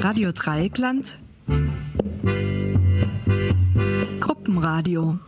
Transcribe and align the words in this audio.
Radio 0.00 0.32
Dreieckland. 0.32 1.18
Gruppenradio 4.18 5.18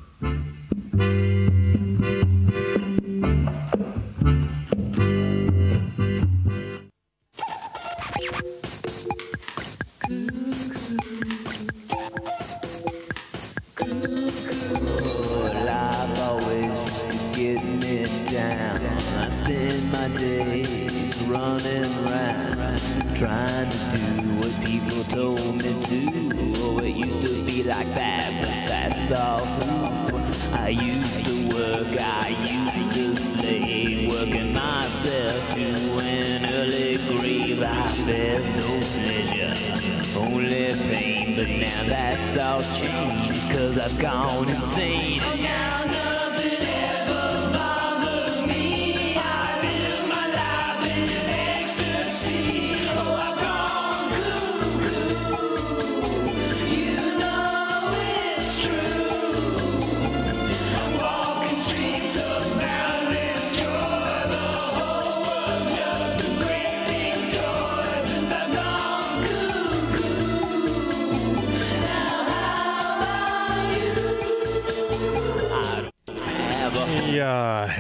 used 30.73 31.27
to 31.27 31.57
work, 31.57 32.01
I 32.01 32.29
used 32.45 32.95
to 32.95 33.17
slave, 33.17 34.11
working 34.11 34.53
myself 34.53 35.55
to 35.55 35.99
an 36.03 36.47
early 36.55 36.97
grave. 36.97 37.63
I 37.63 37.87
felt 37.87 38.45
no 38.57 38.81
pleasure, 39.03 40.19
only 40.19 40.71
pain. 40.93 41.37
But 41.37 41.49
now 41.49 41.85
that's 41.85 42.39
all 42.39 42.63
changed, 42.79 43.53
cause 43.53 43.79
I've 43.79 43.99
gone 43.99 44.49
insane. 44.49 45.12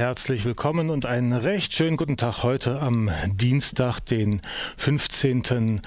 Herzlich 0.02 0.44
willkommen 0.44 0.90
und 0.90 1.06
einen 1.06 1.32
recht 1.32 1.72
schönen 1.74 1.96
guten 1.96 2.16
Tag 2.16 2.42
heute 2.42 2.80
am 2.80 3.08
Dienstag, 3.34 4.00
den 4.00 4.42
15. 4.76 5.80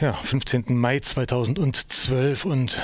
Ja, 0.00 0.12
15. 0.12 0.66
Mai 0.68 1.00
2012 1.00 2.44
und 2.44 2.78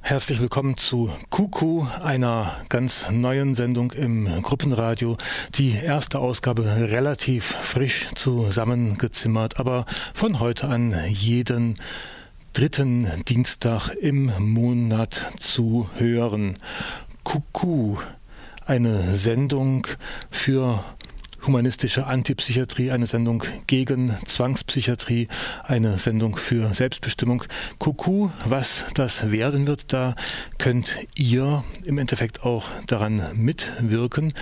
herzlich 0.00 0.40
willkommen 0.40 0.76
zu 0.76 1.12
Kuku, 1.30 1.86
einer 2.02 2.56
ganz 2.70 3.06
neuen 3.08 3.54
Sendung 3.54 3.92
im 3.92 4.42
Gruppenradio. 4.42 5.16
Die 5.54 5.70
erste 5.70 6.18
Ausgabe 6.18 6.64
relativ 6.64 7.44
frisch 7.44 8.08
zusammengezimmert, 8.16 9.60
aber 9.60 9.86
von 10.12 10.40
heute 10.40 10.70
an 10.70 10.92
jeden 11.08 11.76
dritten 12.52 13.06
Dienstag 13.28 13.90
im 13.90 14.32
Monat 14.40 15.32
zu 15.38 15.88
hören. 15.98 16.58
Kuku 17.22 17.98
eine 18.66 19.14
Sendung 19.14 19.86
für 20.30 20.84
humanistische 21.46 22.06
Antipsychiatrie, 22.06 22.92
eine 22.92 23.06
Sendung 23.06 23.44
gegen 23.66 24.16
Zwangspsychiatrie, 24.26 25.28
eine 25.64 25.98
Sendung 25.98 26.36
für 26.36 26.72
Selbstbestimmung. 26.72 27.44
Kuku, 27.78 28.30
was 28.44 28.84
das 28.94 29.30
werden 29.30 29.66
wird, 29.66 29.92
da 29.92 30.14
könnt 30.58 30.96
ihr 31.14 31.64
im 31.84 31.98
Endeffekt 31.98 32.44
auch 32.44 32.68
daran 32.86 33.22
mitwirken. 33.34 34.34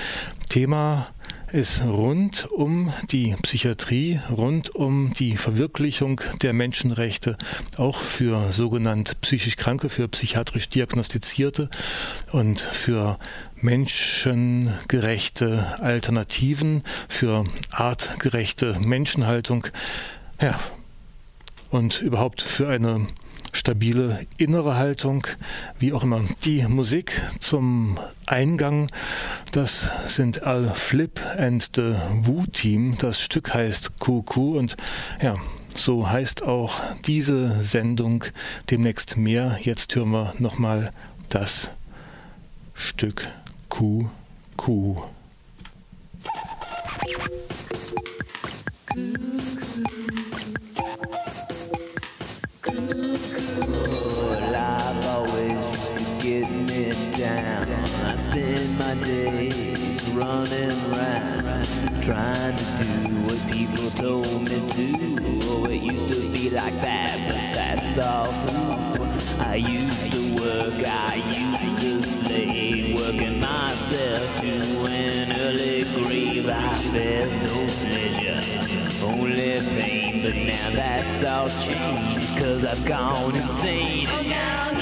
Thema 0.48 1.06
ist 1.52 1.82
rund 1.82 2.50
um 2.50 2.92
die 3.10 3.36
Psychiatrie, 3.42 4.18
rund 4.30 4.74
um 4.74 5.12
die 5.14 5.36
Verwirklichung 5.36 6.20
der 6.42 6.52
Menschenrechte, 6.52 7.38
auch 7.76 7.98
für 7.98 8.50
sogenannt 8.52 9.20
psychisch 9.20 9.56
Kranke, 9.56 9.88
für 9.88 10.06
psychiatrisch 10.08 10.68
Diagnostizierte 10.68 11.70
und 12.32 12.60
für 12.60 13.18
menschengerechte 13.56 15.80
Alternativen, 15.80 16.82
für 17.08 17.44
artgerechte 17.70 18.78
Menschenhaltung, 18.80 19.66
ja, 20.40 20.58
und 21.70 22.00
überhaupt 22.00 22.42
für 22.42 22.68
eine 22.68 23.06
stabile 23.52 24.26
innere 24.36 24.76
Haltung, 24.76 25.26
wie 25.78 25.92
auch 25.92 26.02
immer. 26.02 26.22
Die 26.44 26.62
Musik 26.66 27.20
zum 27.38 27.98
Eingang, 28.26 28.90
das 29.52 29.90
sind 30.06 30.42
Al 30.42 30.72
Flip 30.74 31.20
and 31.36 31.70
the 31.74 31.94
Wu 32.22 32.46
Team. 32.46 32.96
Das 32.98 33.20
Stück 33.20 33.52
heißt 33.54 33.98
QQ 34.00 34.36
und 34.36 34.76
ja, 35.22 35.36
so 35.74 36.08
heißt 36.08 36.42
auch 36.42 36.80
diese 37.06 37.62
Sendung 37.62 38.24
demnächst 38.70 39.16
mehr. 39.16 39.58
Jetzt 39.60 39.94
hören 39.94 40.10
wir 40.10 40.34
nochmal 40.38 40.92
das 41.28 41.70
Stück 42.74 43.28
QQ. 43.68 44.96
Life 49.40 49.69
my 58.94 59.04
days 59.04 60.10
running 60.10 60.72
around, 60.92 61.64
trying 62.02 62.56
to 62.56 62.84
do 63.06 63.14
what 63.22 63.52
people 63.52 63.88
told 63.90 64.42
me 64.48 64.58
to. 64.70 65.38
Oh, 65.44 65.64
it 65.66 65.80
used 65.80 66.12
to 66.12 66.28
be 66.32 66.50
like 66.50 66.74
that, 66.80 67.16
but 67.28 67.54
that's 67.54 67.98
all 68.04 68.24
through. 68.24 69.44
I 69.44 69.56
used 69.56 70.12
to 70.12 70.34
work, 70.42 70.74
I 70.86 71.14
used 71.30 71.80
to 71.82 72.02
slave, 72.02 72.96
working 72.96 73.38
myself 73.38 74.40
to 74.40 74.84
an 74.88 75.40
early 75.40 75.84
grave. 76.02 76.48
I 76.48 76.72
felt 76.72 77.30
no 77.30 77.66
pleasure, 77.86 79.04
only 79.04 79.56
pain, 79.80 80.22
but 80.22 80.34
now 80.34 80.70
that's 80.70 81.24
all 81.28 81.48
changed, 81.64 82.28
cause 82.40 82.64
I've 82.64 82.84
gone 82.84 83.36
insane. 83.36 84.08
Oh, 84.10 84.79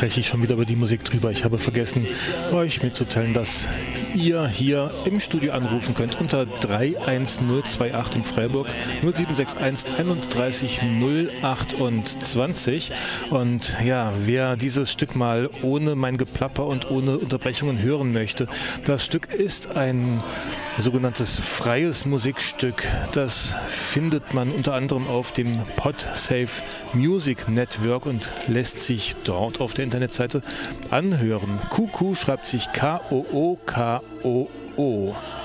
spreche 0.00 0.20
ich 0.20 0.28
schon 0.28 0.42
wieder 0.42 0.54
über 0.54 0.64
die 0.64 0.76
Musik 0.76 1.04
drüber. 1.04 1.30
Ich 1.30 1.44
habe 1.44 1.58
vergessen, 1.58 2.06
euch 2.52 2.82
mitzuteilen, 2.82 3.34
dass 3.34 3.68
ihr 4.14 4.48
hier 4.48 4.88
im 5.04 5.20
Studio 5.20 5.52
anrufen 5.52 5.94
könnt 5.94 6.18
unter 6.18 6.46
31028 6.46 8.16
in 8.16 8.22
Freiburg 8.22 8.66
0761 9.02 9.98
31 9.98 10.80
028. 11.42 12.92
Und 13.28 13.74
ja, 13.84 14.14
wer 14.24 14.56
dieses 14.56 14.90
Stück 14.90 15.16
mal 15.16 15.50
ohne 15.60 15.94
mein 15.96 16.16
Geplapper 16.16 16.64
und 16.64 16.90
ohne 16.90 17.18
Unterbrechungen 17.18 17.82
hören 17.82 18.12
möchte, 18.12 18.48
das 18.86 19.04
Stück 19.04 19.34
ist 19.34 19.76
ein 19.76 20.22
sogenanntes 20.82 21.40
freies 21.40 22.04
Musikstück. 22.06 22.86
Das 23.12 23.54
findet 23.68 24.34
man 24.34 24.50
unter 24.50 24.74
anderem 24.74 25.06
auf 25.08 25.32
dem 25.32 25.60
Podsafe 25.76 26.62
Music 26.92 27.48
Network 27.48 28.06
und 28.06 28.30
lässt 28.46 28.78
sich 28.78 29.16
dort 29.24 29.60
auf 29.60 29.74
der 29.74 29.84
Internetseite 29.84 30.40
anhören. 30.90 31.58
Kuku 31.70 32.14
schreibt 32.14 32.46
sich 32.46 32.72
K-O-O-K-O-O. 32.72 33.10
It's 35.12 35.36
a 35.36 35.39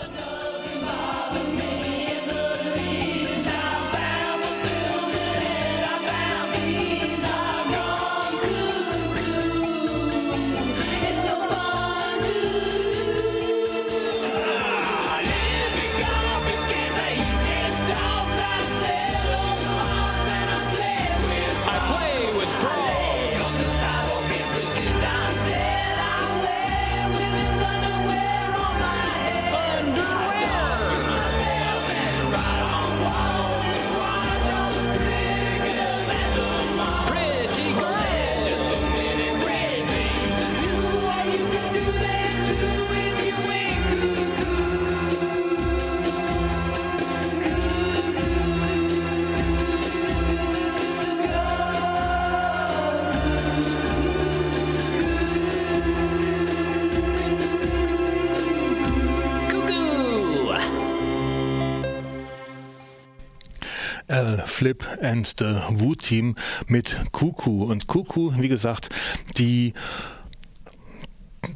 Flip 64.46 64.84
and 65.02 65.28
the 65.40 65.58
Wu 65.72 65.96
Team 65.96 66.36
mit 66.68 67.00
Kuku. 67.12 67.64
Und 67.64 67.88
Kuku, 67.88 68.32
wie 68.38 68.48
gesagt, 68.48 68.90
die 69.38 69.74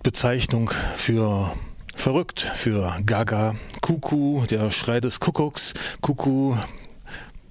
Bezeichnung 0.04 0.72
für 0.96 1.54
verrückt, 1.96 2.42
für 2.56 2.96
Gaga. 3.06 3.56
Kuku, 3.82 4.46
der 4.46 4.72
Schrei 4.72 5.00
des 5.00 5.20
Kuckucks. 5.20 5.74
Kuku, 6.02 6.56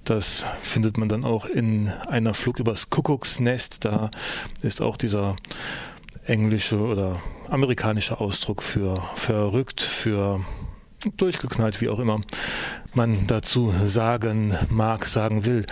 das 0.03 0.45
findet 0.61 0.97
man 0.97 1.09
dann 1.09 1.23
auch 1.23 1.45
in 1.45 1.89
einer 2.07 2.33
Flug 2.33 2.59
übers 2.59 2.89
Kuckucksnest. 2.89 3.85
Da 3.85 4.09
ist 4.61 4.81
auch 4.81 4.97
dieser 4.97 5.35
englische 6.25 6.79
oder 6.79 7.21
amerikanische 7.49 8.19
Ausdruck 8.19 8.63
für 8.63 9.03
verrückt, 9.15 9.81
für 9.81 10.39
durchgeknallt, 11.17 11.81
wie 11.81 11.89
auch 11.89 11.99
immer 11.99 12.21
man 12.93 13.27
dazu 13.27 13.73
sagen 13.85 14.53
mag, 14.69 15.05
sagen 15.05 15.45
will. 15.45 15.65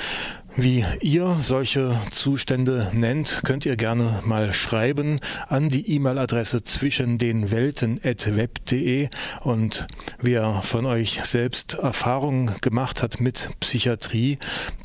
Wie 0.59 0.83
ihr 1.01 1.37
solche 1.39 1.95
Zustände 2.09 2.89
nennt, 2.91 3.41
könnt 3.45 3.63
ihr 3.67 3.75
gerne 3.75 4.21
mal 4.25 4.53
schreiben 4.53 5.19
an 5.49 5.69
die 5.69 5.87
E-Mail-Adresse 5.91 6.63
zwischen 6.63 7.19
den 7.19 7.51
Welten 7.51 8.01
at 8.03 8.35
web.de 8.35 9.09
und 9.41 9.85
wer 10.19 10.63
von 10.63 10.87
euch 10.87 11.23
selbst 11.25 11.75
Erfahrungen 11.75 12.55
gemacht 12.61 13.03
hat 13.03 13.21
mit 13.21 13.51
Psychiatrie, 13.59 14.39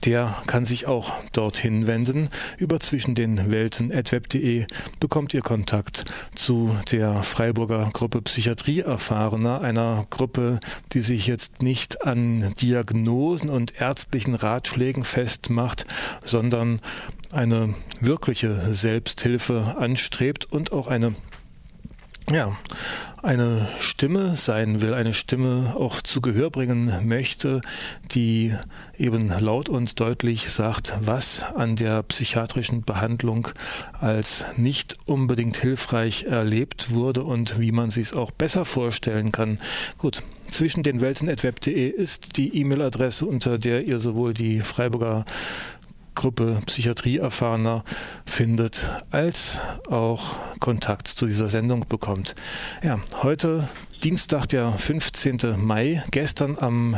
der 0.05 0.43
kann 0.47 0.67
sich 0.67 0.87
auch 0.87 1.11
dorthin 1.33 1.87
wenden. 1.87 2.29
Über 2.59 2.79
zwischen 2.79 3.15
den 3.15 3.51
Welten 3.51 3.91
at 3.95 4.13
web.de 4.13 4.67
bekommt 5.01 5.33
ihr 5.33 5.41
Kontakt 5.41 6.05
zu 6.35 6.77
der 6.91 7.23
Freiburger 7.23 7.89
Gruppe 7.95 8.21
Psychiatrie 8.21 8.81
Erfahrener, 8.81 9.63
einer 9.63 10.07
Gruppe, 10.11 10.61
die 10.93 11.01
sich 11.01 11.27
jetzt 11.27 11.63
nicht 11.63 12.05
an 12.05 12.32
Diagnosen 12.41 13.51
und 13.51 13.81
ärztlichen 13.81 14.35
Ratschlägen 14.35 15.05
festmacht, 15.05 15.53
macht, 15.53 15.87
sondern 16.25 16.81
eine 17.31 17.75
wirkliche 18.01 18.75
Selbsthilfe 18.75 19.77
anstrebt 19.79 20.51
und 20.51 20.73
auch 20.73 20.89
eine 20.89 21.15
ja, 22.31 22.57
eine 23.23 23.69
Stimme 23.79 24.35
sein 24.37 24.83
will, 24.83 24.95
eine 24.95 25.15
Stimme 25.15 25.75
auch 25.77 26.03
zu 26.03 26.21
Gehör 26.21 26.51
bringen 26.51 27.07
möchte, 27.07 27.61
die 28.11 28.55
eben 28.99 29.29
laut 29.29 29.69
und 29.69 30.01
deutlich 30.01 30.51
sagt, 30.51 30.95
was 31.01 31.45
an 31.55 31.77
der 31.77 32.03
psychiatrischen 32.03 32.83
Behandlung 32.83 33.49
als 34.01 34.45
nicht 34.57 34.97
unbedingt 35.07 35.57
hilfreich 35.57 36.25
erlebt 36.25 36.91
wurde 36.91 37.23
und 37.23 37.61
wie 37.61 37.73
man 37.73 37.91
sich 37.91 38.09
es 38.09 38.13
auch 38.13 38.33
besser 38.33 38.65
vorstellen 38.65 39.31
kann. 39.31 39.61
Gut, 39.99 40.25
zwischen 40.51 40.83
den 40.83 41.01
Welten.web.de 41.01 41.89
ist 41.89 42.37
die 42.37 42.57
E-Mail-Adresse, 42.57 43.25
unter 43.25 43.59
der 43.59 43.85
ihr 43.85 44.01
sowohl 44.01 44.35
die 44.35 44.61
Freiburger 44.61 45.25
Gruppe 46.15 46.61
Psychiatrieerfahrener 46.67 47.85
findet, 48.27 48.91
als 49.11 49.61
auch 49.89 50.37
Kontakt 50.61 51.09
zu 51.09 51.27
dieser 51.27 51.49
Sendung 51.49 51.87
bekommt. 51.89 52.35
Ja, 52.83 53.01
heute 53.23 53.69
Dienstag, 54.05 54.47
der 54.47 54.73
15. 54.73 55.55
Mai. 55.59 56.03
Gestern 56.11 56.59
am 56.59 56.97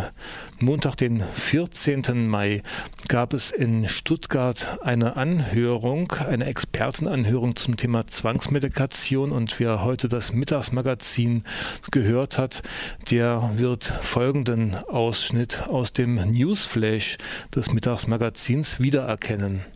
Montag, 0.60 0.96
den 0.96 1.22
14. 1.34 2.26
Mai, 2.26 2.62
gab 3.08 3.34
es 3.34 3.50
in 3.50 3.90
Stuttgart 3.90 4.78
eine 4.82 5.14
Anhörung, 5.16 6.10
eine 6.12 6.46
Expertenanhörung 6.46 7.56
zum 7.56 7.76
Thema 7.76 8.06
Zwangsmedikation. 8.06 9.32
Und 9.32 9.60
wer 9.60 9.84
heute 9.84 10.08
das 10.08 10.32
Mittagsmagazin 10.32 11.44
gehört 11.90 12.38
hat, 12.38 12.62
der 13.10 13.50
wird 13.56 13.84
folgenden 13.84 14.74
Ausschnitt 14.74 15.64
aus 15.68 15.92
dem 15.92 16.14
Newsflash 16.14 17.18
des 17.54 17.70
Mittagsmagazins 17.70 18.80
wiedererkennen. 18.80 19.66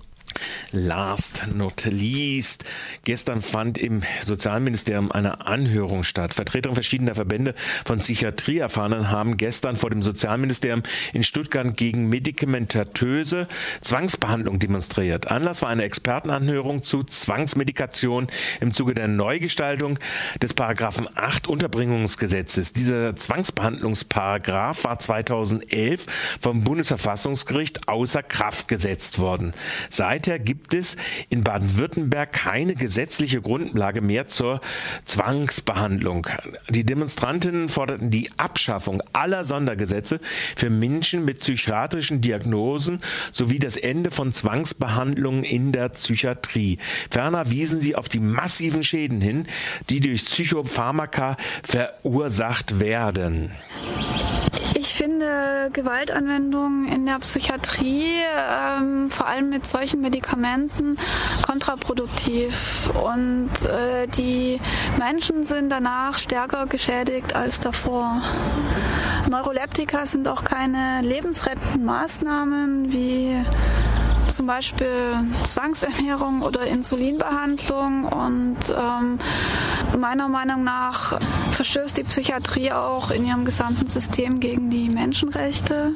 Last 0.70 1.46
not 1.54 1.84
least. 1.86 2.64
Gestern 3.04 3.40
fand 3.40 3.78
im 3.78 4.02
Sozialministerium 4.22 5.10
eine 5.10 5.46
Anhörung 5.46 6.04
statt. 6.04 6.34
Vertreter 6.34 6.74
verschiedener 6.74 7.14
Verbände 7.14 7.54
von 7.84 8.00
Psychiatrieerfahrenen 8.00 9.10
haben 9.10 9.38
gestern 9.38 9.76
vor 9.76 9.90
dem 9.90 10.02
Sozialministerium 10.02 10.82
in 11.14 11.24
Stuttgart 11.24 11.76
gegen 11.76 12.08
medikamentöse 12.08 13.48
Zwangsbehandlung 13.80 14.58
demonstriert. 14.58 15.30
Anlass 15.30 15.62
war 15.62 15.70
eine 15.70 15.84
Expertenanhörung 15.84 16.82
zu 16.82 17.02
Zwangsmedikation 17.02 18.26
im 18.60 18.74
Zuge 18.74 18.94
der 18.94 19.08
Neugestaltung 19.08 19.98
des 20.42 20.52
Paragraphen 20.52 21.08
8 21.14 21.48
Unterbringungsgesetzes. 21.48 22.72
Dieser 22.72 23.16
Zwangsbehandlungsparagraph 23.16 24.84
war 24.84 24.98
2011 24.98 26.06
vom 26.40 26.62
Bundesverfassungsgericht 26.62 27.88
außer 27.88 28.22
Kraft 28.22 28.68
gesetzt 28.68 29.18
worden. 29.18 29.54
Seither 29.88 30.17
Seither 30.18 30.40
gibt 30.40 30.74
es 30.74 30.96
in 31.28 31.44
Baden-Württemberg 31.44 32.32
keine 32.32 32.74
gesetzliche 32.74 33.40
Grundlage 33.40 34.00
mehr 34.00 34.26
zur 34.26 34.60
Zwangsbehandlung. 35.04 36.26
Die 36.68 36.82
Demonstrantinnen 36.82 37.68
forderten 37.68 38.10
die 38.10 38.28
Abschaffung 38.36 39.00
aller 39.12 39.44
Sondergesetze 39.44 40.18
für 40.56 40.70
Menschen 40.70 41.24
mit 41.24 41.38
psychiatrischen 41.38 42.20
Diagnosen 42.20 43.00
sowie 43.30 43.60
das 43.60 43.76
Ende 43.76 44.10
von 44.10 44.34
Zwangsbehandlungen 44.34 45.44
in 45.44 45.70
der 45.70 45.90
Psychiatrie. 45.90 46.78
Ferner 47.12 47.48
wiesen 47.50 47.78
sie 47.78 47.94
auf 47.94 48.08
die 48.08 48.18
massiven 48.18 48.82
Schäden 48.82 49.20
hin, 49.20 49.46
die 49.88 50.00
durch 50.00 50.24
Psychopharmaka 50.24 51.36
verursacht 51.62 52.80
werden. 52.80 53.52
Ich 54.74 54.94
finde 54.94 55.70
Gewaltanwendung 55.72 56.86
in 56.86 57.06
der 57.06 57.18
Psychiatrie, 57.18 58.20
ähm, 58.78 59.10
vor 59.10 59.26
allem 59.26 59.50
mit 59.50 59.66
solchen 59.66 60.00
Medikamenten, 60.08 60.96
kontraproduktiv. 61.42 62.90
Und 63.04 63.50
äh, 63.66 64.06
die 64.06 64.58
Menschen 64.98 65.44
sind 65.44 65.68
danach 65.68 66.16
stärker 66.16 66.66
geschädigt 66.66 67.34
als 67.36 67.60
davor. 67.60 68.22
Neuroleptika 69.28 70.06
sind 70.06 70.26
auch 70.26 70.44
keine 70.44 71.02
lebensrettenden 71.02 71.84
Maßnahmen 71.84 72.90
wie 72.90 73.36
zum 74.28 74.46
Beispiel 74.46 74.90
Zwangsernährung 75.44 76.42
oder 76.42 76.62
Insulinbehandlung 76.62 78.04
und 78.04 78.56
ähm, 78.70 79.18
meiner 79.98 80.28
Meinung 80.28 80.64
nach 80.64 81.18
verstößt 81.52 81.98
die 81.98 82.04
Psychiatrie 82.04 82.72
auch 82.72 83.10
in 83.10 83.26
ihrem 83.26 83.44
gesamten 83.44 83.88
System 83.88 84.40
gegen 84.40 84.70
die 84.70 84.88
Menschenrechte. 84.88 85.92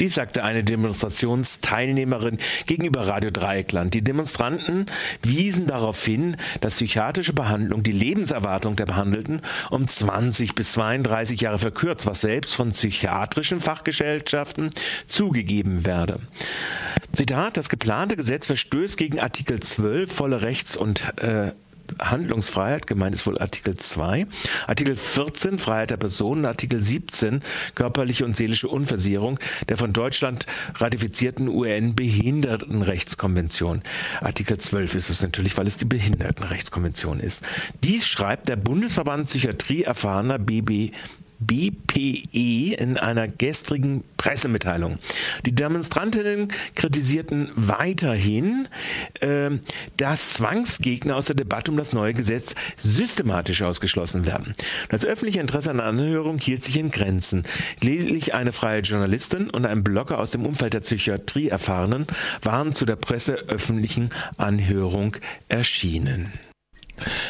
Dies 0.00 0.14
sagte 0.14 0.44
eine 0.44 0.64
Demonstrationsteilnehmerin 0.64 2.38
gegenüber 2.66 3.06
Radio 3.06 3.30
Dreieckland. 3.30 3.94
Die 3.94 4.02
Demonstranten 4.02 4.86
wiesen 5.22 5.66
darauf 5.66 6.04
hin, 6.04 6.36
dass 6.60 6.74
psychiatrische 6.74 7.32
Behandlung 7.32 7.82
die 7.82 7.92
Lebenserwartung 7.92 8.76
der 8.76 8.86
Behandelten 8.86 9.40
um 9.70 9.86
20 9.86 10.54
bis 10.54 10.72
32 10.72 11.40
Jahre 11.40 11.58
verkürzt, 11.58 12.06
was 12.06 12.20
selbst 12.20 12.54
von 12.54 12.72
psychiatrischen 12.72 13.60
Fachgesellschaften 13.60 14.70
zugegeben 15.06 15.86
werde. 15.86 16.20
Zitat, 17.12 17.56
das 17.56 17.68
geplante 17.68 18.16
Gesetz 18.16 18.46
verstößt 18.46 18.96
gegen 18.96 19.20
Artikel 19.20 19.60
12 19.60 20.12
volle 20.12 20.42
Rechts- 20.42 20.76
und 20.76 21.04
äh, 21.18 21.52
Handlungsfreiheit, 22.00 22.86
gemeint 22.86 23.14
ist 23.14 23.26
wohl 23.26 23.38
Artikel 23.38 23.76
2, 23.76 24.26
Artikel 24.66 24.96
14 24.96 25.58
Freiheit 25.58 25.90
der 25.90 25.96
Personen, 25.96 26.44
Artikel 26.44 26.82
17 26.82 27.40
körperliche 27.74 28.24
und 28.24 28.36
seelische 28.36 28.68
Unversicherung 28.68 29.38
der 29.68 29.76
von 29.76 29.92
Deutschland 29.92 30.46
ratifizierten 30.76 31.48
UN-Behindertenrechtskonvention. 31.48 33.82
Artikel 34.20 34.58
12 34.58 34.94
ist 34.94 35.10
es 35.10 35.22
natürlich, 35.22 35.56
weil 35.56 35.66
es 35.66 35.76
die 35.76 35.84
Behindertenrechtskonvention 35.84 37.18
ist. 37.20 37.42
Dies 37.82 38.06
schreibt 38.06 38.48
der 38.48 38.56
Bundesverband 38.56 39.26
Psychiatrie 39.26 39.82
erfahrener 39.82 40.38
BB 40.38 40.92
BPE 41.46 42.74
in 42.74 42.96
einer 42.96 43.28
gestrigen 43.28 44.04
Pressemitteilung. 44.16 44.98
Die 45.44 45.54
Demonstrantinnen 45.54 46.48
kritisierten 46.74 47.50
weiterhin, 47.54 48.68
äh, 49.20 49.50
dass 49.96 50.34
Zwangsgegner 50.34 51.16
aus 51.16 51.26
der 51.26 51.36
Debatte 51.36 51.70
um 51.70 51.76
das 51.76 51.92
neue 51.92 52.14
Gesetz 52.14 52.54
systematisch 52.76 53.62
ausgeschlossen 53.62 54.26
werden. 54.26 54.54
Das 54.88 55.04
öffentliche 55.04 55.40
Interesse 55.40 55.70
an 55.70 55.78
der 55.78 55.86
Anhörung 55.86 56.38
hielt 56.38 56.64
sich 56.64 56.78
in 56.78 56.90
Grenzen. 56.90 57.42
Lediglich 57.80 58.34
eine 58.34 58.52
freie 58.52 58.80
Journalistin 58.80 59.50
und 59.50 59.66
ein 59.66 59.84
Blogger 59.84 60.18
aus 60.18 60.30
dem 60.30 60.46
Umfeld 60.46 60.74
der 60.74 60.80
Psychiatrie 60.80 61.48
erfahrenen 61.48 62.06
waren 62.42 62.74
zu 62.74 62.84
der 62.84 62.96
presseöffentlichen 62.96 64.10
Anhörung 64.36 65.16
erschienen. 65.48 66.32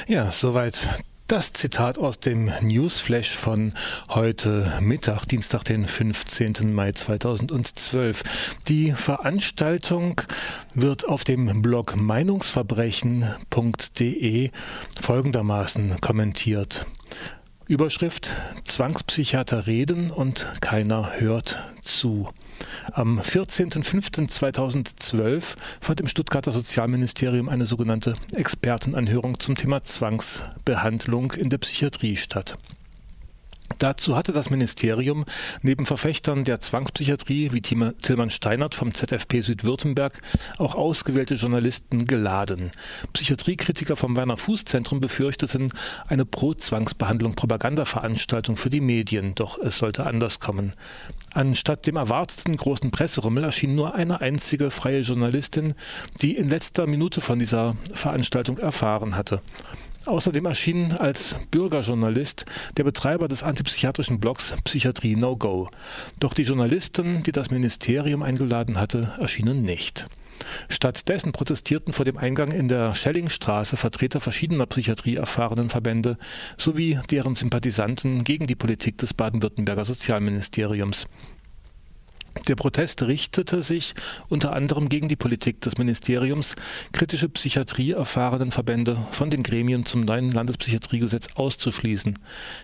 Ja, 0.06 0.30
soweit 0.30 0.88
das 1.26 1.54
Zitat 1.54 1.96
aus 1.98 2.20
dem 2.20 2.52
Newsflash 2.60 3.30
von 3.30 3.72
heute 4.10 4.70
Mittag, 4.80 5.24
Dienstag, 5.26 5.64
den 5.64 5.88
15. 5.88 6.74
Mai 6.74 6.92
2012. 6.92 8.22
Die 8.68 8.92
Veranstaltung 8.92 10.20
wird 10.74 11.08
auf 11.08 11.24
dem 11.24 11.62
Blog 11.62 11.96
meinungsverbrechen.de 11.96 14.50
folgendermaßen 15.00 15.98
kommentiert. 16.02 16.84
Überschrift 17.66 18.30
Zwangspsychiater 18.64 19.66
reden 19.66 20.10
und 20.10 20.52
keiner 20.60 21.18
hört 21.18 21.58
zu. 21.82 22.28
Am 22.92 23.20
14.05.2012 23.20 25.56
fand 25.80 26.00
im 26.00 26.08
Stuttgarter 26.08 26.52
Sozialministerium 26.52 27.48
eine 27.48 27.66
sogenannte 27.66 28.14
Expertenanhörung 28.34 29.40
zum 29.40 29.56
Thema 29.56 29.82
Zwangsbehandlung 29.84 31.32
in 31.32 31.50
der 31.50 31.58
Psychiatrie 31.58 32.16
statt. 32.16 32.56
Dazu 33.78 34.14
hatte 34.14 34.32
das 34.32 34.50
Ministerium 34.50 35.24
neben 35.62 35.86
Verfechtern 35.86 36.44
der 36.44 36.60
Zwangspsychiatrie 36.60 37.52
wie 37.52 37.60
Tillmann 37.60 38.30
Steinert 38.30 38.74
vom 38.74 38.94
ZFP 38.94 39.40
Südwürttemberg 39.40 40.20
auch 40.58 40.74
ausgewählte 40.74 41.34
Journalisten 41.34 42.06
geladen. 42.06 42.70
Psychiatriekritiker 43.14 43.96
vom 43.96 44.16
Werner 44.16 44.36
Fuß 44.36 44.64
Zentrum 44.64 45.00
befürchteten 45.00 45.70
eine 46.06 46.24
Pro-Zwangsbehandlung 46.24 47.34
Propagandaveranstaltung 47.34 48.56
für 48.56 48.70
die 48.70 48.80
Medien, 48.80 49.34
doch 49.34 49.58
es 49.58 49.78
sollte 49.78 50.06
anders 50.06 50.40
kommen. 50.40 50.74
Anstatt 51.32 51.86
dem 51.86 51.96
erwarteten 51.96 52.56
großen 52.56 52.90
Presserummel 52.90 53.44
erschien 53.44 53.74
nur 53.74 53.94
eine 53.94 54.20
einzige 54.20 54.70
freie 54.70 55.00
Journalistin, 55.00 55.74
die 56.20 56.36
in 56.36 56.48
letzter 56.48 56.86
Minute 56.86 57.20
von 57.20 57.38
dieser 57.38 57.76
Veranstaltung 57.94 58.58
erfahren 58.58 59.16
hatte. 59.16 59.40
Außerdem 60.06 60.44
erschien 60.44 60.92
als 60.92 61.36
Bürgerjournalist 61.50 62.44
der 62.76 62.84
Betreiber 62.84 63.26
des 63.26 63.42
antipsychiatrischen 63.42 64.20
Blogs 64.20 64.54
Psychiatrie 64.64 65.16
No 65.16 65.36
Go. 65.36 65.70
Doch 66.20 66.34
die 66.34 66.42
Journalisten, 66.42 67.22
die 67.22 67.32
das 67.32 67.50
Ministerium 67.50 68.22
eingeladen 68.22 68.78
hatte, 68.78 69.14
erschienen 69.18 69.62
nicht. 69.62 70.06
Stattdessen 70.68 71.32
protestierten 71.32 71.94
vor 71.94 72.04
dem 72.04 72.18
Eingang 72.18 72.52
in 72.52 72.68
der 72.68 72.94
Schellingstraße 72.94 73.76
Vertreter 73.76 74.20
verschiedener 74.20 74.66
psychiatrieerfahrenen 74.66 75.70
Verbände 75.70 76.18
sowie 76.58 76.98
deren 77.10 77.34
Sympathisanten 77.34 78.24
gegen 78.24 78.46
die 78.46 78.56
Politik 78.56 78.98
des 78.98 79.14
Baden-Württemberger 79.14 79.84
Sozialministeriums. 79.86 81.06
Der 82.48 82.56
Protest 82.56 83.02
richtete 83.02 83.62
sich 83.62 83.94
unter 84.28 84.52
anderem 84.52 84.88
gegen 84.88 85.08
die 85.08 85.16
Politik 85.16 85.60
des 85.60 85.78
Ministeriums, 85.78 86.56
kritische 86.92 87.28
Psychiatrie 87.28 87.92
erfahrenen 87.92 88.50
Verbände 88.50 88.98
von 89.12 89.30
den 89.30 89.42
Gremien 89.42 89.86
zum 89.86 90.02
neuen 90.02 90.30
Landespsychiatriegesetz 90.30 91.28
auszuschließen. 91.36 92.18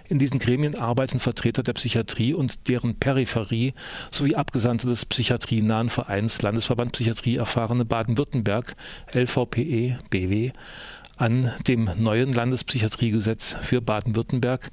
In 0.08 0.18
diesen 0.18 0.38
Gremien 0.38 0.74
arbeiten 0.74 1.20
Vertreter 1.20 1.62
der 1.62 1.72
Psychiatrie 1.74 2.34
und 2.34 2.68
deren 2.68 2.96
Peripherie 2.96 3.72
sowie 4.10 4.34
Abgesandte 4.34 4.86
des 4.86 5.06
psychiatrienahen 5.06 5.88
Vereins 5.88 6.42
Landesverband 6.42 6.92
Psychiatrie 6.92 7.36
erfahrene 7.36 7.84
Baden-Württemberg 7.84 8.74
LVPE 9.14 9.98
BW 10.10 10.52
an 11.20 11.52
dem 11.68 11.90
neuen 11.98 12.32
Landespsychiatriegesetz 12.32 13.56
für 13.60 13.82
Baden-Württemberg, 13.82 14.70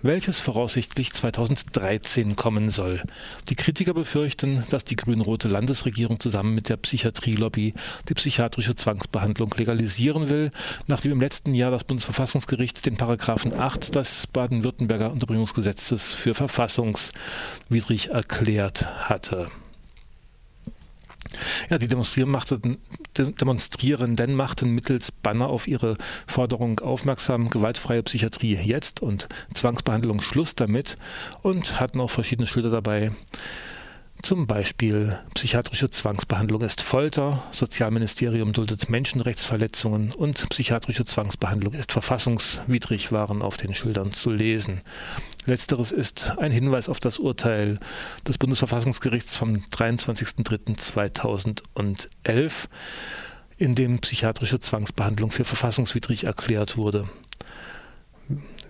welches 0.00 0.40
voraussichtlich 0.40 1.12
2013 1.12 2.36
kommen 2.36 2.70
soll. 2.70 3.02
Die 3.48 3.56
Kritiker 3.56 3.94
befürchten, 3.94 4.64
dass 4.70 4.84
die 4.84 4.94
grün-rote 4.94 5.48
Landesregierung 5.48 6.20
zusammen 6.20 6.54
mit 6.54 6.68
der 6.68 6.76
Psychiatrielobby 6.76 7.74
die 8.08 8.14
psychiatrische 8.14 8.76
Zwangsbehandlung 8.76 9.52
legalisieren 9.56 10.28
will, 10.28 10.52
nachdem 10.86 11.12
im 11.12 11.20
letzten 11.20 11.52
Jahr 11.52 11.72
das 11.72 11.84
Bundesverfassungsgericht 11.84 12.86
den 12.86 12.96
Paragraphen 12.96 13.58
8 13.58 13.96
des 13.96 14.28
Baden-Württemberger 14.28 15.10
Unterbringungsgesetzes 15.10 16.12
für 16.12 16.34
verfassungswidrig 16.34 18.10
erklärt 18.10 18.86
hatte. 19.08 19.48
Ja, 21.70 21.78
die 21.78 21.88
Demonstrierenden 21.88 24.34
machten, 24.34 24.70
mittels 24.70 25.12
Banner 25.12 25.48
auf 25.48 25.68
ihre 25.68 25.96
Forderung 26.26 26.80
aufmerksam, 26.80 27.50
gewaltfreie 27.50 28.02
Psychiatrie 28.02 28.56
jetzt 28.56 29.00
und 29.00 29.28
Zwangsbehandlung 29.54 30.20
Schluss 30.20 30.54
damit 30.54 30.98
und 31.42 31.80
hatten 31.80 32.00
auch 32.00 32.10
verschiedene 32.10 32.46
Schilder 32.46 32.70
dabei. 32.70 33.12
Zum 34.22 34.46
Beispiel 34.46 35.18
psychiatrische 35.34 35.90
Zwangsbehandlung 35.90 36.62
ist 36.62 36.80
Folter, 36.82 37.44
Sozialministerium 37.52 38.52
duldet 38.52 38.90
Menschenrechtsverletzungen 38.90 40.10
und 40.12 40.48
psychiatrische 40.48 41.04
Zwangsbehandlung 41.04 41.74
ist 41.74 41.92
verfassungswidrig 41.92 43.12
waren 43.12 43.42
auf 43.42 43.56
den 43.56 43.76
Schildern 43.76 44.10
zu 44.12 44.30
lesen. 44.30 44.80
Letzteres 45.46 45.92
ist 45.92 46.32
ein 46.38 46.50
Hinweis 46.50 46.88
auf 46.88 46.98
das 47.00 47.18
Urteil 47.18 47.78
des 48.26 48.38
Bundesverfassungsgerichts 48.38 49.36
vom 49.36 49.58
23.03.2011, 49.72 52.64
in 53.56 53.74
dem 53.74 53.98
psychiatrische 54.00 54.58
Zwangsbehandlung 54.58 55.30
für 55.30 55.44
verfassungswidrig 55.44 56.24
erklärt 56.24 56.76
wurde. 56.76 57.08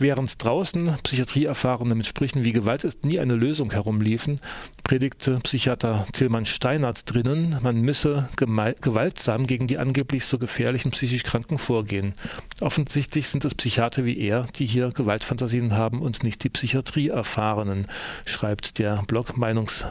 Während 0.01 0.43
draußen 0.43 0.97
Psychiatrieerfahrene 1.03 1.97
mit 1.97 2.07
Sprüchen 2.07 2.45
wie 2.45 2.53
Gewalt 2.53 2.85
ist 2.85 3.05
nie 3.05 3.19
eine 3.19 3.35
Lösung 3.35 3.73
herumliefen, 3.73 4.39
predigte 4.85 5.41
Psychiater 5.41 6.07
Tillmann 6.13 6.47
Steinert 6.47 7.13
drinnen, 7.13 7.59
man 7.63 7.81
müsse 7.81 8.29
gewaltsam 8.37 9.49
gegen 9.49 9.67
die 9.67 9.79
angeblich 9.79 10.25
so 10.25 10.39
gefährlichen 10.39 10.93
psychisch 10.93 11.25
Kranken 11.25 11.59
vorgehen. 11.59 12.15
Offensichtlich 12.61 13.29
sind 13.29 13.45
es 13.45 13.57
Psychiater 13.57 14.05
wie 14.05 14.19
er, 14.19 14.47
die 14.55 14.67
hier 14.67 14.91
Gewaltfantasien 14.91 15.75
haben 15.75 16.01
und 16.01 16.23
nicht 16.23 16.45
die 16.45 16.51
Psychiatrieerfahrenen, 16.51 17.89
schreibt 18.25 18.79
der 18.79 19.03
Blog 19.09 19.37
Meinungs 19.37 19.85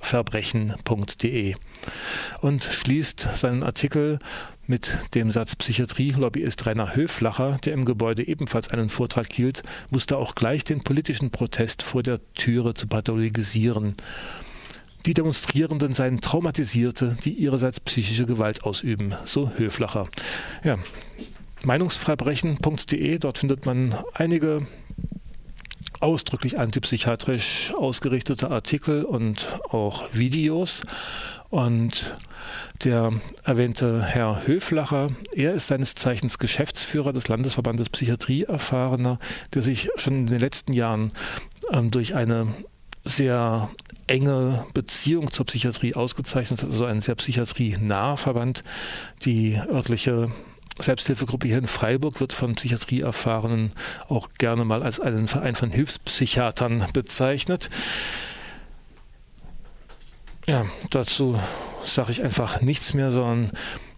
verbrechen.de 0.00 1.56
und 2.40 2.64
schließt 2.64 3.28
seinen 3.34 3.62
Artikel 3.62 4.18
mit 4.66 4.98
dem 5.14 5.30
Satz 5.30 5.56
Psychiatrie-Lobbyist 5.56 6.66
Rainer 6.66 6.94
Höflacher, 6.96 7.58
der 7.64 7.74
im 7.74 7.84
Gebäude 7.84 8.26
ebenfalls 8.26 8.68
einen 8.68 8.88
Vortrag 8.88 9.32
hielt, 9.32 9.62
wusste 9.90 10.16
auch 10.16 10.34
gleich 10.34 10.64
den 10.64 10.82
politischen 10.82 11.30
Protest 11.30 11.82
vor 11.82 12.02
der 12.02 12.20
Türe 12.34 12.74
zu 12.74 12.86
pathologisieren. 12.86 13.94
Die 15.06 15.14
Demonstrierenden 15.14 15.92
seien 15.92 16.20
Traumatisierte, 16.20 17.16
die 17.24 17.32
ihrerseits 17.32 17.80
psychische 17.80 18.24
Gewalt 18.24 18.64
ausüben, 18.64 19.14
so 19.26 19.50
Höflacher. 19.56 20.08
Ja, 20.64 20.78
Meinungsverbrechen.de, 21.62 23.18
dort 23.18 23.38
findet 23.38 23.66
man 23.66 23.94
einige 24.14 24.66
ausdrücklich 26.00 26.58
antipsychiatrisch 26.58 27.72
ausgerichtete 27.76 28.50
Artikel 28.50 29.04
und 29.04 29.58
auch 29.70 30.04
Videos. 30.12 30.82
Und 31.50 32.16
der 32.82 33.12
erwähnte 33.44 34.02
Herr 34.02 34.46
Höflacher, 34.46 35.10
er 35.32 35.54
ist 35.54 35.68
seines 35.68 35.94
Zeichens 35.94 36.38
Geschäftsführer 36.38 37.12
des 37.12 37.28
Landesverbandes 37.28 37.90
Psychiatrie 37.90 38.42
erfahrener, 38.44 39.18
der 39.54 39.62
sich 39.62 39.90
schon 39.96 40.14
in 40.14 40.26
den 40.26 40.40
letzten 40.40 40.72
Jahren 40.72 41.12
ähm, 41.70 41.90
durch 41.90 42.14
eine 42.14 42.48
sehr 43.04 43.70
enge 44.06 44.66
Beziehung 44.74 45.30
zur 45.30 45.46
Psychiatrie 45.46 45.94
ausgezeichnet 45.94 46.62
hat, 46.62 46.70
also 46.70 46.84
ein 46.84 47.00
sehr 47.00 47.14
psychiatrienaher 47.14 48.16
Verband. 48.16 48.64
Die 49.24 49.60
örtliche 49.70 50.30
Selbsthilfegruppe 50.80 51.46
hier 51.46 51.58
in 51.58 51.66
Freiburg 51.66 52.20
wird 52.20 52.32
von 52.32 52.54
Psychiatrieerfahrenen 52.54 53.72
auch 54.08 54.28
gerne 54.38 54.64
mal 54.64 54.82
als 54.82 55.00
einen 55.00 55.28
Verein 55.28 55.54
von 55.54 55.70
Hilfspsychiatern 55.70 56.86
bezeichnet. 56.92 57.70
Ja, 60.46 60.66
dazu 60.90 61.40
sage 61.84 62.12
ich 62.12 62.22
einfach 62.22 62.60
nichts 62.60 62.92
mehr, 62.92 63.10
sondern 63.10 63.50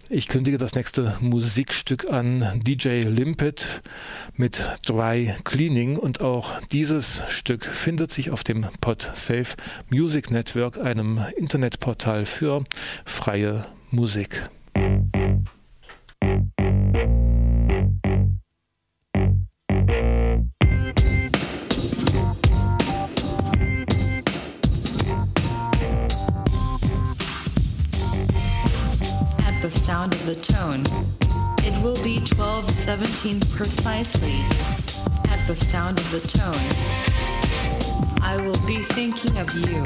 ich 0.09 0.29
kündige 0.29 0.59
das 0.59 0.77
nächste 0.77 1.17
Musikstück 1.21 2.09
an 2.09 2.63
DJ 2.65 3.01
Limpet 3.01 3.83
mit 4.37 4.65
Dry 4.87 5.35
Cleaning 5.43 5.97
und 5.97 6.21
auch 6.21 6.61
dieses 6.73 7.25
Stück 7.29 7.65
findet 7.65 8.13
sich 8.13 8.31
auf 8.31 8.45
dem 8.45 8.65
PodSafe 8.81 9.57
Music 9.91 10.31
Network, 10.31 10.79
einem 10.79 11.21
Internetportal 11.37 12.27
für 12.27 12.63
freie 13.05 13.67
Musik. 13.91 14.49
Sound 30.07 30.21
of 30.21 30.27
the 30.27 30.37
tone. 30.37 30.85
It 31.65 31.83
will 31.83 32.01
be 32.05 32.19
1217 32.19 33.41
precisely 33.57 34.39
at 35.33 35.45
the 35.49 35.57
sound 35.57 35.99
of 35.99 36.09
the 36.13 36.21
tone. 36.21 36.69
I 38.21 38.37
will 38.37 38.61
be 38.67 38.83
thinking 38.95 39.37
of 39.39 39.53
you 39.53 39.85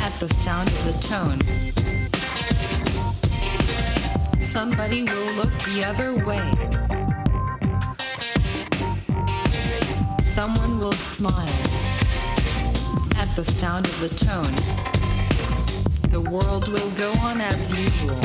at 0.00 0.12
the 0.20 0.28
sound 0.28 0.70
of 0.70 0.84
the 0.88 0.96
tone. 1.06 1.40
Somebody 4.40 5.02
will 5.02 5.32
look 5.34 5.52
the 5.64 5.84
other 5.84 6.14
way. 6.24 6.50
Someone 10.24 10.78
will 10.78 10.94
smile 10.94 11.62
at 13.16 13.28
the 13.36 13.44
sound 13.44 13.86
of 13.86 14.00
the 14.00 14.08
tone. 14.08 14.93
The 16.14 16.20
world 16.20 16.68
will 16.68 16.90
go 16.92 17.10
on 17.14 17.40
as 17.40 17.76
usual 17.76 18.20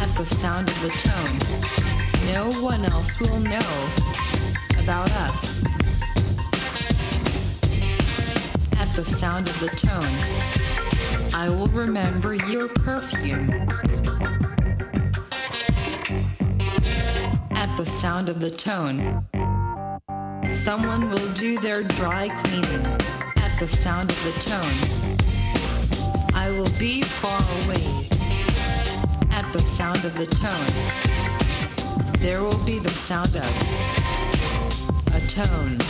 at 0.00 0.08
the 0.16 0.24
sound 0.24 0.70
of 0.70 0.80
the 0.80 0.88
tone. 0.96 2.32
No 2.32 2.50
one 2.62 2.86
else 2.86 3.20
will 3.20 3.38
know 3.38 3.90
about 4.78 5.10
us. 5.28 5.62
At 8.78 8.88
the 8.96 9.04
sound 9.04 9.50
of 9.50 9.60
the 9.60 9.68
tone, 9.76 10.16
I 11.34 11.50
will 11.50 11.66
remember 11.66 12.32
your 12.32 12.68
perfume. 12.68 13.50
At 17.50 17.76
the 17.76 17.84
sound 17.84 18.30
of 18.30 18.40
the 18.40 18.50
tone, 18.50 19.26
someone 20.50 21.10
will 21.10 21.30
do 21.34 21.58
their 21.58 21.82
dry 21.82 22.30
cleaning. 22.42 22.86
At 23.36 23.60
the 23.60 23.68
sound 23.68 24.08
of 24.08 24.24
the 24.24 24.32
tone, 24.40 25.11
will 26.52 26.70
be 26.78 27.02
far 27.02 27.40
away. 27.64 28.08
At 29.30 29.50
the 29.52 29.60
sound 29.60 30.04
of 30.04 30.16
the 30.16 30.26
tone, 30.26 30.74
there 32.20 32.42
will 32.42 32.62
be 32.64 32.78
the 32.78 32.90
sound 32.90 33.36
of 33.36 33.52
a 35.14 35.20
tone. 35.28 35.80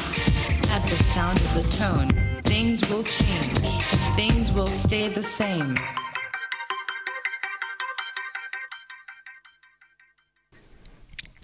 At 0.71 0.83
the 0.89 1.03
sound 1.15 1.39
of 1.41 1.55
the 1.55 1.77
tone, 1.77 2.43
things 2.45 2.89
will 2.89 3.03
change. 3.03 3.59
Things 4.17 4.53
will 4.53 4.69
stay 4.69 5.09
the 5.09 5.23
same. 5.23 5.77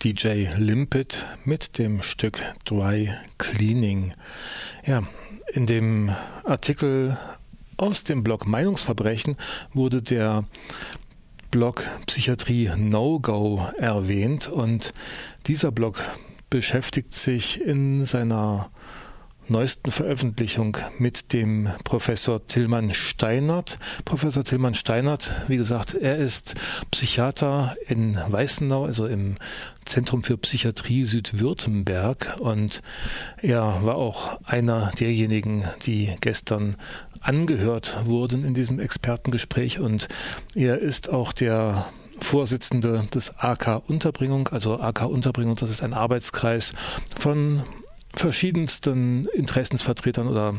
DJ 0.00 0.48
Limpet 0.56 1.26
mit 1.44 1.78
dem 1.78 2.02
Stück 2.02 2.40
Dry 2.64 3.12
Cleaning. 3.38 4.14
Ja, 4.87 5.02
in 5.54 5.66
dem 5.66 6.10
Artikel 6.44 7.16
aus 7.78 8.04
dem 8.04 8.23
Blog 8.23 8.47
Meinungsverbrechen 8.47 9.37
wurde 9.73 10.02
der 10.02 10.44
Blog 11.50 11.85
Psychiatrie 12.06 12.70
No-Go 12.76 13.66
erwähnt 13.78 14.49
und 14.49 14.92
dieser 15.47 15.70
Blog 15.70 16.02
beschäftigt 16.50 17.14
sich 17.14 17.61
in 17.62 18.04
seiner 18.04 18.70
neuesten 19.49 19.90
Veröffentlichung 19.90 20.76
mit 20.99 21.32
dem 21.32 21.68
Professor 21.85 22.47
Tillmann 22.47 22.92
Steinert. 22.92 23.78
Professor 24.04 24.44
Tillmann 24.44 24.75
Steinert, 24.75 25.32
wie 25.49 25.56
gesagt, 25.56 25.94
er 25.94 26.16
ist 26.16 26.54
Psychiater 26.90 27.75
in 27.87 28.18
Weißenau, 28.28 28.85
also 28.85 29.06
im 29.06 29.37
Zentrum 29.85 30.23
für 30.23 30.37
Psychiatrie 30.37 31.04
Südwürttemberg 31.04 32.37
und 32.40 32.82
er 33.40 33.81
war 33.85 33.94
auch 33.94 34.42
einer 34.44 34.92
derjenigen, 34.98 35.64
die 35.87 36.14
gestern 36.20 36.76
angehört 37.20 37.98
wurden 38.04 38.44
in 38.44 38.54
diesem 38.54 38.81
Expertengespräch. 38.81 39.78
Und 39.78 40.09
er 40.54 40.78
ist 40.78 41.11
auch 41.11 41.33
der 41.33 41.87
Vorsitzende 42.20 43.07
des 43.14 43.35
AK 43.38 43.83
Unterbringung. 43.88 44.48
Also 44.48 44.81
AK 44.81 45.02
Unterbringung, 45.02 45.57
das 45.57 45.70
ist 45.70 45.83
ein 45.83 45.94
Arbeitskreis 45.94 46.72
von 47.18 47.62
verschiedensten 48.14 49.26
Interessensvertretern 49.26 50.26
oder 50.26 50.54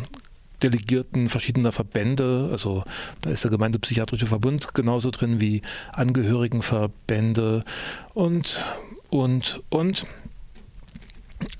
Delegierten 0.61 1.29
verschiedener 1.29 1.71
Verbände, 1.71 2.49
also 2.51 2.83
da 3.21 3.29
ist 3.29 3.43
der 3.43 3.51
Gemeindepsychiatrische 3.51 4.25
Verbund 4.25 4.73
genauso 4.73 5.09
drin 5.09 5.39
wie 5.39 5.61
Angehörigenverbände 5.93 7.63
und, 8.13 8.63
und, 9.09 9.61
und 9.69 10.05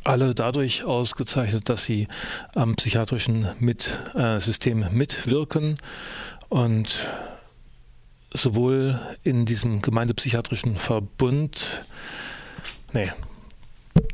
alle 0.10 0.34
dadurch 0.34 0.84
ausgezeichnet, 0.84 1.70
dass 1.70 1.84
sie 1.84 2.08
am 2.56 2.76
psychiatrischen 2.76 3.48
mit, 3.60 3.96
äh, 4.16 4.40
System 4.40 4.86
mitwirken 4.92 5.76
und 6.50 7.08
sowohl 8.34 9.00
in 9.24 9.46
diesem 9.46 9.84
gemeindepsychiatrischen 9.84 10.78
Verbund, 10.78 11.86
nee, 12.92 13.12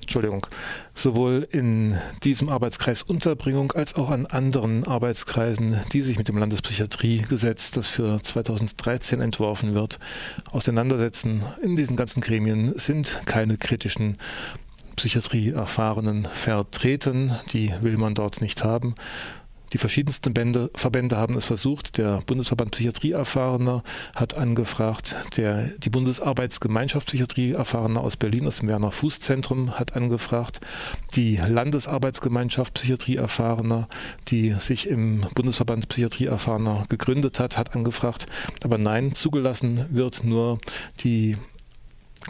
Entschuldigung, 0.01 0.45
sowohl 0.93 1.47
in 1.51 1.97
diesem 2.23 2.49
Arbeitskreis 2.49 3.01
Unterbringung 3.01 3.71
als 3.71 3.95
auch 3.95 4.09
an 4.09 4.25
anderen 4.25 4.85
Arbeitskreisen, 4.85 5.79
die 5.93 6.01
sich 6.01 6.17
mit 6.17 6.27
dem 6.27 6.37
Landespsychiatriegesetz, 6.37 7.71
das 7.71 7.87
für 7.87 8.21
2013 8.21 9.21
entworfen 9.21 9.73
wird, 9.73 9.99
auseinandersetzen. 10.51 11.43
In 11.61 11.75
diesen 11.75 11.95
ganzen 11.95 12.21
Gremien 12.21 12.77
sind 12.77 13.21
keine 13.25 13.57
kritischen 13.57 14.17
Psychiatrieerfahrenen 14.95 16.25
vertreten. 16.25 17.33
Die 17.53 17.73
will 17.81 17.97
man 17.97 18.13
dort 18.13 18.41
nicht 18.41 18.63
haben. 18.63 18.95
Die 19.73 19.79
verschiedensten 19.79 20.33
Bände, 20.33 20.69
Verbände 20.75 21.17
haben 21.17 21.35
es 21.35 21.45
versucht. 21.45 21.97
Der 21.97 22.21
Bundesverband 22.25 22.71
Psychiatrieerfahrener 22.71 23.83
hat 24.15 24.35
angefragt. 24.35 25.15
Der, 25.37 25.69
die 25.79 25.89
Bundesarbeitsgemeinschaft 25.89 27.07
Psychiatrieerfahrener 27.07 28.01
aus 28.01 28.15
Berlin, 28.15 28.47
aus 28.47 28.59
dem 28.59 28.69
Werner 28.69 28.91
Fuß 28.91 29.19
Zentrum, 29.19 29.77
hat 29.77 29.95
angefragt. 29.95 30.61
Die 31.15 31.37
Landesarbeitsgemeinschaft 31.37 32.73
Psychiatrieerfahrener, 32.75 33.89
die 34.29 34.51
sich 34.59 34.87
im 34.87 35.25
Bundesverband 35.33 35.89
Psychiatrieerfahrener 35.89 36.85
gegründet 36.87 37.39
hat, 37.39 37.57
hat 37.57 37.75
angefragt. 37.75 38.27
Aber 38.63 38.77
nein, 38.77 39.13
zugelassen 39.13 39.87
wird 39.89 40.23
nur 40.23 40.59
die 41.01 41.37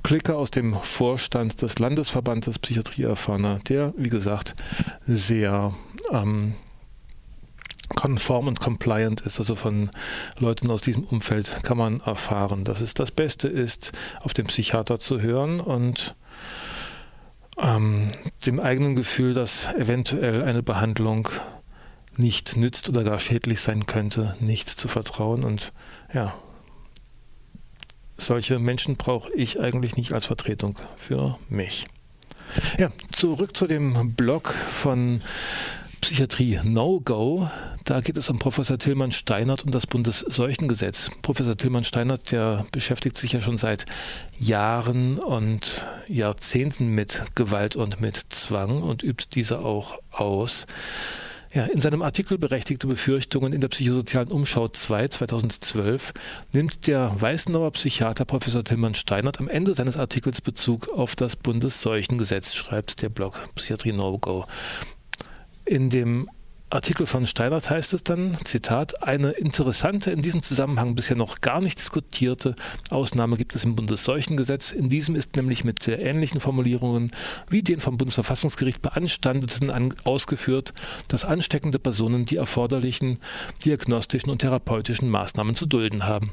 Clique 0.03 0.35
aus 0.35 0.51
dem 0.51 0.75
Vorstand 0.75 1.61
des 1.61 1.79
Landesverbandes 1.79 2.59
Psychiatrieerfahrener, 2.59 3.59
der, 3.67 3.93
wie 3.97 4.09
gesagt, 4.09 4.55
sehr 5.07 5.73
ähm, 6.11 6.55
konform 7.95 8.47
und 8.47 8.59
compliant 8.59 9.21
ist, 9.21 9.39
also 9.39 9.55
von 9.55 9.89
Leuten 10.37 10.69
aus 10.71 10.81
diesem 10.81 11.03
Umfeld 11.03 11.61
kann 11.63 11.77
man 11.77 12.01
erfahren, 12.01 12.63
dass 12.63 12.81
es 12.81 12.93
das 12.93 13.11
Beste 13.11 13.47
ist, 13.47 13.91
auf 14.21 14.33
den 14.33 14.47
Psychiater 14.47 14.99
zu 14.99 15.21
hören 15.21 15.59
und 15.59 16.15
ähm, 17.57 18.11
dem 18.45 18.59
eigenen 18.59 18.95
Gefühl, 18.95 19.33
dass 19.33 19.73
eventuell 19.75 20.43
eine 20.43 20.63
Behandlung 20.63 21.29
nicht 22.17 22.57
nützt 22.57 22.89
oder 22.89 23.03
gar 23.03 23.19
schädlich 23.19 23.61
sein 23.61 23.85
könnte, 23.85 24.35
nicht 24.39 24.69
zu 24.69 24.87
vertrauen. 24.87 25.43
Und 25.43 25.73
ja, 26.13 26.33
solche 28.17 28.59
Menschen 28.59 28.95
brauche 28.95 29.33
ich 29.33 29.59
eigentlich 29.59 29.97
nicht 29.97 30.13
als 30.13 30.25
Vertretung 30.25 30.75
für 30.95 31.37
mich. 31.49 31.87
Ja, 32.77 32.91
zurück 33.11 33.55
zu 33.55 33.67
dem 33.67 34.13
Blog 34.13 34.53
von 34.53 35.21
Psychiatrie 36.01 36.59
No-Go. 36.63 37.49
Da 37.83 37.99
geht 37.99 38.15
es 38.15 38.29
um 38.29 38.37
Professor 38.37 38.77
Tillmann 38.77 39.11
Steinert 39.11 39.63
und 39.63 39.73
das 39.73 39.87
Bundesseuchengesetz. 39.87 41.09
Professor 41.21 41.57
Tillmann 41.57 41.83
Steinert, 41.83 42.31
der 42.31 42.65
beschäftigt 42.71 43.17
sich 43.17 43.33
ja 43.33 43.41
schon 43.41 43.57
seit 43.57 43.85
Jahren 44.39 45.17
und 45.17 45.87
Jahrzehnten 46.07 46.89
mit 46.89 47.23
Gewalt 47.33 47.75
und 47.75 48.01
mit 48.01 48.17
Zwang 48.17 48.83
und 48.83 49.03
übt 49.03 49.29
diese 49.33 49.59
auch 49.59 49.97
aus. 50.11 50.67
Ja, 51.55 51.63
in 51.67 51.79
seinem 51.79 52.01
Artikel 52.01 52.37
Berechtigte 52.37 52.85
Befürchtungen 52.85 53.53
in 53.53 53.61
der 53.61 53.69
psychosozialen 53.69 54.27
Umschau 54.27 54.67
2 54.67 55.07
2012 55.07 56.13
nimmt 56.51 56.85
der 56.85 57.15
Weißenauer 57.17 57.71
Psychiater 57.71 58.25
Professor 58.25 58.61
Tillmann 58.61 58.93
Steinert 58.93 59.39
am 59.39 59.47
Ende 59.47 59.73
seines 59.73 59.95
Artikels 59.95 60.41
Bezug 60.41 60.89
auf 60.89 61.15
das 61.15 61.37
Bundesseuchengesetz, 61.37 62.55
schreibt 62.55 63.01
der 63.01 63.07
Blog 63.07 63.39
Psychiatrie 63.55 63.93
No 63.93 64.17
Go. 64.17 64.43
In 65.63 65.89
dem 65.89 66.29
Artikel 66.75 67.05
von 67.05 67.25
Steinert 67.25 67.69
heißt 67.69 67.93
es 67.93 68.03
dann, 68.03 68.37
Zitat, 68.43 69.01
eine 69.01 69.31
interessante, 69.31 70.11
in 70.11 70.21
diesem 70.21 70.43
Zusammenhang 70.43 70.93
bisher 70.93 71.15
noch 71.15 71.41
gar 71.41 71.61
nicht 71.61 71.79
diskutierte 71.79 72.55
Ausnahme 72.89 73.37
gibt 73.37 73.55
es 73.55 73.63
im 73.63 73.75
Bundesseuchengesetz. 73.75 74.71
In 74.71 74.89
diesem 74.89 75.15
ist 75.15 75.35
nämlich 75.35 75.63
mit 75.63 75.81
sehr 75.81 75.99
ähnlichen 75.99 76.41
Formulierungen 76.41 77.11
wie 77.49 77.63
den 77.63 77.79
vom 77.79 77.97
Bundesverfassungsgericht 77.97 78.81
beanstandeten 78.81 79.69
an, 79.69 79.95
ausgeführt, 80.03 80.73
dass 81.07 81.25
ansteckende 81.25 81.79
Personen 81.79 82.25
die 82.25 82.35
erforderlichen 82.35 83.19
diagnostischen 83.63 84.29
und 84.29 84.39
therapeutischen 84.39 85.09
Maßnahmen 85.09 85.55
zu 85.55 85.65
dulden 85.65 86.05
haben. 86.05 86.31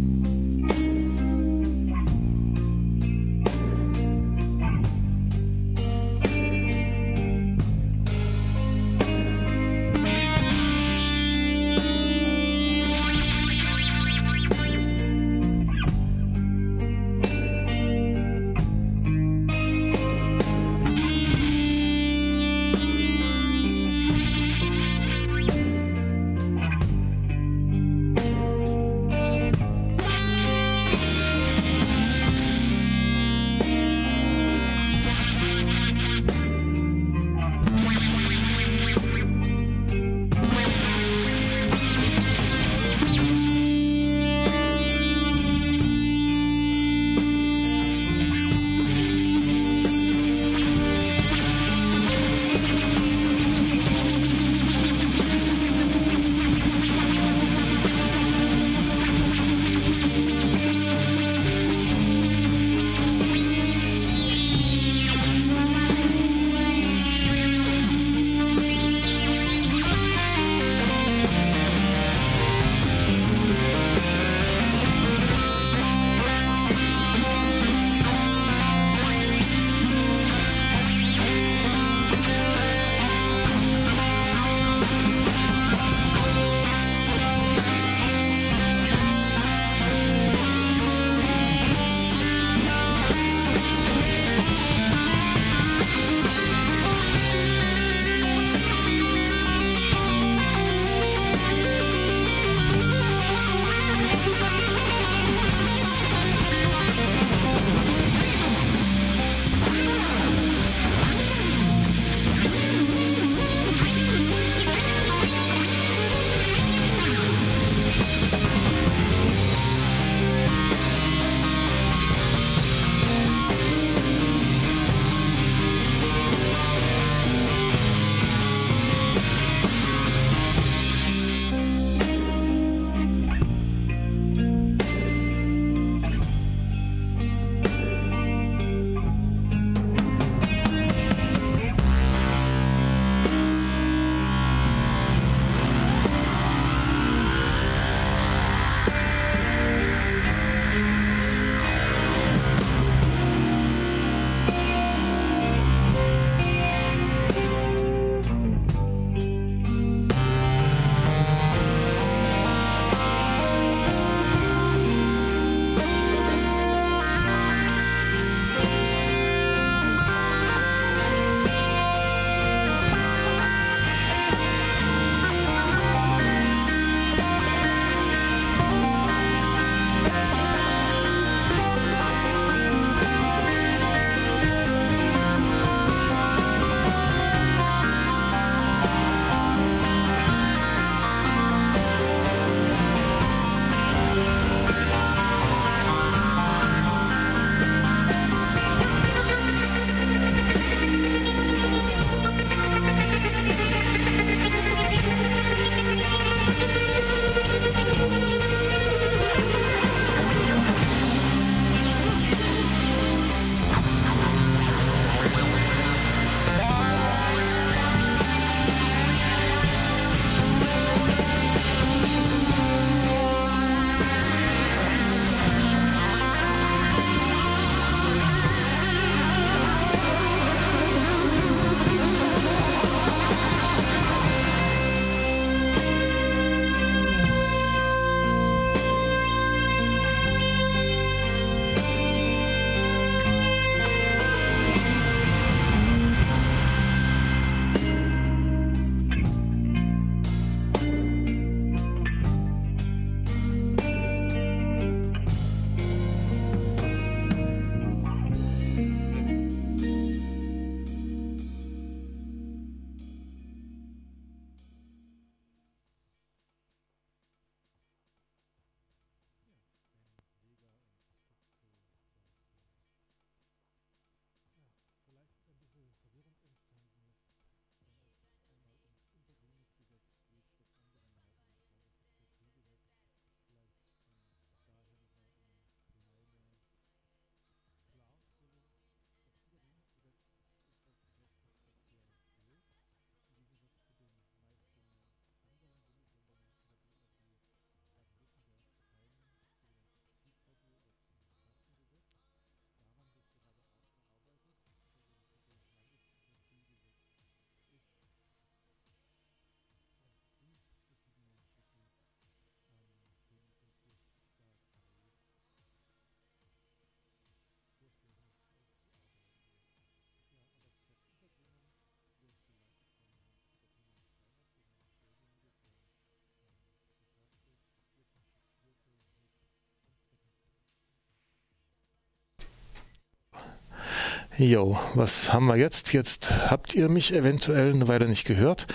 Jo, 334.41 334.79
was 334.95 335.31
haben 335.31 335.45
wir 335.45 335.55
jetzt? 335.55 335.93
Jetzt 335.93 336.33
habt 336.49 336.73
ihr 336.73 336.89
mich 336.89 337.13
eventuell 337.13 337.73
eine 337.73 337.87
Weile 337.87 338.07
nicht 338.07 338.25
gehört. 338.25 338.65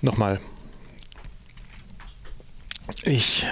Nochmal. 0.00 0.40
Ich 3.04 3.46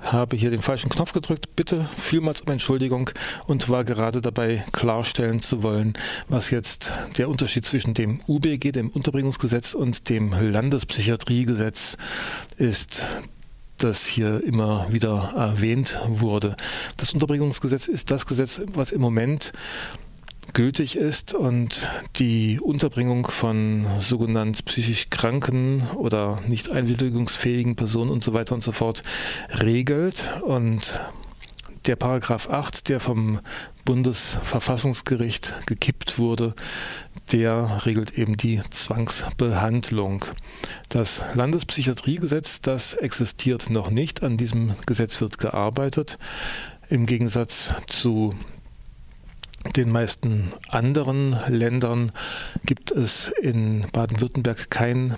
habe 0.00 0.38
hier 0.38 0.48
den 0.48 0.62
falschen 0.62 0.88
Knopf 0.88 1.12
gedrückt. 1.12 1.54
Bitte 1.54 1.86
vielmals 1.98 2.40
um 2.40 2.50
Entschuldigung 2.50 3.10
und 3.46 3.68
war 3.68 3.84
gerade 3.84 4.22
dabei 4.22 4.64
klarstellen 4.72 5.42
zu 5.42 5.62
wollen, 5.62 5.92
was 6.28 6.48
jetzt 6.48 6.94
der 7.18 7.28
Unterschied 7.28 7.66
zwischen 7.66 7.92
dem 7.92 8.22
UBG, 8.26 8.72
dem 8.72 8.88
Unterbringungsgesetz, 8.88 9.74
und 9.74 10.08
dem 10.08 10.32
Landespsychiatriegesetz 10.32 11.98
ist 12.56 13.04
das 13.76 14.06
hier 14.06 14.42
immer 14.42 14.86
wieder 14.90 15.34
erwähnt 15.36 15.98
wurde. 16.06 16.56
Das 16.96 17.12
Unterbringungsgesetz 17.12 17.86
ist 17.86 18.10
das 18.10 18.24
Gesetz, 18.24 18.62
was 18.72 18.92
im 18.92 19.02
Moment 19.02 19.52
gültig 20.52 20.96
ist 20.96 21.34
und 21.34 21.88
die 22.16 22.60
Unterbringung 22.60 23.26
von 23.28 23.86
sogenannt 24.00 24.64
psychisch 24.64 25.10
kranken 25.10 25.82
oder 25.96 26.40
nicht 26.46 26.70
einwilligungsfähigen 26.70 27.76
Personen 27.76 28.10
und 28.10 28.24
so 28.24 28.32
weiter 28.32 28.54
und 28.54 28.62
so 28.62 28.72
fort 28.72 29.02
regelt. 29.60 30.24
Und 30.42 31.00
der 31.86 31.96
Paragraph 31.96 32.50
8, 32.50 32.88
der 32.88 33.00
vom 33.00 33.40
Bundesverfassungsgericht 33.84 35.66
gekippt 35.66 36.18
wurde, 36.18 36.54
der 37.32 37.86
regelt 37.86 38.18
eben 38.18 38.36
die 38.36 38.60
Zwangsbehandlung. 38.70 40.24
Das 40.88 41.22
Landespsychiatriegesetz, 41.34 42.60
das 42.60 42.94
existiert 42.94 43.70
noch 43.70 43.90
nicht. 43.90 44.22
An 44.22 44.36
diesem 44.36 44.74
Gesetz 44.86 45.20
wird 45.20 45.38
gearbeitet. 45.38 46.18
Im 46.90 47.06
Gegensatz 47.06 47.72
zu 47.86 48.34
den 49.76 49.90
meisten 49.90 50.52
anderen 50.68 51.36
Ländern 51.48 52.12
gibt 52.66 52.90
es 52.90 53.32
in 53.42 53.86
Baden-Württemberg 53.92 54.70
kein 54.70 55.16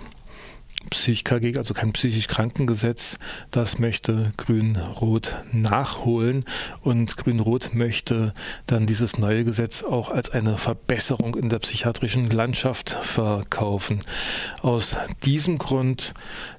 PsychKG, 0.89 1.57
also 1.57 1.73
kein 1.73 1.93
psychisch 1.93 2.27
Krankengesetz. 2.27 3.17
Das 3.51 3.79
möchte 3.79 4.33
Grün-Rot 4.37 5.35
nachholen 5.51 6.45
und 6.81 7.17
Grün-Rot 7.17 7.73
möchte 7.73 8.33
dann 8.65 8.85
dieses 8.85 9.17
neue 9.17 9.43
Gesetz 9.43 9.83
auch 9.83 10.09
als 10.09 10.29
eine 10.29 10.57
Verbesserung 10.57 11.35
in 11.35 11.49
der 11.49 11.59
psychiatrischen 11.59 12.29
Landschaft 12.29 12.89
verkaufen. 12.89 13.99
Aus 14.61 14.97
diesem 15.23 15.57
Grund 15.57 16.13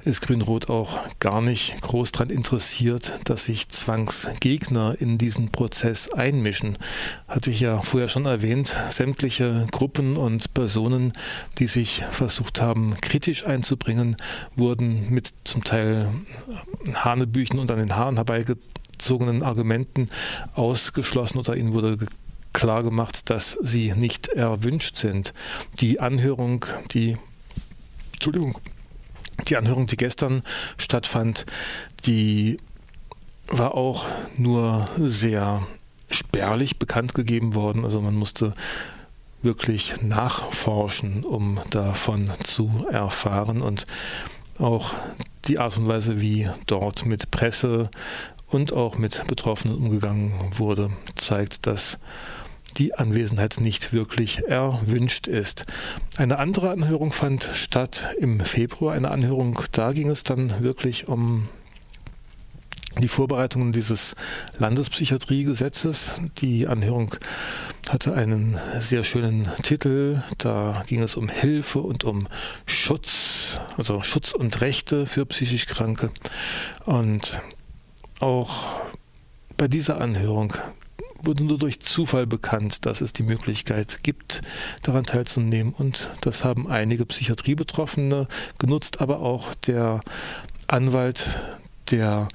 ist 0.05 0.23
Grün-Rot 0.23 0.71
auch 0.71 0.99
gar 1.19 1.41
nicht 1.41 1.81
groß 1.83 2.13
daran 2.13 2.31
interessiert, 2.31 3.21
dass 3.25 3.45
sich 3.45 3.69
Zwangsgegner 3.69 4.97
in 4.99 5.19
diesen 5.19 5.51
Prozess 5.51 6.11
einmischen. 6.11 6.79
Hatte 7.29 7.51
ich 7.51 7.61
ja 7.61 7.83
vorher 7.83 8.09
schon 8.09 8.27
erwähnt, 8.27 8.75
sämtliche 8.91 9.67
Gruppen 9.71 10.17
und 10.17 10.55
Personen, 10.55 11.13
die 11.59 11.67
sich 11.67 12.03
versucht 12.13 12.61
haben, 12.61 12.97
kritisch 13.01 13.47
einzubringen, 13.47 14.12
wurden 14.57 15.11
mit 15.11 15.33
zum 15.45 15.65
Teil 15.65 16.09
Hanebüchen 16.95 17.59
und 17.59 17.71
an 17.71 17.79
den 17.79 17.97
Haaren 17.97 18.17
herbeigezogenen 18.17 19.43
Argumenten 19.43 20.09
ausgeschlossen 20.55 21.39
oder 21.39 21.57
ihnen 21.57 21.75
wurde 21.75 21.99
klar 22.53 22.83
gemacht, 22.83 23.31
dass 23.31 23.53
sie 23.61 23.93
nicht 23.93 24.29
erwünscht 24.29 24.97
sind. 24.97 25.33
Die 25.81 26.01
Anhörung, 26.01 26.67
die 26.93 27.17
Entschuldigung, 28.13 28.59
die 29.49 29.57
Anhörung, 29.57 29.87
die 29.87 29.97
gestern 29.97 30.43
stattfand, 30.77 31.47
die 32.07 32.59
war 33.49 33.75
auch 33.75 34.07
nur 34.37 34.89
sehr 34.99 35.67
spärlich 36.11 36.79
bekannt 36.79 37.15
gegeben 37.15 37.55
worden. 37.55 37.85
Also 37.85 38.01
man 38.01 38.15
musste 38.15 38.55
wirklich 39.43 40.03
nachforschen, 40.03 41.25
um 41.25 41.61
davon 41.71 42.31
zu 42.43 42.87
erfahren 42.91 43.63
und 43.63 43.87
auch 44.59 44.95
die 45.47 45.59
Art 45.59 45.77
und 45.79 45.89
Weise, 45.89 46.21
wie 46.21 46.49
dort 46.67 47.05
mit 47.05 47.31
Presse 47.31 47.91
und 48.49 48.73
auch 48.73 48.99
mit 48.99 49.27
Betroffenen 49.27 49.77
umgegangen 49.77 50.33
wurde, 50.53 50.91
zeigt, 51.15 51.67
dass 51.67 51.99
die 52.77 52.95
Anwesenheit 52.95 53.59
nicht 53.61 53.93
wirklich 53.93 54.47
erwünscht 54.47 55.27
ist. 55.27 55.67
Eine 56.17 56.39
andere 56.39 56.71
Anhörung 56.71 57.13
fand 57.13 57.51
statt 57.55 58.15
im 58.19 58.41
Februar, 58.41 58.95
eine 58.95 59.11
Anhörung, 59.11 59.61
da 59.73 59.93
ging 59.93 60.11
es 60.11 60.25
dann 60.25 60.63
wirklich 60.63 61.09
um 61.09 61.49
die 63.01 63.09
Vorbereitungen 63.09 63.73
dieses 63.73 64.15
Landespsychiatriegesetzes. 64.59 66.21
Die 66.39 66.67
Anhörung 66.67 67.15
hatte 67.89 68.15
einen 68.15 68.59
sehr 68.79 69.05
schönen 69.05 69.49
Titel. 69.63 70.23
Da 70.39 70.85
ging 70.87 71.03
es 71.03 71.17
um 71.17 71.29
Hilfe 71.29 71.81
und 71.81 72.05
um 72.05 72.29
Schutz, 72.67 73.61
also 73.77 74.03
Schutz 74.03 74.33
und 74.33 74.61
Rechte 74.61 75.07
für 75.07 75.27
psychisch 75.27 75.67
Kranke. 75.67 76.11
Und 76.85 77.41
auch 78.21 78.81
bei 79.57 79.69
dieser 79.69 80.01
Anhörung 80.01 80.55
wurde 81.25 81.45
nur 81.45 81.59
durch 81.59 81.81
Zufall 81.81 82.27
bekannt, 82.27 82.85
dass 82.87 83.01
es 83.01 83.13
die 83.13 83.23
Möglichkeit 83.23 84.03
gibt, 84.03 84.43
daran 84.83 85.05
teilzunehmen. 85.05 85.75
Und 85.77 86.11
das 86.21 86.45
haben 86.45 86.69
einige 86.69 87.07
Psychiatriebetroffene 87.07 88.29
genutzt, 88.59 89.01
aber 89.01 89.21
auch 89.21 89.55
der 89.55 90.01
Anwalt, 90.67 91.39
der 91.91 92.29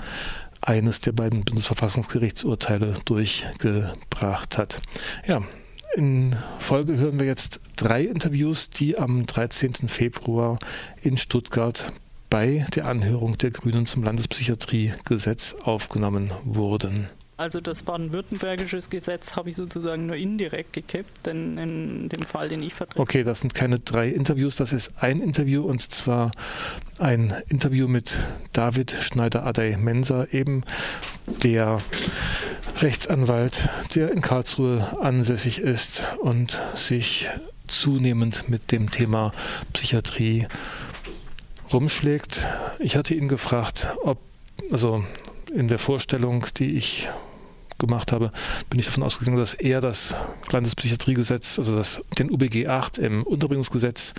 eines 0.61 1.01
der 1.01 1.11
beiden 1.11 1.43
Bundesverfassungsgerichtsurteile 1.43 2.95
durchgebracht 3.05 4.57
hat. 4.57 4.81
Ja, 5.25 5.43
in 5.95 6.35
Folge 6.59 6.97
hören 6.97 7.19
wir 7.19 7.25
jetzt 7.25 7.59
drei 7.75 8.03
Interviews, 8.03 8.69
die 8.69 8.97
am 8.97 9.25
13. 9.25 9.87
Februar 9.87 10.59
in 11.01 11.17
Stuttgart 11.17 11.91
bei 12.29 12.65
der 12.75 12.85
Anhörung 12.85 13.37
der 13.37 13.51
Grünen 13.51 13.85
zum 13.85 14.03
Landespsychiatriegesetz 14.03 15.55
aufgenommen 15.63 16.31
wurden. 16.43 17.09
Also 17.37 17.61
das 17.61 17.83
baden-württembergische 17.83 18.79
Gesetz 18.89 19.35
habe 19.35 19.51
ich 19.51 19.55
sozusagen 19.55 20.07
nur 20.07 20.15
indirekt 20.15 20.73
gekippt, 20.73 21.27
denn 21.27 21.59
in 21.59 22.09
dem 22.09 22.23
Fall, 22.23 22.49
den 22.49 22.63
ich 22.63 22.73
vertrete. 22.73 22.99
Okay, 22.99 23.23
das 23.23 23.41
sind 23.41 23.53
keine 23.53 23.77
drei 23.77 24.09
Interviews, 24.09 24.55
das 24.55 24.73
ist 24.73 24.91
ein 24.99 25.21
Interview 25.21 25.61
und 25.61 25.79
zwar 25.81 26.31
ein 26.97 27.35
Interview 27.47 27.87
mit 27.87 28.17
David 28.53 28.91
Schneider-Adey-Menser, 28.91 30.33
eben 30.33 30.63
der 31.43 31.77
Rechtsanwalt, 32.79 33.69
der 33.93 34.11
in 34.11 34.21
Karlsruhe 34.21 34.97
ansässig 34.99 35.59
ist 35.59 36.07
und 36.19 36.59
sich 36.73 37.29
zunehmend 37.67 38.49
mit 38.49 38.71
dem 38.71 38.89
Thema 38.89 39.31
Psychiatrie 39.73 40.47
rumschlägt. 41.71 42.47
Ich 42.79 42.95
hatte 42.95 43.13
ihn 43.13 43.27
gefragt, 43.27 43.89
ob, 44.03 44.17
also 44.71 45.03
in 45.51 45.67
der 45.67 45.79
Vorstellung, 45.79 46.45
die 46.57 46.75
ich 46.75 47.09
gemacht 47.79 48.11
habe, 48.11 48.31
bin 48.69 48.79
ich 48.79 48.85
davon 48.85 49.03
ausgegangen, 49.03 49.37
dass 49.37 49.53
er 49.53 49.81
das 49.81 50.15
Landespsychiatriegesetz, 50.51 51.59
also 51.59 51.75
das, 51.75 52.01
den 52.17 52.31
UBG 52.31 52.67
8 52.67 52.97
im 52.97 53.23
Unterbringungsgesetz 53.23 54.13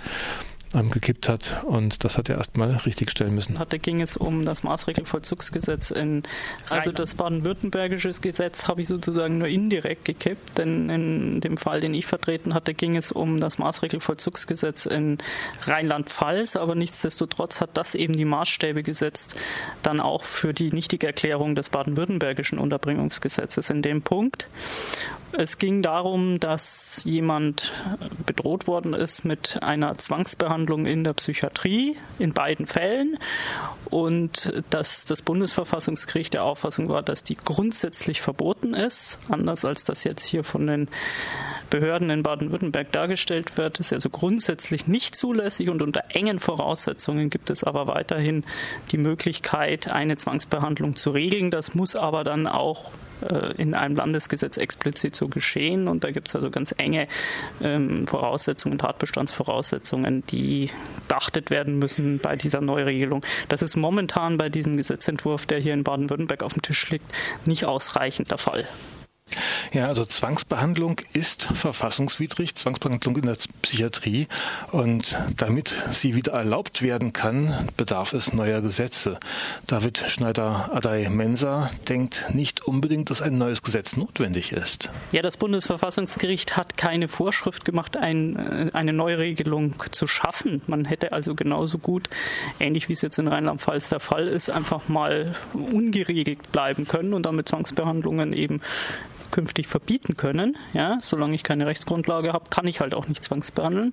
ähm, 0.73 0.91
gekippt 0.91 1.27
hat 1.29 1.63
und 1.65 2.03
das 2.03 2.17
hat 2.17 2.29
er 2.29 2.37
erstmal 2.37 2.71
richtig 2.71 3.11
stellen 3.11 3.35
müssen. 3.35 3.59
Da 3.69 3.77
ging 3.77 4.01
es 4.01 4.17
um 4.17 4.45
das 4.45 4.63
Maßregelvollzugsgesetz 4.63 5.91
in 5.91 6.23
also 6.69 6.91
das 6.91 7.15
baden-württembergische 7.15 8.09
Gesetz 8.21 8.67
habe 8.67 8.81
ich 8.81 8.87
sozusagen 8.87 9.37
nur 9.37 9.47
indirekt 9.47 10.05
gekippt, 10.05 10.57
denn 10.57 10.89
in 10.89 11.41
dem 11.41 11.57
Fall, 11.57 11.79
den 11.79 11.93
ich 11.93 12.05
vertreten 12.05 12.53
hatte, 12.53 12.73
ging 12.73 12.95
es 12.95 13.11
um 13.11 13.39
das 13.39 13.57
Maßregelvollzugsgesetz 13.57 14.85
in 14.85 15.17
Rheinland-Pfalz, 15.65 16.55
aber 16.55 16.75
nichtsdestotrotz 16.75 17.61
hat 17.61 17.71
das 17.73 17.95
eben 17.95 18.13
die 18.13 18.25
Maßstäbe 18.25 18.83
gesetzt, 18.83 19.35
dann 19.81 19.99
auch 19.99 20.23
für 20.23 20.53
die 20.53 20.71
Nichtigerklärung 20.71 21.55
des 21.55 21.69
baden-württembergischen 21.69 22.59
Unterbringungsgesetzes 22.59 23.69
in 23.69 23.81
dem 23.81 24.01
Punkt. 24.01 24.47
Es 25.31 25.59
ging 25.59 25.83
darum, 25.83 26.39
dass 26.39 27.03
jemand 27.03 27.71
bedroht 28.25 28.67
worden 28.67 28.93
ist 28.93 29.25
mit 29.25 29.61
einer 29.61 29.97
Zwangsbehandlung 29.97 30.58
in 30.67 31.03
der 31.03 31.13
Psychiatrie 31.13 31.97
in 32.17 32.33
beiden 32.33 32.65
Fällen 32.65 33.17
und 33.85 34.53
dass 34.69 35.05
das 35.05 35.21
Bundesverfassungsgericht 35.21 36.33
der 36.33 36.43
Auffassung 36.43 36.89
war, 36.89 37.01
dass 37.01 37.23
die 37.23 37.35
grundsätzlich 37.35 38.21
verboten 38.21 38.73
ist, 38.73 39.19
anders 39.29 39.65
als 39.65 39.83
das 39.83 40.03
jetzt 40.03 40.25
hier 40.25 40.43
von 40.43 40.67
den 40.67 40.89
Behörden 41.69 42.09
in 42.09 42.23
Baden-Württemberg 42.23 42.91
dargestellt 42.91 43.57
wird, 43.57 43.79
ist 43.79 43.93
also 43.93 44.09
grundsätzlich 44.09 44.87
nicht 44.87 45.15
zulässig 45.15 45.69
und 45.69 45.81
unter 45.81 46.03
engen 46.09 46.39
Voraussetzungen 46.39 47.29
gibt 47.29 47.49
es 47.49 47.63
aber 47.63 47.87
weiterhin 47.87 48.43
die 48.91 48.97
Möglichkeit, 48.97 49.87
eine 49.87 50.17
Zwangsbehandlung 50.17 50.95
zu 50.95 51.11
regeln. 51.11 51.51
Das 51.51 51.75
muss 51.75 51.95
aber 51.95 52.23
dann 52.23 52.47
auch 52.47 52.91
in 53.57 53.73
einem 53.73 53.95
Landesgesetz 53.95 54.57
explizit 54.57 55.15
so 55.15 55.27
geschehen. 55.27 55.87
Und 55.87 56.03
da 56.03 56.11
gibt 56.11 56.27
es 56.27 56.35
also 56.35 56.49
ganz 56.49 56.73
enge 56.77 57.07
ähm, 57.61 58.07
Voraussetzungen, 58.07 58.77
Tatbestandsvoraussetzungen, 58.77 60.23
die 60.27 60.69
beachtet 61.07 61.49
werden 61.49 61.79
müssen 61.79 62.19
bei 62.19 62.35
dieser 62.35 62.61
Neuregelung. 62.61 63.25
Das 63.47 63.61
ist 63.61 63.75
momentan 63.75 64.37
bei 64.37 64.49
diesem 64.49 64.77
Gesetzentwurf, 64.77 65.45
der 65.45 65.59
hier 65.59 65.73
in 65.73 65.83
Baden-Württemberg 65.83 66.43
auf 66.43 66.53
dem 66.53 66.61
Tisch 66.61 66.89
liegt, 66.89 67.11
nicht 67.45 67.65
ausreichend 67.65 68.31
der 68.31 68.37
Fall. 68.37 68.67
Ja, 69.73 69.87
also 69.87 70.05
Zwangsbehandlung 70.05 71.01
ist 71.13 71.43
verfassungswidrig, 71.43 72.55
Zwangsbehandlung 72.55 73.17
in 73.17 73.25
der 73.25 73.37
Psychiatrie. 73.61 74.27
Und 74.71 75.17
damit 75.37 75.73
sie 75.91 76.15
wieder 76.15 76.33
erlaubt 76.33 76.81
werden 76.81 77.13
kann, 77.13 77.67
bedarf 77.77 78.13
es 78.13 78.33
neuer 78.33 78.61
Gesetze. 78.61 79.19
David 79.67 80.03
Schneider-Adai-Mensa 80.07 81.71
denkt 81.87 82.25
nicht 82.33 82.65
unbedingt, 82.65 83.09
dass 83.09 83.21
ein 83.21 83.37
neues 83.37 83.61
Gesetz 83.61 83.95
notwendig 83.95 84.51
ist. 84.51 84.91
Ja, 85.11 85.21
das 85.21 85.37
Bundesverfassungsgericht 85.37 86.57
hat 86.57 86.77
keine 86.77 87.07
Vorschrift 87.07 87.65
gemacht, 87.65 87.97
ein, 87.97 88.35
äh, 88.35 88.71
eine 88.73 88.93
Neuregelung 88.93 89.75
zu 89.91 90.07
schaffen. 90.07 90.61
Man 90.67 90.85
hätte 90.85 91.11
also 91.11 91.35
genauso 91.35 91.77
gut, 91.77 92.09
ähnlich 92.59 92.89
wie 92.89 92.93
es 92.93 93.01
jetzt 93.01 93.17
in 93.17 93.27
Rheinland-Pfalz 93.27 93.89
der 93.89 93.99
Fall 93.99 94.27
ist, 94.27 94.49
einfach 94.49 94.87
mal 94.87 95.35
ungeregelt 95.53 96.51
bleiben 96.51 96.87
können 96.87 97.13
und 97.13 97.25
damit 97.25 97.49
Zwangsbehandlungen 97.49 98.33
eben 98.33 98.61
künftig 99.31 99.67
verbieten 99.67 100.17
können. 100.17 100.57
Ja, 100.73 100.99
solange 101.01 101.35
ich 101.35 101.43
keine 101.43 101.65
Rechtsgrundlage 101.65 102.33
habe, 102.33 102.49
kann 102.49 102.67
ich 102.67 102.79
halt 102.79 102.93
auch 102.93 103.07
nicht 103.07 103.23
zwangsbehandeln. 103.23 103.91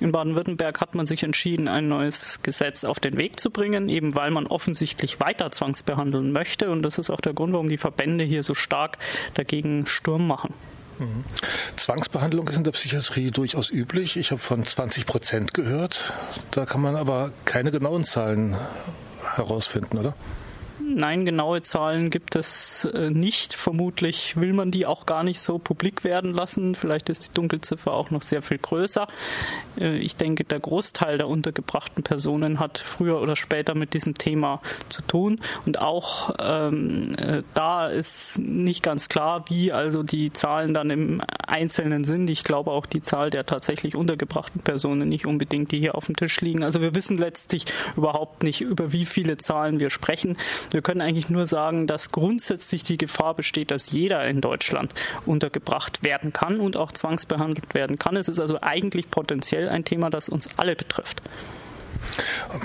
In 0.00 0.12
Baden-Württemberg 0.12 0.80
hat 0.80 0.94
man 0.94 1.06
sich 1.06 1.22
entschieden, 1.22 1.68
ein 1.68 1.88
neues 1.88 2.42
Gesetz 2.42 2.84
auf 2.84 3.00
den 3.00 3.16
Weg 3.16 3.40
zu 3.40 3.50
bringen, 3.50 3.88
eben 3.88 4.14
weil 4.14 4.30
man 4.30 4.46
offensichtlich 4.46 5.20
weiter 5.20 5.50
zwangsbehandeln 5.50 6.32
möchte. 6.32 6.70
Und 6.70 6.82
das 6.82 6.98
ist 6.98 7.10
auch 7.10 7.20
der 7.20 7.34
Grund, 7.34 7.52
warum 7.52 7.68
die 7.68 7.78
Verbände 7.78 8.24
hier 8.24 8.42
so 8.42 8.54
stark 8.54 8.98
dagegen 9.34 9.86
Sturm 9.86 10.26
machen. 10.26 10.54
Mhm. 10.98 11.24
Zwangsbehandlung 11.76 12.48
ist 12.48 12.56
in 12.56 12.64
der 12.64 12.72
Psychiatrie 12.72 13.30
durchaus 13.30 13.70
üblich. 13.70 14.16
Ich 14.16 14.30
habe 14.30 14.40
von 14.40 14.64
20 14.64 15.06
Prozent 15.06 15.54
gehört. 15.54 16.12
Da 16.50 16.64
kann 16.64 16.80
man 16.80 16.96
aber 16.96 17.32
keine 17.44 17.70
genauen 17.70 18.04
Zahlen 18.04 18.56
herausfinden, 19.34 19.98
oder? 19.98 20.14
Nein, 20.78 21.24
genaue 21.24 21.62
Zahlen 21.62 22.10
gibt 22.10 22.36
es 22.36 22.84
äh, 22.84 23.10
nicht. 23.10 23.54
Vermutlich 23.54 24.36
will 24.36 24.52
man 24.52 24.70
die 24.70 24.84
auch 24.84 25.06
gar 25.06 25.24
nicht 25.24 25.40
so 25.40 25.58
publik 25.58 26.04
werden 26.04 26.32
lassen. 26.32 26.74
Vielleicht 26.74 27.08
ist 27.08 27.28
die 27.28 27.34
Dunkelziffer 27.34 27.92
auch 27.92 28.10
noch 28.10 28.22
sehr 28.22 28.42
viel 28.42 28.58
größer. 28.58 29.08
Äh, 29.78 29.96
ich 29.98 30.16
denke, 30.16 30.44
der 30.44 30.60
Großteil 30.60 31.18
der 31.18 31.28
untergebrachten 31.28 32.04
Personen 32.04 32.60
hat 32.60 32.78
früher 32.78 33.20
oder 33.20 33.36
später 33.36 33.74
mit 33.74 33.94
diesem 33.94 34.14
Thema 34.14 34.60
zu 34.88 35.02
tun. 35.02 35.40
Und 35.64 35.78
auch 35.78 36.34
ähm, 36.38 37.14
äh, 37.16 37.42
da 37.54 37.88
ist 37.88 38.38
nicht 38.38 38.82
ganz 38.82 39.08
klar, 39.08 39.44
wie 39.48 39.72
also 39.72 40.02
die 40.02 40.32
Zahlen 40.32 40.74
dann 40.74 40.90
im 40.90 41.22
Einzelnen 41.46 42.04
sind. 42.04 42.28
Ich 42.28 42.44
glaube 42.44 42.70
auch 42.70 42.86
die 42.86 43.02
Zahl 43.02 43.30
der 43.30 43.46
tatsächlich 43.46 43.96
untergebrachten 43.96 44.60
Personen 44.60 45.08
nicht 45.08 45.26
unbedingt, 45.26 45.72
die 45.72 45.80
hier 45.80 45.94
auf 45.94 46.06
dem 46.06 46.16
Tisch 46.16 46.40
liegen. 46.40 46.62
Also 46.62 46.80
wir 46.82 46.94
wissen 46.94 47.16
letztlich 47.16 47.64
überhaupt 47.96 48.42
nicht, 48.42 48.60
über 48.60 48.92
wie 48.92 49.06
viele 49.06 49.38
Zahlen 49.38 49.80
wir 49.80 49.90
sprechen. 49.90 50.36
Wir 50.70 50.82
können 50.82 51.00
eigentlich 51.00 51.28
nur 51.28 51.46
sagen, 51.46 51.86
dass 51.86 52.12
grundsätzlich 52.12 52.82
die 52.82 52.98
Gefahr 52.98 53.34
besteht, 53.34 53.70
dass 53.70 53.90
jeder 53.90 54.26
in 54.26 54.40
Deutschland 54.40 54.92
untergebracht 55.24 56.02
werden 56.02 56.32
kann 56.32 56.60
und 56.60 56.76
auch 56.76 56.92
zwangsbehandelt 56.92 57.74
werden 57.74 57.98
kann. 57.98 58.16
Es 58.16 58.28
ist 58.28 58.40
also 58.40 58.58
eigentlich 58.60 59.10
potenziell 59.10 59.68
ein 59.68 59.84
Thema, 59.84 60.10
das 60.10 60.28
uns 60.28 60.48
alle 60.56 60.76
betrifft. 60.76 61.22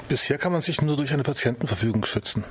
Bisher 0.07 0.37
kann 0.37 0.51
man 0.51 0.61
sich 0.61 0.81
nur 0.81 0.97
durch 0.97 1.11
eine 1.11 1.23
Patientenverfügung 1.23 2.05
schützen. 2.05 2.43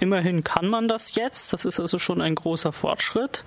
Immerhin 0.00 0.42
kann 0.42 0.66
man 0.66 0.88
das 0.88 1.14
jetzt. 1.14 1.52
Das 1.52 1.64
ist 1.64 1.78
also 1.78 1.98
schon 1.98 2.20
ein 2.20 2.34
großer 2.34 2.72
Fortschritt. 2.72 3.44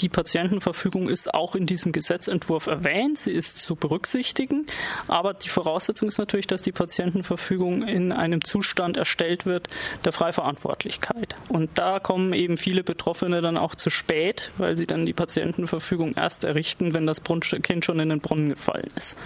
Die 0.00 0.08
Patientenverfügung 0.08 1.08
ist 1.08 1.32
auch 1.32 1.54
in 1.54 1.66
diesem 1.66 1.92
Gesetzentwurf 1.92 2.66
erwähnt. 2.66 3.18
Sie 3.18 3.32
ist 3.32 3.58
zu 3.58 3.76
berücksichtigen. 3.76 4.66
Aber 5.08 5.34
die 5.34 5.48
Voraussetzung 5.48 6.08
ist 6.08 6.18
natürlich, 6.18 6.46
dass 6.46 6.62
die 6.62 6.72
Patientenverfügung 6.72 7.86
in 7.86 8.12
einem 8.12 8.44
Zustand 8.44 8.96
erstellt 8.96 9.46
wird 9.46 9.68
der 10.04 10.12
Freiverantwortlichkeit. 10.12 11.36
Und 11.48 11.70
da 11.74 11.98
kommen 11.98 12.32
eben 12.32 12.56
viele 12.56 12.84
Betroffene 12.84 13.40
dann 13.40 13.56
auch 13.56 13.74
zu 13.74 13.90
spät, 13.90 14.50
weil 14.58 14.76
sie 14.76 14.86
dann 14.86 15.06
die 15.06 15.14
Patientenverfügung 15.14 16.14
erst 16.14 16.44
errichten, 16.44 16.94
wenn 16.94 17.06
das 17.06 17.22
Kind 17.62 17.84
schon 17.84 18.00
in 18.00 18.10
den 18.10 18.20
Brunnen 18.20 18.50
gefallen 18.50 18.90
ist 18.94 19.16